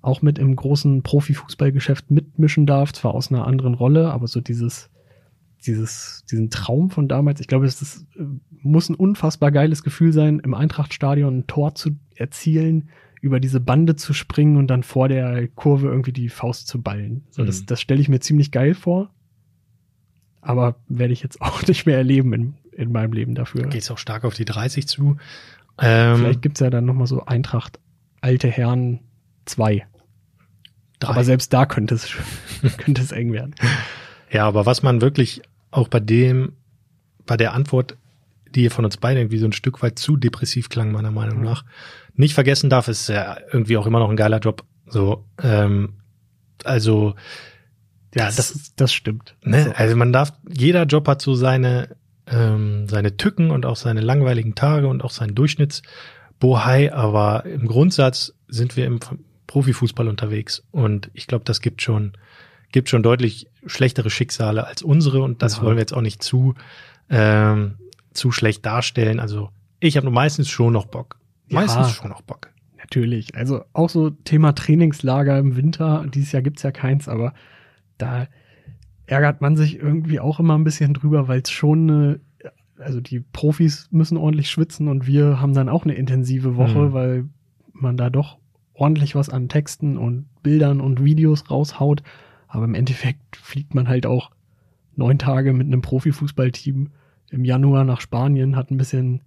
auch 0.01 0.22
mit 0.22 0.39
im 0.39 0.55
großen 0.55 1.03
Profifußballgeschäft 1.03 2.09
mitmischen 2.09 2.66
darf, 2.66 2.93
zwar 2.93 3.14
aus 3.14 3.32
einer 3.32 3.45
anderen 3.45 3.74
Rolle, 3.76 4.12
aber 4.12 4.28
so 4.28 4.41
dieses, 4.41 4.89
dieses, 5.66 6.26
diesen 6.30 6.49
Traum 6.49 6.89
von 6.89 7.07
damals, 7.07 7.39
ich 7.39 7.47
glaube, 7.47 7.66
es 7.66 7.82
ist, 7.82 8.07
äh, 8.18 8.24
muss 8.64 8.89
ein 8.89 8.95
unfassbar 8.95 9.51
geiles 9.51 9.84
Gefühl 9.84 10.14
sein, 10.14 10.39
im 10.39 10.53
Eintrachtstadion 10.53 11.39
ein 11.39 11.47
Tor 11.47 11.76
zu 11.76 11.91
erzielen, 12.16 12.89
über 13.22 13.39
diese 13.39 13.59
Bande 13.59 13.95
zu 13.95 14.14
springen 14.14 14.57
und 14.57 14.68
dann 14.68 14.82
vor 14.82 15.07
der 15.07 15.47
Kurve 15.49 15.88
irgendwie 15.88 16.14
die 16.14 16.30
Faust 16.30 16.68
zu 16.68 16.82
ballen. 16.82 17.24
So, 17.30 17.45
das, 17.45 17.62
Mhm. 17.62 17.66
das 17.68 17.82
stelle 17.82 18.01
ich 18.01 18.09
mir 18.09 18.20
ziemlich 18.20 18.51
geil 18.51 18.74
vor. 18.74 19.12
Aber 20.41 20.78
werde 20.88 21.14
ich 21.14 21.22
jetzt 21.22 21.39
auch 21.41 21.62
nicht 21.68 21.86
mehr 21.86 21.97
erleben 21.97 22.34
in, 22.34 22.53
in 22.72 22.91
meinem 22.91 23.13
Leben 23.13 23.36
dafür. 23.36 23.63
Geht 23.67 23.82
es 23.84 23.91
auch 23.91 23.97
stark 23.97 24.24
auf 24.24 24.34
die 24.36 24.45
30 24.45 24.88
zu. 24.88 25.17
Ähm, 25.80 26.17
Vielleicht 26.17 26.41
gibt's 26.41 26.59
ja 26.59 26.69
dann 26.69 26.86
nochmal 26.86 27.07
so 27.07 27.26
Eintracht 27.26 27.80
Alte 28.22 28.47
Herren 28.49 28.99
2. 29.45 29.86
drei. 30.99 31.09
Aber 31.09 31.24
selbst 31.24 31.51
da 31.53 31.65
könnte 31.65 31.95
es, 31.95 32.07
könnte 32.78 33.01
es 33.01 33.11
eng 33.11 33.34
werden. 33.34 33.55
Ja, 34.32 34.47
aber 34.47 34.65
was 34.65 34.84
man 34.84 35.01
wirklich 35.01 35.41
auch 35.72 35.88
bei 35.88 35.99
dem, 35.99 36.53
bei 37.26 37.38
der 37.38 37.53
Antwort, 37.53 37.97
die 38.53 38.69
von 38.69 38.86
uns 38.86 38.97
beiden 38.97 39.19
irgendwie 39.22 39.38
so 39.39 39.45
ein 39.45 39.53
Stück 39.53 39.82
weit 39.82 39.97
zu 39.97 40.17
depressiv 40.17 40.69
klang, 40.69 40.91
meiner 40.91 41.11
Meinung 41.11 41.39
Mhm. 41.39 41.43
nach, 41.45 41.65
nicht 42.15 42.34
vergessen 42.34 42.69
darf, 42.69 42.88
ist 42.88 43.07
ja 43.09 43.38
irgendwie 43.51 43.78
auch 43.78 43.88
immer 43.88 43.99
noch 43.99 44.09
ein 44.09 44.17
geiler 44.17 44.39
Job. 44.39 44.63
So, 44.88 45.26
ähm, 45.41 45.93
also, 46.63 47.15
Ja, 48.13 48.26
Das- 48.26 48.36
das, 48.36 48.76
das 48.76 48.93
stimmt. 48.93 49.36
ne, 49.41 49.63
So. 49.63 49.72
also 49.72 49.95
man 49.95 50.11
darf, 50.11 50.34
jeder 50.47 50.84
Job 50.84 51.07
hat 51.07 51.22
so 51.22 51.34
seine, 51.34 51.95
ähm, 52.28 52.88
seine 52.88 53.17
Tücken 53.17 53.51
und 53.51 53.65
auch 53.65 53.76
seine 53.76 54.01
langweiligen 54.01 54.55
Tage 54.55 54.88
und 54.88 55.03
auch 55.03 55.11
seinen 55.11 55.36
Durchschnittsbohai, 55.36 56.93
aber 56.93 57.45
im 57.45 57.67
Grundsatz 57.67 58.34
sind 58.47 58.78
wir 58.78 58.86
im 58.86 58.99
Profifußball 59.47 60.07
unterwegs 60.07 60.63
und 60.72 61.09
ich 61.13 61.28
glaube, 61.28 61.43
das 61.45 61.61
gibt 61.61 61.82
schon, 61.82 62.13
gibt 62.72 62.89
schon 62.89 63.03
deutlich 63.03 63.47
schlechtere 63.65 64.09
Schicksale 64.09 64.65
als 64.65 64.82
unsere 64.82 65.22
und 65.22 65.41
das 65.41 65.57
Ja. 65.57 65.63
wollen 65.63 65.76
wir 65.78 65.82
jetzt 65.82 65.93
auch 65.93 66.01
nicht 66.01 66.24
zu, 66.24 66.55
ähm, 67.09 67.76
zu 68.13 68.32
schlecht 68.32 68.65
darstellen. 68.65 69.19
Also 69.19 69.49
ich 69.80 69.97
habe 69.97 70.09
meistens 70.09 70.49
schon 70.49 70.74
noch 70.74 70.86
Bock. 70.86 71.17
Meistens 71.49 71.88
Ja. 71.88 71.93
schon 71.93 72.09
noch 72.09 72.22
Bock. 72.22 72.49
Natürlich. 72.78 73.36
Also 73.36 73.63
auch 73.74 73.89
so 73.89 74.09
Thema 74.09 74.53
Trainingslager 74.53 75.38
im 75.38 75.55
Winter. 75.55 76.05
Dieses 76.13 76.32
Jahr 76.32 76.41
gibt's 76.41 76.63
ja 76.63 76.72
keins, 76.72 77.07
aber 77.07 77.34
da 77.97 78.28
ärgert 79.12 79.41
man 79.41 79.57
sich 79.57 79.78
irgendwie 79.78 80.20
auch 80.22 80.39
immer 80.39 80.57
ein 80.57 80.64
bisschen 80.64 80.93
drüber, 80.93 81.28
weil 81.28 81.41
es 81.41 81.51
schon 81.51 81.89
eine, 81.89 82.20
also 82.78 83.01
die 83.01 83.20
Profis 83.20 83.89
müssen 83.91 84.16
ordentlich 84.18 84.49
schwitzen 84.49 84.88
und 84.88 85.05
wir 85.05 85.41
haben 85.41 85.53
dann 85.53 85.68
auch 85.70 85.84
eine 85.84 85.93
intensive 85.95 86.55
Woche, 86.55 86.80
Mhm. 86.88 86.93
weil 86.93 87.26
man 87.74 87.97
da 87.97 88.09
doch 88.09 88.38
ordentlich 88.74 89.14
was 89.14 89.30
an 89.30 89.49
Texten 89.49 89.97
und 89.97 90.26
Bildern 90.43 90.80
und 90.80 91.03
Videos 91.03 91.51
raushaut. 91.51 92.03
Aber 92.47 92.64
im 92.66 92.74
Endeffekt 92.74 93.36
fliegt 93.36 93.76
man 93.76 93.88
halt 93.89 94.05
auch 94.05 94.32
neun 94.95 95.18
Tage 95.20 95.51
mit 95.53 95.68
einem 95.68 95.82
Profifußballteam 95.82 96.89
im 97.32 97.45
Januar 97.45 97.84
nach 97.84 97.99
Spanien, 98.01 98.55
hat 98.55 98.72
ein 98.72 98.78
bisschen 98.78 99.22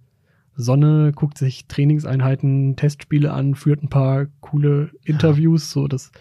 Sonne, 0.55 1.11
guckt 1.13 1.37
sich 1.37 1.67
Trainingseinheiten, 1.67 2.75
Testspiele 2.75 3.31
an, 3.33 3.55
führt 3.55 3.83
ein 3.83 3.89
paar 3.89 4.25
coole 4.41 4.89
Interviews, 5.03 5.69
so 5.71 5.87
das, 5.87 6.11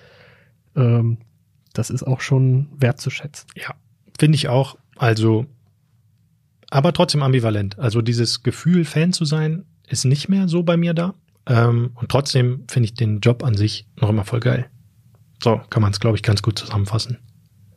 ähm, 0.76 1.18
das 1.74 1.90
ist 1.90 2.02
auch 2.02 2.20
schon 2.22 2.68
wertzuschätzen. 2.78 3.46
Ja, 3.56 3.74
finde 4.18 4.36
ich 4.36 4.48
auch. 4.48 4.78
Also, 4.96 5.44
aber 6.70 6.92
trotzdem 6.92 7.22
ambivalent. 7.22 7.78
Also 7.78 8.00
dieses 8.00 8.42
Gefühl, 8.42 8.84
Fan 8.84 9.12
zu 9.12 9.24
sein, 9.24 9.64
ist 9.88 10.04
nicht 10.04 10.28
mehr 10.28 10.48
so 10.48 10.62
bei 10.62 10.76
mir 10.76 10.94
da. 10.94 11.14
Ähm, 11.46 11.90
und 11.94 12.10
trotzdem 12.10 12.64
finde 12.68 12.86
ich 12.86 12.94
den 12.94 13.20
Job 13.20 13.44
an 13.44 13.54
sich 13.54 13.86
noch 14.00 14.08
immer 14.08 14.24
voll 14.24 14.40
geil. 14.40 14.66
So 15.42 15.60
kann 15.68 15.82
man 15.82 15.90
es, 15.92 16.00
glaube 16.00 16.16
ich, 16.16 16.22
ganz 16.22 16.40
gut 16.40 16.58
zusammenfassen. 16.58 17.18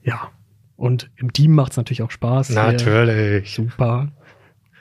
Ja. 0.03 0.31
Und 0.77 1.09
im 1.17 1.33
Team 1.33 1.53
macht 1.53 1.71
es 1.71 1.77
natürlich 1.77 2.01
auch 2.03 2.11
Spaß. 2.11 2.51
Natürlich. 2.51 3.55
Super. 3.55 4.09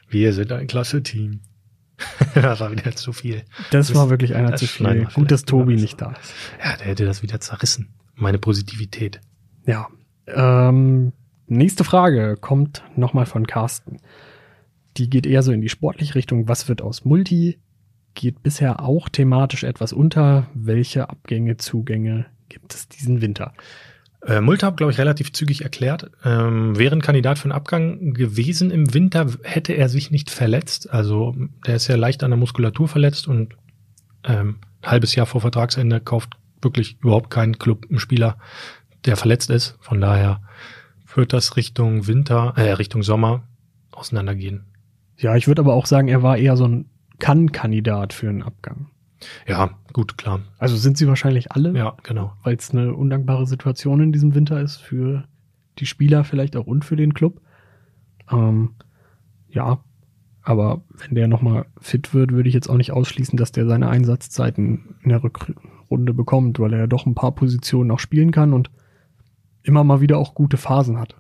Wir 0.08 0.32
sind 0.32 0.52
ein 0.52 0.66
klasse 0.68 1.02
Team. 1.02 1.40
das 2.34 2.60
war 2.60 2.70
wieder 2.70 2.94
zu 2.94 3.12
viel. 3.12 3.42
Das, 3.70 3.88
Das- 3.88 3.96
war 3.96 4.10
wirklich 4.10 4.34
einer 4.34 4.54
zu 4.56 4.66
viel. 4.66 5.08
Gut, 5.14 5.30
dass 5.30 5.44
Tobi 5.44 5.74
nicht 5.76 6.00
da 6.00 6.12
ist. 6.12 6.32
Ja, 6.62 6.76
der 6.76 6.86
hätte 6.88 7.06
das 7.06 7.22
wieder 7.22 7.40
zerrissen. 7.40 7.88
Meine 8.16 8.38
Positivität. 8.38 9.20
Ja. 9.66 9.88
Ähm, 10.26 11.12
nächste 11.46 11.84
Frage 11.84 12.36
kommt 12.40 12.82
nochmal 12.96 13.26
von 13.26 13.46
Carsten. 13.46 13.98
Die 14.96 15.08
geht 15.08 15.26
eher 15.26 15.42
so 15.42 15.52
in 15.52 15.60
die 15.60 15.68
sportliche 15.68 16.16
Richtung. 16.16 16.48
Was 16.48 16.68
wird 16.68 16.82
aus 16.82 17.04
Multi? 17.04 17.58
geht 18.16 18.42
bisher 18.42 18.82
auch 18.82 19.08
thematisch 19.08 19.62
etwas 19.62 19.92
unter. 19.92 20.48
Welche 20.54 21.08
Abgänge, 21.08 21.58
Zugänge 21.58 22.26
gibt 22.48 22.74
es 22.74 22.88
diesen 22.88 23.20
Winter? 23.20 23.52
Äh, 24.26 24.40
Multa 24.40 24.70
glaube 24.70 24.90
ich, 24.90 24.98
relativ 24.98 25.32
zügig 25.32 25.62
erklärt. 25.62 26.10
Ähm, 26.24 26.76
wäre 26.76 26.96
ein 26.96 27.02
Kandidat 27.02 27.38
für 27.38 27.44
einen 27.44 27.52
Abgang 27.52 28.12
gewesen 28.14 28.72
im 28.72 28.92
Winter, 28.92 29.28
hätte 29.44 29.74
er 29.74 29.88
sich 29.88 30.10
nicht 30.10 30.30
verletzt. 30.30 30.90
Also 30.90 31.36
der 31.64 31.76
ist 31.76 31.86
ja 31.86 31.94
leicht 31.94 32.24
an 32.24 32.32
der 32.32 32.38
Muskulatur 32.38 32.88
verletzt 32.88 33.28
und 33.28 33.54
ähm, 34.24 34.56
ein 34.82 34.90
halbes 34.90 35.14
Jahr 35.14 35.26
vor 35.26 35.40
Vertragsende 35.40 36.00
kauft 36.00 36.36
wirklich 36.66 36.98
überhaupt 37.00 37.30
kein 37.30 37.58
Club 37.58 37.86
einen 37.88 37.98
Spieler, 37.98 38.36
der 39.06 39.16
verletzt 39.16 39.48
ist. 39.50 39.76
Von 39.80 40.00
daher 40.00 40.42
wird 41.14 41.32
das 41.32 41.56
Richtung 41.56 42.06
Winter, 42.06 42.52
äh, 42.56 42.72
Richtung 42.72 43.02
Sommer 43.02 43.44
auseinandergehen. 43.92 44.66
Ja, 45.16 45.34
ich 45.36 45.48
würde 45.48 45.62
aber 45.62 45.72
auch 45.74 45.86
sagen, 45.86 46.08
er 46.08 46.22
war 46.22 46.36
eher 46.36 46.56
so 46.56 46.66
ein 46.66 46.90
Kann-Kandidat 47.18 48.12
für 48.12 48.28
einen 48.28 48.42
Abgang. 48.42 48.90
Ja, 49.48 49.70
gut, 49.94 50.18
klar. 50.18 50.40
Also 50.58 50.76
sind 50.76 50.98
sie 50.98 51.08
wahrscheinlich 51.08 51.52
alle, 51.52 51.72
Ja, 51.74 51.96
genau. 52.02 52.34
weil 52.42 52.56
es 52.56 52.70
eine 52.70 52.92
undankbare 52.94 53.46
Situation 53.46 54.00
in 54.00 54.12
diesem 54.12 54.34
Winter 54.34 54.60
ist 54.60 54.76
für 54.76 55.24
die 55.78 55.86
Spieler 55.86 56.24
vielleicht 56.24 56.56
auch 56.56 56.66
und 56.66 56.84
für 56.84 56.96
den 56.96 57.14
Club. 57.14 57.40
Ähm, 58.30 58.74
ja, 59.48 59.78
aber 60.42 60.82
wenn 60.90 61.14
der 61.14 61.28
nochmal 61.28 61.66
fit 61.80 62.12
wird, 62.12 62.32
würde 62.32 62.48
ich 62.48 62.54
jetzt 62.54 62.68
auch 62.68 62.76
nicht 62.76 62.92
ausschließen, 62.92 63.36
dass 63.38 63.52
der 63.52 63.66
seine 63.66 63.88
Einsatzzeiten 63.88 64.96
in 65.02 65.08
der 65.08 65.22
Rückrunde 65.22 65.60
bekommt, 65.88 66.58
weil 66.58 66.72
er 66.72 66.80
ja 66.80 66.86
doch 66.86 67.06
ein 67.06 67.14
paar 67.14 67.32
Positionen 67.32 67.90
auch 67.90 67.98
spielen 67.98 68.30
kann 68.30 68.52
und 68.52 68.70
immer 69.62 69.84
mal 69.84 70.00
wieder 70.00 70.18
auch 70.18 70.34
gute 70.34 70.56
Phasen 70.56 70.98
hat. 70.98 71.16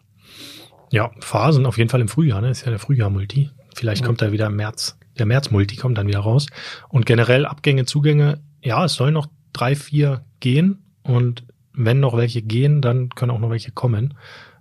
Ja, 0.90 1.10
Phasen 1.20 1.66
auf 1.66 1.78
jeden 1.78 1.90
Fall 1.90 2.00
im 2.00 2.08
Frühjahr, 2.08 2.40
ne? 2.40 2.50
Ist 2.50 2.64
ja 2.64 2.70
der 2.70 2.78
Frühjahr-Multi. 2.78 3.50
Vielleicht 3.74 4.02
Ja. 4.02 4.06
kommt 4.06 4.22
er 4.22 4.32
wieder 4.32 4.46
im 4.46 4.56
März. 4.56 4.98
Der 5.18 5.26
März-Multi 5.26 5.76
kommt 5.76 5.98
dann 5.98 6.06
wieder 6.06 6.20
raus. 6.20 6.46
Und 6.88 7.06
generell 7.06 7.44
Abgänge, 7.46 7.86
Zugänge, 7.86 8.40
ja, 8.62 8.84
es 8.84 8.94
sollen 8.94 9.14
noch 9.14 9.26
drei, 9.52 9.74
vier 9.74 10.24
gehen. 10.40 10.84
Und 11.02 11.44
wenn 11.72 12.00
noch 12.00 12.16
welche 12.16 12.42
gehen, 12.42 12.82
dann 12.82 13.08
können 13.10 13.30
auch 13.32 13.38
noch 13.40 13.50
welche 13.50 13.72
kommen. 13.72 14.14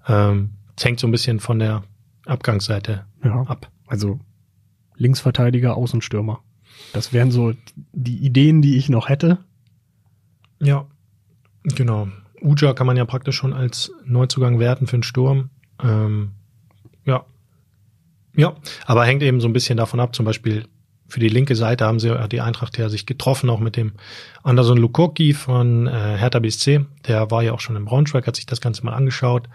Ähm, 0.08 0.52
es 0.76 0.84
hängt 0.86 1.00
so 1.00 1.08
ein 1.08 1.12
bisschen 1.12 1.40
von 1.40 1.60
der 1.60 1.84
Abgangsseite 2.26 3.06
Ja, 3.24 3.42
ab. 3.44 3.70
also 3.88 4.20
Linksverteidiger, 4.98 5.76
Außenstürmer. 5.76 6.40
Das 6.94 7.14
wären 7.14 7.32
so 7.32 7.54
die 7.94 8.18
Ideen, 8.18 8.62
die 8.62 8.78
ich 8.78 8.90
noch 8.90 9.10
hätte. 9.10 9.40
Ja, 10.60 10.86
genau. 11.64 12.08
Uja 12.42 12.74
kann 12.74 12.88
man 12.88 12.98
ja 12.98 13.06
praktisch 13.06 13.36
schon 13.36 13.54
als 13.54 13.92
Neuzugang 14.06 14.60
werten 14.60 14.88
für 14.88 14.98
den 14.98 15.04
Sturm. 15.04 15.50
Ähm, 15.84 16.32
ja. 17.06 17.26
Ja, 18.36 18.56
aber 18.86 19.06
hängt 19.06 19.24
eben 19.24 19.40
so 19.40 19.48
ein 19.48 19.54
bisschen 19.54 19.78
davon 19.78 20.00
ab, 20.00 20.16
zum 20.16 20.26
Beispiel 20.26 20.66
für 21.08 21.20
die 21.20 21.30
linke 21.30 21.56
Seite 21.56 21.86
haben 21.86 22.00
sie 22.00 22.12
hat 22.12 22.32
die 22.32 22.42
Eintracht 22.42 22.78
ja 22.78 22.90
sich 22.90 23.06
getroffen, 23.06 23.50
auch 23.50 23.60
mit 23.60 23.76
dem 23.76 23.94
Anderson 24.44 24.78
Lukoki 24.78 25.34
von 25.34 25.88
äh, 25.88 25.92
Hertha 26.18 26.40
BSC. 26.40 26.86
Der 27.08 27.30
war 27.32 27.44
ja 27.44 27.54
auch 27.54 27.60
schon 27.60 27.76
im 27.76 27.86
Braunschweig, 27.86 28.26
hat 28.26 28.36
sich 28.36 28.46
das 28.46 28.62
Ganze 28.62 28.84
mal 28.84 28.94
angeschaut. 28.94 29.48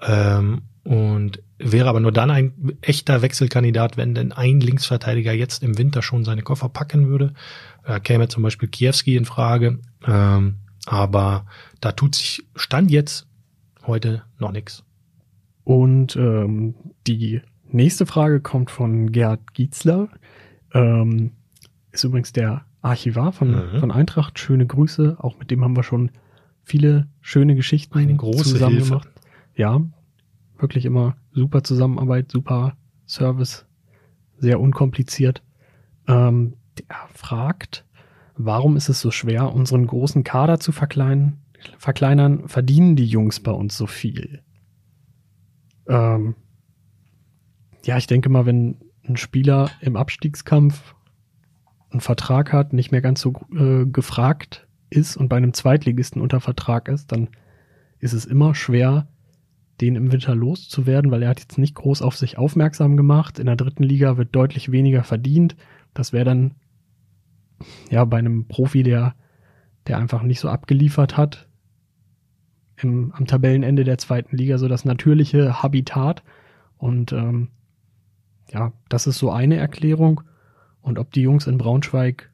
Ähm, 0.00 0.62
und 0.84 1.42
wäre 1.72 1.88
aber 1.88 2.00
nur 2.00 2.12
dann 2.12 2.30
ein 2.30 2.52
echter 2.82 3.22
Wechselkandidat, 3.22 3.96
wenn 3.96 4.14
denn 4.14 4.32
ein 4.32 4.60
Linksverteidiger 4.60 5.32
jetzt 5.32 5.62
im 5.62 5.78
Winter 5.78 6.02
schon 6.02 6.24
seine 6.24 6.42
Koffer 6.42 6.68
packen 6.68 7.08
würde. 7.08 7.34
Da 7.84 7.98
käme 8.00 8.28
zum 8.28 8.42
Beispiel 8.42 8.68
Kiewski 8.68 9.16
in 9.16 9.24
Frage. 9.24 9.78
Ähm, 10.06 10.56
aber 10.86 11.46
da 11.80 11.92
tut 11.92 12.14
sich 12.14 12.44
Stand 12.54 12.90
jetzt 12.90 13.26
heute 13.86 14.22
noch 14.38 14.52
nichts. 14.52 14.84
Und 15.64 16.16
ähm, 16.16 16.74
die 17.06 17.40
nächste 17.68 18.04
Frage 18.06 18.40
kommt 18.40 18.70
von 18.70 19.10
Gerd 19.12 19.54
Gietzler. 19.54 20.08
Ähm, 20.72 21.32
ist 21.92 22.04
übrigens 22.04 22.32
der 22.32 22.64
Archivar 22.82 23.32
von, 23.32 23.50
Mhm. 23.72 23.80
von 23.80 23.90
Eintracht. 23.90 24.38
Schöne 24.38 24.66
Grüße. 24.66 25.16
Auch 25.20 25.38
mit 25.38 25.50
dem 25.50 25.64
haben 25.64 25.76
wir 25.76 25.82
schon 25.82 26.10
viele 26.62 27.06
schöne 27.22 27.54
Geschichten 27.54 27.96
Eine 27.98 28.16
große 28.16 28.44
zusammen 28.44 28.76
Hilfe. 28.76 28.88
gemacht. 28.90 29.08
Ja, 29.56 29.80
wirklich 30.58 30.84
immer 30.84 31.16
super 31.32 31.62
Zusammenarbeit, 31.62 32.30
super 32.30 32.76
Service, 33.06 33.66
sehr 34.38 34.60
unkompliziert. 34.60 35.42
Ähm, 36.06 36.54
der 36.78 36.96
fragt, 37.12 37.84
warum 38.36 38.76
ist 38.76 38.88
es 38.88 39.00
so 39.00 39.10
schwer, 39.10 39.52
unseren 39.52 39.86
großen 39.86 40.24
Kader 40.24 40.60
zu 40.60 40.72
verkleinern? 40.72 41.38
Verkleinern, 41.78 42.48
verdienen 42.48 42.94
die 42.94 43.06
Jungs 43.06 43.40
bei 43.40 43.52
uns 43.52 43.76
so 43.76 43.86
viel? 43.86 44.42
Ähm, 45.88 46.34
ja, 47.84 47.96
ich 47.96 48.06
denke 48.06 48.28
mal, 48.28 48.46
wenn 48.46 48.76
ein 49.06 49.16
Spieler 49.16 49.70
im 49.80 49.96
Abstiegskampf 49.96 50.94
einen 51.90 52.00
Vertrag 52.00 52.52
hat, 52.52 52.72
nicht 52.72 52.90
mehr 52.90 53.02
ganz 53.02 53.20
so 53.20 53.34
äh, 53.54 53.86
gefragt 53.86 54.66
ist 54.90 55.16
und 55.16 55.28
bei 55.28 55.36
einem 55.36 55.54
Zweitligisten 55.54 56.20
unter 56.20 56.40
Vertrag 56.40 56.88
ist, 56.88 57.12
dann 57.12 57.28
ist 57.98 58.12
es 58.12 58.26
immer 58.26 58.54
schwer, 58.54 59.08
den 59.80 59.96
im 59.96 60.12
Winter 60.12 60.34
loszuwerden, 60.34 61.10
weil 61.10 61.22
er 61.22 61.30
hat 61.30 61.40
jetzt 61.40 61.58
nicht 61.58 61.74
groß 61.74 62.02
auf 62.02 62.16
sich 62.16 62.38
aufmerksam 62.38 62.96
gemacht. 62.96 63.38
In 63.38 63.46
der 63.46 63.56
dritten 63.56 63.82
Liga 63.82 64.16
wird 64.16 64.34
deutlich 64.34 64.70
weniger 64.70 65.02
verdient. 65.02 65.56
Das 65.94 66.12
wäre 66.12 66.24
dann 66.24 66.54
ja 67.90 68.04
bei 68.04 68.18
einem 68.18 68.46
Profi, 68.46 68.82
der, 68.82 69.14
der 69.86 69.98
einfach 69.98 70.22
nicht 70.22 70.40
so 70.40 70.48
abgeliefert 70.48 71.16
hat, 71.16 71.48
im, 72.76 73.12
am 73.12 73.26
Tabellenende 73.26 73.84
der 73.84 73.98
zweiten 73.98 74.36
Liga 74.36 74.58
so 74.58 74.68
das 74.68 74.84
natürliche 74.84 75.62
Habitat. 75.62 76.22
Und 76.76 77.12
ähm, 77.12 77.48
ja, 78.52 78.72
das 78.88 79.06
ist 79.06 79.18
so 79.18 79.30
eine 79.30 79.56
Erklärung. 79.56 80.22
Und 80.82 80.98
ob 80.98 81.12
die 81.12 81.22
Jungs 81.22 81.46
in 81.46 81.58
Braunschweig 81.58 82.30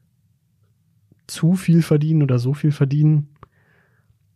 zu 1.27 1.53
viel 1.53 1.81
verdienen 1.81 2.21
oder 2.21 2.37
so 2.37 2.53
viel 2.53 2.71
verdienen, 2.71 3.29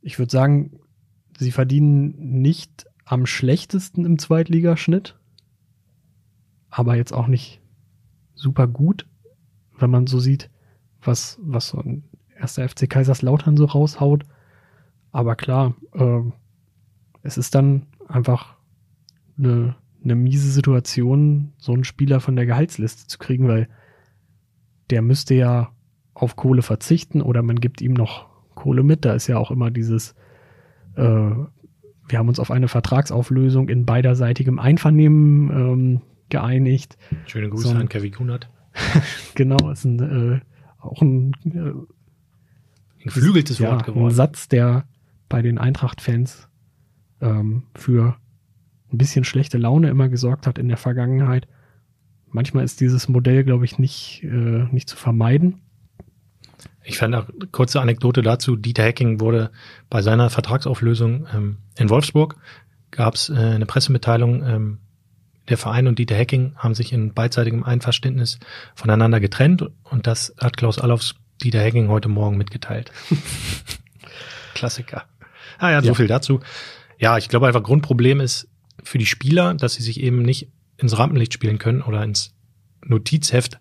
ich 0.02 0.18
würde 0.18 0.32
sagen, 0.32 0.80
sie 1.38 1.52
verdienen 1.52 2.16
nicht 2.42 2.86
am 3.06 3.26
schlechtesten 3.26 4.04
im 4.04 4.18
Zweitligaschnitt, 4.20 5.18
aber 6.70 6.96
jetzt 6.96 7.14
auch 7.14 7.28
nicht 7.28 7.62
super 8.34 8.68
gut, 8.68 9.08
wenn 9.78 9.92
man 9.92 10.08
so 10.08 10.20
sieht, 10.20 10.50
was, 11.02 11.40
was 11.42 11.70
so 11.70 11.80
ein 11.80 12.04
erster 12.38 12.68
FC 12.68 12.90
Kaiserslautern 12.90 13.58
so 13.58 13.66
raushaut. 13.66 14.24
Aber 15.12 15.36
klar, 15.36 15.76
äh, 15.94 16.22
es 17.22 17.38
ist 17.38 17.56
dann 17.56 17.88
einfach 18.08 18.56
eine, 19.38 19.76
eine 20.04 20.16
miese 20.16 20.52
Situation, 20.52 21.54
so 21.58 21.74
einen 21.74 21.84
Spieler 21.84 22.20
von 22.20 22.36
der 22.36 22.46
Gehaltsliste 22.46 23.08
zu 23.08 23.18
kriegen, 23.20 23.48
weil 23.48 23.70
der 24.90 25.02
müsste 25.02 25.36
ja 25.36 25.72
auf 26.14 26.36
Kohle 26.36 26.62
verzichten 26.62 27.22
oder 27.22 27.42
man 27.42 27.60
gibt 27.60 27.82
ihm 27.82 27.94
noch 27.94 28.28
Kohle 28.56 28.84
mit. 28.84 29.06
Da 29.06 29.14
ist 29.14 29.28
ja 29.28 29.38
auch 29.38 29.52
immer 29.52 29.72
dieses, 29.72 30.16
äh, 30.96 31.32
wir 32.08 32.20
haben 32.20 32.28
uns 32.28 32.40
auf 32.40 32.52
eine 32.52 32.68
Vertragsauflösung 32.68 33.70
in 33.70 33.86
beiderseitigem 33.86 34.60
Einvernehmen 34.60 35.50
ähm, 35.50 36.02
geeinigt. 36.30 36.98
Schöne 37.26 37.50
Grüße 37.50 37.70
So. 37.70 37.76
an 37.76 37.90
Kevin 37.90 38.12
Kunert. 38.12 38.50
Genau, 39.36 39.70
ist 39.72 39.86
ein, 39.86 40.00
äh, 40.00 40.40
auch 40.80 41.02
ein, 41.02 41.34
äh, 41.46 41.60
Ein 41.60 41.88
geflügeltes 43.04 43.60
ja, 43.60 43.72
Wort 43.72 43.88
ein 43.88 43.94
geworden. 43.94 44.14
Satz, 44.14 44.48
der 44.48 44.86
bei 45.30 45.42
den 45.42 45.58
Eintracht-Fans 45.58 46.48
ähm, 47.22 47.64
für 47.76 48.18
ein 48.92 48.98
bisschen 48.98 49.24
schlechte 49.24 49.58
Laune 49.58 49.90
immer 49.90 50.10
gesorgt 50.10 50.48
hat 50.48 50.58
in 50.58 50.68
der 50.68 50.78
Vergangenheit. 50.78 51.48
Manchmal 52.28 52.66
ist 52.66 52.82
dieses 52.82 53.08
Modell, 53.08 53.44
glaube 53.44 53.66
ich, 53.66 53.80
nicht, 53.80 54.24
äh, 54.24 54.66
nicht 54.72 54.90
zu 54.90 54.98
vermeiden. 54.98 55.62
Ich 56.86 56.98
fand 56.98 57.16
auch 57.16 57.26
kurze 57.52 57.82
Anekdote 57.82 58.22
dazu. 58.22 58.56
Dieter 58.56 58.84
Hecking 58.84 59.20
wurde 59.20 59.50
bei 59.90 60.02
seiner 60.02 60.30
Vertragsauflösung 60.30 61.28
ähm, 61.34 61.58
in 61.78 61.90
Wolfsburg 61.90 62.38
gab 62.92 63.16
es 63.16 63.30
äh, 63.30 63.34
eine 63.36 63.66
Pressemitteilung. 63.66 64.44
Ähm, 64.48 64.78
der 65.50 65.58
Verein 65.58 65.88
und 65.88 66.00
Dieter 66.00 66.16
Hecking 66.16 66.54
haben 66.56 66.74
sich 66.76 66.94
in 66.94 67.14
beidseitigem 67.14 67.64
Einverständnis 67.64 68.40
voneinander 68.76 69.20
getrennt 69.20 69.64
und 69.84 70.08
das 70.08 70.34
hat 70.40 70.58
Klaus 70.58 70.80
Allofs 70.80 71.16
Dieter 71.44 71.60
Hecking 71.60 71.88
heute 71.90 72.08
Morgen 72.08 72.38
mitgeteilt. 72.38 72.92
Klassiker. 74.54 75.04
Ah 75.58 75.72
ja, 75.72 75.82
so 75.82 75.90
Ja. 75.90 75.94
viel 75.94 76.08
dazu. 76.08 76.40
Ja, 76.98 77.18
ich 77.18 77.30
glaube 77.30 77.48
einfach 77.48 77.64
Grundproblem 77.64 78.22
ist 78.22 78.48
für 78.84 78.98
die 78.98 79.06
Spieler, 79.06 79.54
dass 79.54 79.74
sie 79.74 79.84
sich 79.84 80.00
eben 80.00 80.22
nicht 80.22 80.50
ins 80.78 80.98
Rampenlicht 80.98 81.34
spielen 81.34 81.58
können 81.58 81.82
oder 81.82 82.04
ins 82.04 82.34
Notizheft 82.86 83.60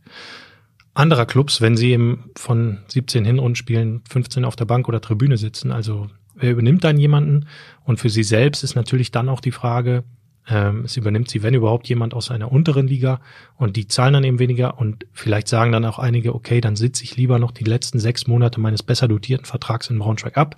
anderer 0.94 1.26
Clubs, 1.26 1.60
wenn 1.60 1.76
sie 1.76 1.90
eben 1.90 2.30
von 2.36 2.78
17 2.88 3.24
Hinrundenspielen 3.24 4.02
15 4.08 4.44
auf 4.44 4.56
der 4.56 4.64
Bank 4.64 4.88
oder 4.88 5.00
Tribüne 5.00 5.36
sitzen. 5.36 5.72
Also 5.72 6.08
wer 6.34 6.52
übernimmt 6.52 6.84
dann 6.84 6.98
jemanden? 6.98 7.46
Und 7.84 7.98
für 7.98 8.10
sie 8.10 8.22
selbst 8.22 8.62
ist 8.62 8.74
natürlich 8.74 9.10
dann 9.10 9.28
auch 9.28 9.40
die 9.40 9.50
Frage, 9.52 10.04
ähm, 10.46 10.82
es 10.84 10.96
übernimmt 10.96 11.30
sie, 11.30 11.42
wenn 11.42 11.54
überhaupt, 11.54 11.88
jemand 11.88 12.12
aus 12.14 12.30
einer 12.30 12.52
unteren 12.52 12.86
Liga 12.86 13.20
und 13.56 13.76
die 13.76 13.88
zahlen 13.88 14.12
dann 14.12 14.24
eben 14.24 14.38
weniger 14.38 14.78
und 14.78 15.06
vielleicht 15.12 15.48
sagen 15.48 15.72
dann 15.72 15.84
auch 15.86 15.98
einige, 15.98 16.34
okay, 16.34 16.60
dann 16.60 16.76
sitze 16.76 17.02
ich 17.02 17.16
lieber 17.16 17.38
noch 17.38 17.50
die 17.50 17.64
letzten 17.64 17.98
sechs 17.98 18.26
Monate 18.26 18.60
meines 18.60 18.82
besser 18.82 19.08
dotierten 19.08 19.46
Vertrags 19.46 19.88
in 19.88 19.98
Braunschweig 19.98 20.36
ab 20.36 20.56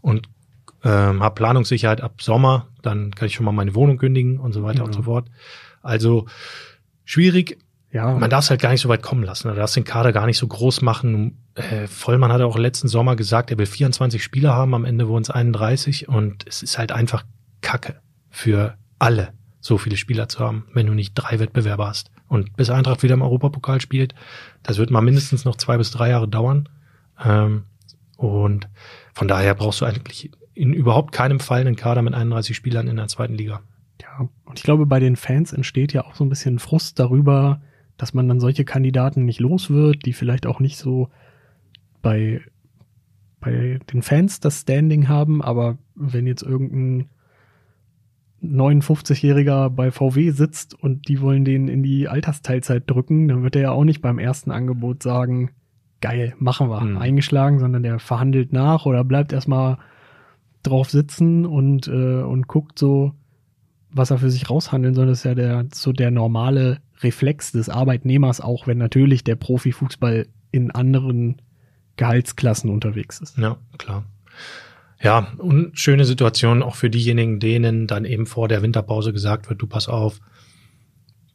und 0.00 0.28
ähm, 0.84 1.22
habe 1.22 1.34
Planungssicherheit 1.36 2.00
ab 2.00 2.20
Sommer, 2.20 2.68
dann 2.82 3.14
kann 3.14 3.26
ich 3.26 3.34
schon 3.34 3.46
mal 3.46 3.52
meine 3.52 3.74
Wohnung 3.74 3.96
kündigen 3.96 4.38
und 4.38 4.52
so 4.52 4.62
weiter 4.62 4.84
und 4.84 4.90
Ja. 4.90 4.96
so 4.96 5.02
fort. 5.04 5.28
Also 5.82 6.26
schwierig. 7.04 7.58
Ja, 7.90 8.12
Man 8.12 8.28
darf 8.28 8.44
es 8.44 8.50
halt 8.50 8.60
gar 8.60 8.70
nicht 8.70 8.82
so 8.82 8.88
weit 8.90 9.02
kommen 9.02 9.22
lassen. 9.22 9.48
Du 9.48 9.54
darfst 9.54 9.74
den 9.74 9.84
Kader 9.84 10.12
gar 10.12 10.26
nicht 10.26 10.36
so 10.36 10.46
groß 10.46 10.82
machen. 10.82 11.38
Äh, 11.54 11.86
Vollmann 11.86 12.32
hat 12.32 12.42
auch 12.42 12.58
letzten 12.58 12.86
Sommer 12.86 13.16
gesagt, 13.16 13.50
er 13.50 13.58
will 13.58 13.66
24 13.66 14.22
Spieler 14.22 14.52
haben, 14.52 14.74
am 14.74 14.84
Ende 14.84 15.08
wurden 15.08 15.22
es 15.22 15.30
31 15.30 16.08
und 16.08 16.46
es 16.46 16.62
ist 16.62 16.78
halt 16.78 16.92
einfach 16.92 17.24
Kacke 17.62 18.00
für 18.28 18.76
alle, 18.98 19.32
so 19.60 19.78
viele 19.78 19.96
Spieler 19.96 20.28
zu 20.28 20.40
haben, 20.40 20.66
wenn 20.74 20.86
du 20.86 20.92
nicht 20.92 21.14
drei 21.14 21.38
Wettbewerber 21.38 21.86
hast. 21.86 22.10
Und 22.28 22.56
bis 22.56 22.68
Eintracht 22.68 23.02
wieder 23.02 23.14
im 23.14 23.22
Europapokal 23.22 23.80
spielt, 23.80 24.14
das 24.62 24.76
wird 24.76 24.90
mal 24.90 25.00
mindestens 25.00 25.46
noch 25.46 25.56
zwei 25.56 25.78
bis 25.78 25.90
drei 25.90 26.10
Jahre 26.10 26.28
dauern. 26.28 26.68
Ähm, 27.24 27.64
und 28.18 28.68
von 29.14 29.28
daher 29.28 29.54
brauchst 29.54 29.80
du 29.80 29.86
eigentlich 29.86 30.30
in 30.52 30.74
überhaupt 30.74 31.12
keinem 31.12 31.40
Fall 31.40 31.60
einen 31.60 31.76
Kader 31.76 32.02
mit 32.02 32.12
31 32.12 32.54
Spielern 32.54 32.88
in 32.88 32.96
der 32.96 33.08
zweiten 33.08 33.34
Liga. 33.34 33.62
Ja, 34.02 34.28
und 34.44 34.58
ich 34.58 34.62
glaube, 34.62 34.84
bei 34.84 35.00
den 35.00 35.16
Fans 35.16 35.52
entsteht 35.52 35.92
ja 35.92 36.04
auch 36.04 36.14
so 36.14 36.24
ein 36.24 36.28
bisschen 36.28 36.58
Frust 36.58 36.98
darüber, 36.98 37.62
dass 37.98 38.14
man 38.14 38.26
dann 38.28 38.40
solche 38.40 38.64
Kandidaten 38.64 39.26
nicht 39.26 39.40
los 39.40 39.68
wird, 39.70 40.06
die 40.06 40.14
vielleicht 40.14 40.46
auch 40.46 40.60
nicht 40.60 40.78
so 40.78 41.08
bei, 42.00 42.40
bei 43.40 43.80
den 43.92 44.00
Fans 44.02 44.40
das 44.40 44.62
Standing 44.62 45.08
haben, 45.08 45.42
aber 45.42 45.76
wenn 45.94 46.26
jetzt 46.26 46.42
irgendein 46.42 47.08
59-Jähriger 48.42 49.68
bei 49.70 49.90
VW 49.90 50.30
sitzt 50.30 50.74
und 50.74 51.08
die 51.08 51.20
wollen 51.20 51.44
den 51.44 51.66
in 51.68 51.82
die 51.82 52.08
Altersteilzeit 52.08 52.84
drücken, 52.86 53.26
dann 53.28 53.42
wird 53.42 53.56
er 53.56 53.62
ja 53.62 53.70
auch 53.72 53.84
nicht 53.84 54.00
beim 54.00 54.18
ersten 54.18 54.52
Angebot 54.52 55.02
sagen, 55.02 55.50
geil, 56.00 56.34
machen 56.38 56.70
wir, 56.70 56.80
Mhm. 56.80 56.98
eingeschlagen, 56.98 57.58
sondern 57.58 57.82
der 57.82 57.98
verhandelt 57.98 58.52
nach 58.52 58.86
oder 58.86 59.02
bleibt 59.02 59.32
erstmal 59.32 59.78
drauf 60.62 60.90
sitzen 60.90 61.46
und, 61.46 61.88
äh, 61.88 62.22
und 62.22 62.46
guckt 62.46 62.78
so, 62.78 63.12
was 63.90 64.10
er 64.10 64.18
für 64.18 64.30
sich 64.30 64.48
raushandeln 64.48 64.94
soll. 64.94 65.06
Das 65.06 65.18
ist 65.18 65.24
ja 65.24 65.34
der, 65.34 65.66
so 65.72 65.92
der 65.92 66.12
normale 66.12 66.78
Reflex 67.02 67.52
des 67.52 67.68
Arbeitnehmers, 67.68 68.40
auch 68.40 68.66
wenn 68.66 68.78
natürlich 68.78 69.24
der 69.24 69.36
Profifußball 69.36 70.26
in 70.50 70.70
anderen 70.70 71.40
Gehaltsklassen 71.96 72.70
unterwegs 72.70 73.20
ist. 73.20 73.38
Ja, 73.38 73.56
klar. 73.76 74.04
Ja, 75.00 75.32
und 75.38 75.78
schöne 75.78 76.04
Situation 76.04 76.62
auch 76.62 76.74
für 76.74 76.90
diejenigen, 76.90 77.38
denen 77.38 77.86
dann 77.86 78.04
eben 78.04 78.26
vor 78.26 78.48
der 78.48 78.62
Winterpause 78.62 79.12
gesagt 79.12 79.48
wird, 79.48 79.62
du 79.62 79.66
pass 79.66 79.88
auf, 79.88 80.20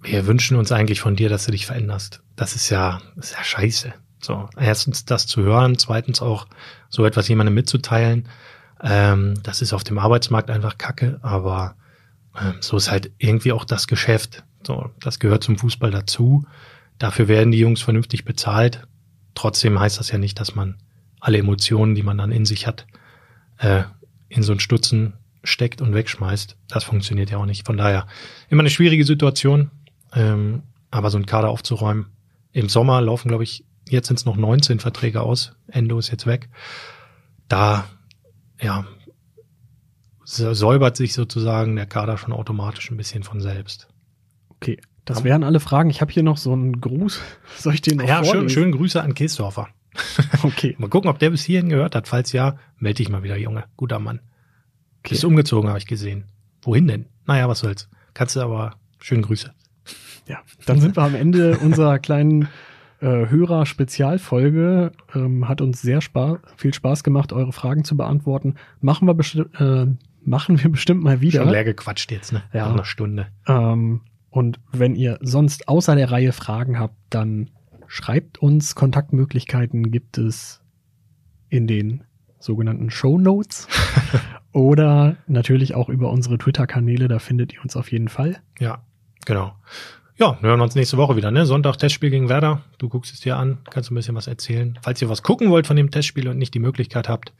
wir 0.02 0.28
wünschen 0.28 0.58
uns 0.58 0.72
eigentlich 0.72 1.00
von 1.00 1.16
dir, 1.16 1.30
dass 1.30 1.46
du 1.46 1.52
dich 1.52 1.66
veränderst. 1.66 2.22
Das 2.36 2.56
ist 2.56 2.70
ja, 2.70 3.02
ist 3.16 3.34
ja 3.34 3.44
scheiße. 3.44 3.94
So, 4.20 4.50
erstens 4.58 5.06
das 5.06 5.28
zu 5.28 5.42
hören, 5.44 5.78
zweitens 5.78 6.22
auch 6.22 6.48
so 6.90 7.06
etwas 7.06 7.28
jemandem 7.28 7.54
mitzuteilen. 7.54 8.28
Ähm, 8.82 9.36
das 9.44 9.62
ist 9.62 9.74
auf 9.74 9.84
dem 9.84 9.98
Arbeitsmarkt 9.98 10.50
einfach 10.50 10.78
Kacke, 10.78 11.20
aber 11.22 11.76
ähm, 12.40 12.56
so 12.60 12.78
ist 12.78 12.92
halt 12.92 13.12
irgendwie 13.18 13.54
auch 13.54 13.66
das 13.66 13.88
Geschäft. 13.88 14.44
So, 14.66 14.90
das 15.00 15.20
gehört 15.20 15.44
zum 15.44 15.58
Fußball 15.58 15.92
dazu. 15.92 16.46
Dafür 16.98 17.28
werden 17.28 17.52
die 17.52 17.60
Jungs 17.60 17.82
vernünftig 17.82 18.26
bezahlt. 18.26 18.88
Trotzdem 19.36 19.80
heißt 19.80 20.00
das 20.00 20.12
ja 20.12 20.18
nicht, 20.18 20.40
dass 20.40 20.56
man 20.56 20.78
alle 21.20 21.38
Emotionen, 21.38 21.96
die 21.96 22.04
man 22.04 22.18
dann 22.18 22.32
in 22.32 22.46
sich 22.46 22.68
hat, 22.68 22.86
äh, 23.58 23.84
in 24.30 24.44
so 24.44 24.52
einen 24.52 24.60
Stutzen 24.60 25.14
steckt 25.44 25.82
und 25.82 25.94
wegschmeißt. 25.94 26.58
Das 26.70 26.84
funktioniert 26.84 27.30
ja 27.30 27.38
auch 27.38 27.46
nicht. 27.46 27.66
Von 27.66 27.78
daher 27.78 28.08
immer 28.50 28.62
eine 28.62 28.70
schwierige 28.70 29.06
Situation, 29.06 29.72
ähm, 30.14 30.64
aber 30.92 31.10
so 31.10 31.18
einen 31.18 31.26
Kader 31.26 31.50
aufzuräumen. 31.50 32.08
Im 32.52 32.70
Sommer 32.70 33.02
laufen, 33.02 33.30
glaube 33.30 33.44
ich, 33.44 33.66
jetzt 33.90 34.08
sind 34.08 34.20
es 34.20 34.26
noch 34.26 34.38
19 34.38 34.80
Verträge 34.80 35.22
aus. 35.22 35.54
Endo 35.68 35.98
ist 35.98 36.12
jetzt 36.12 36.28
weg. 36.28 36.50
Da, 37.48 37.86
ja, 38.62 38.86
säubert 40.26 40.96
sich 40.96 41.14
sozusagen 41.14 41.76
der 41.76 41.86
Kader 41.86 42.18
schon 42.18 42.34
automatisch 42.34 42.90
ein 42.92 42.98
bisschen 42.98 43.24
von 43.24 43.42
selbst. 43.42 43.88
Okay, 44.64 44.80
das 45.04 45.26
wären 45.26 45.44
alle 45.44 45.60
Fragen. 45.60 45.90
Ich 45.90 46.00
habe 46.00 46.12
hier 46.12 46.24
noch 46.24 46.38
so 46.38 46.54
einen 46.54 46.80
Gruß. 46.80 47.20
Soll 47.58 47.74
ich 47.74 47.82
den 47.82 47.98
noch 47.98 48.08
Ja, 48.08 48.24
schön, 48.24 48.48
schönen 48.50 48.72
Grüße 48.72 49.02
an 49.02 49.14
Kiesdorfer. 49.14 49.68
Okay. 50.42 50.76
Mal 50.80 50.90
gucken, 50.90 51.10
ob 51.10 51.20
der 51.20 51.30
bis 51.30 51.44
hierhin 51.44 51.70
gehört 51.70 51.96
hat. 51.96 52.08
Falls 52.08 52.32
ja, 52.32 52.58
melde 52.78 52.98
dich 52.98 53.10
mal 53.10 53.24
wieder, 53.24 53.38
Junge. 53.38 53.66
Guter 53.78 54.00
Mann. 54.00 54.20
Ist 55.08 55.24
umgezogen, 55.24 55.70
habe 55.70 55.80
ich 55.80 55.86
gesehen. 55.86 56.26
Wohin 56.64 56.88
denn? 56.88 57.06
Naja, 57.26 57.48
was 57.48 57.60
soll's. 57.60 57.90
Kannst 58.14 58.36
du 58.36 58.42
aber 58.42 58.76
schönen 59.00 59.22
Grüße. 59.22 59.54
Ja, 60.28 60.40
dann 60.66 60.80
sind 60.82 60.98
wir 60.98 61.04
am 61.04 61.16
Ende 61.16 61.58
unserer 61.60 62.00
kleinen 62.00 62.48
äh, 63.02 63.06
Hörer-Spezialfolge. 63.06 64.92
Ähm, 65.14 65.48
hat 65.48 65.62
uns 65.62 65.82
sehr 65.82 66.02
Spaß, 66.02 66.40
viel 66.58 66.74
Spaß 66.74 67.04
gemacht, 67.04 67.32
eure 67.32 67.54
Fragen 67.54 67.84
zu 67.84 67.96
beantworten. 67.96 68.56
Machen 68.82 69.08
wir, 69.08 69.14
besti 69.14 69.42
äh, 69.60 69.88
machen 70.24 70.62
wir 70.62 70.72
bestimmt 70.72 71.04
mal 71.04 71.22
wieder. 71.22 71.42
Schon 71.44 71.52
leer 71.52 71.66
gequatscht 71.66 72.12
jetzt, 72.12 72.34
ne? 72.34 72.44
Ja. 72.54 72.66
Nach 72.66 72.74
einer 72.74 72.86
Stunde. 72.86 73.28
Ähm, 73.48 74.02
und 74.34 74.60
wenn 74.72 74.96
ihr 74.96 75.20
sonst 75.22 75.68
außer 75.68 75.96
der 75.96 76.10
Reihe 76.10 76.32
Fragen 76.32 76.80
habt, 76.80 76.96
dann 77.12 77.52
schreibt 77.86 78.40
uns. 78.40 78.74
Kontaktmöglichkeiten 78.74 79.92
gibt 79.92 80.18
es 80.18 80.60
in 81.50 81.68
den 81.68 82.04
sogenannten 82.40 82.90
Show 82.90 83.20
Notes 83.20 83.68
oder 84.52 85.18
natürlich 85.28 85.76
auch 85.76 85.88
über 85.88 86.10
unsere 86.10 86.40
Twitter-Kanäle. 86.40 87.08
Da 87.08 87.20
findet 87.20 87.54
ihr 87.54 87.62
uns 87.62 87.76
auf 87.76 87.92
jeden 87.92 88.08
Fall. 88.08 88.42
Ja, 88.60 88.84
genau. 89.26 89.54
Ja, 90.18 90.40
wir 90.42 90.50
hören 90.50 90.62
uns 90.62 90.74
nächste 90.74 90.98
Woche 90.98 91.16
wieder, 91.16 91.30
ne? 91.30 91.46
Sonntag 91.46 91.78
Testspiel 91.78 92.10
gegen 92.10 92.28
Werder. 92.28 92.64
Du 92.80 92.90
guckst 92.90 93.14
es 93.14 93.20
dir 93.20 93.38
an, 93.38 93.60
kannst 93.70 93.92
ein 93.92 93.96
bisschen 93.96 94.16
was 94.16 94.26
erzählen. 94.26 94.80
Falls 94.82 95.00
ihr 95.00 95.10
was 95.10 95.22
gucken 95.22 95.52
wollt 95.52 95.68
von 95.68 95.76
dem 95.76 95.92
Testspiel 95.92 96.28
und 96.28 96.40
nicht 96.40 96.56
die 96.56 96.60
Möglichkeit 96.60 97.08
habt, 97.08 97.34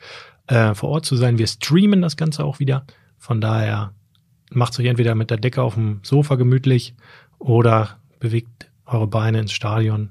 äh, 0.46 0.76
vor 0.76 0.90
Ort 0.90 1.06
zu 1.06 1.16
sein, 1.16 1.40
wir 1.40 1.48
streamen 1.48 2.04
das 2.04 2.18
Ganze 2.18 2.46
auch 2.46 2.60
wieder. 2.60 2.86
Von 3.18 3.42
daher 3.42 3.94
macht 4.56 4.80
euch 4.80 4.86
entweder 4.86 5.16
mit 5.16 5.30
der 5.30 5.38
Decke 5.38 5.62
auf 5.62 5.76
dem 5.76 6.00
Sofa 6.04 6.36
gemütlich 6.36 6.96
oder 7.40 7.98
bewegt 8.20 8.72
eure 8.86 9.08
Beine 9.08 9.40
ins 9.40 9.52
Stadion. 9.52 10.10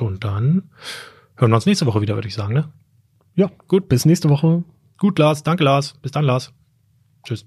Und 0.00 0.24
dann 0.24 0.70
hören 1.36 1.50
wir 1.50 1.56
uns 1.56 1.66
nächste 1.66 1.86
Woche 1.86 2.00
wieder, 2.00 2.14
würde 2.14 2.28
ich 2.28 2.34
sagen, 2.34 2.54
ne? 2.54 2.68
Ja, 3.34 3.50
gut. 3.68 3.88
Bis 3.88 4.04
nächste 4.04 4.28
Woche. 4.28 4.64
Gut, 4.98 5.18
Lars. 5.18 5.42
Danke, 5.42 5.64
Lars. 5.64 5.94
Bis 6.02 6.12
dann, 6.12 6.24
Lars. 6.24 6.52
Tschüss. 7.24 7.46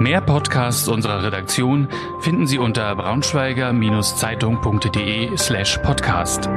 Mehr 0.00 0.20
Podcasts 0.20 0.88
unserer 0.88 1.22
Redaktion 1.22 1.88
finden 2.20 2.46
Sie 2.46 2.58
unter 2.58 2.94
braunschweiger-zeitung.de 2.96 5.36
slash 5.36 5.78
podcast. 5.78 6.48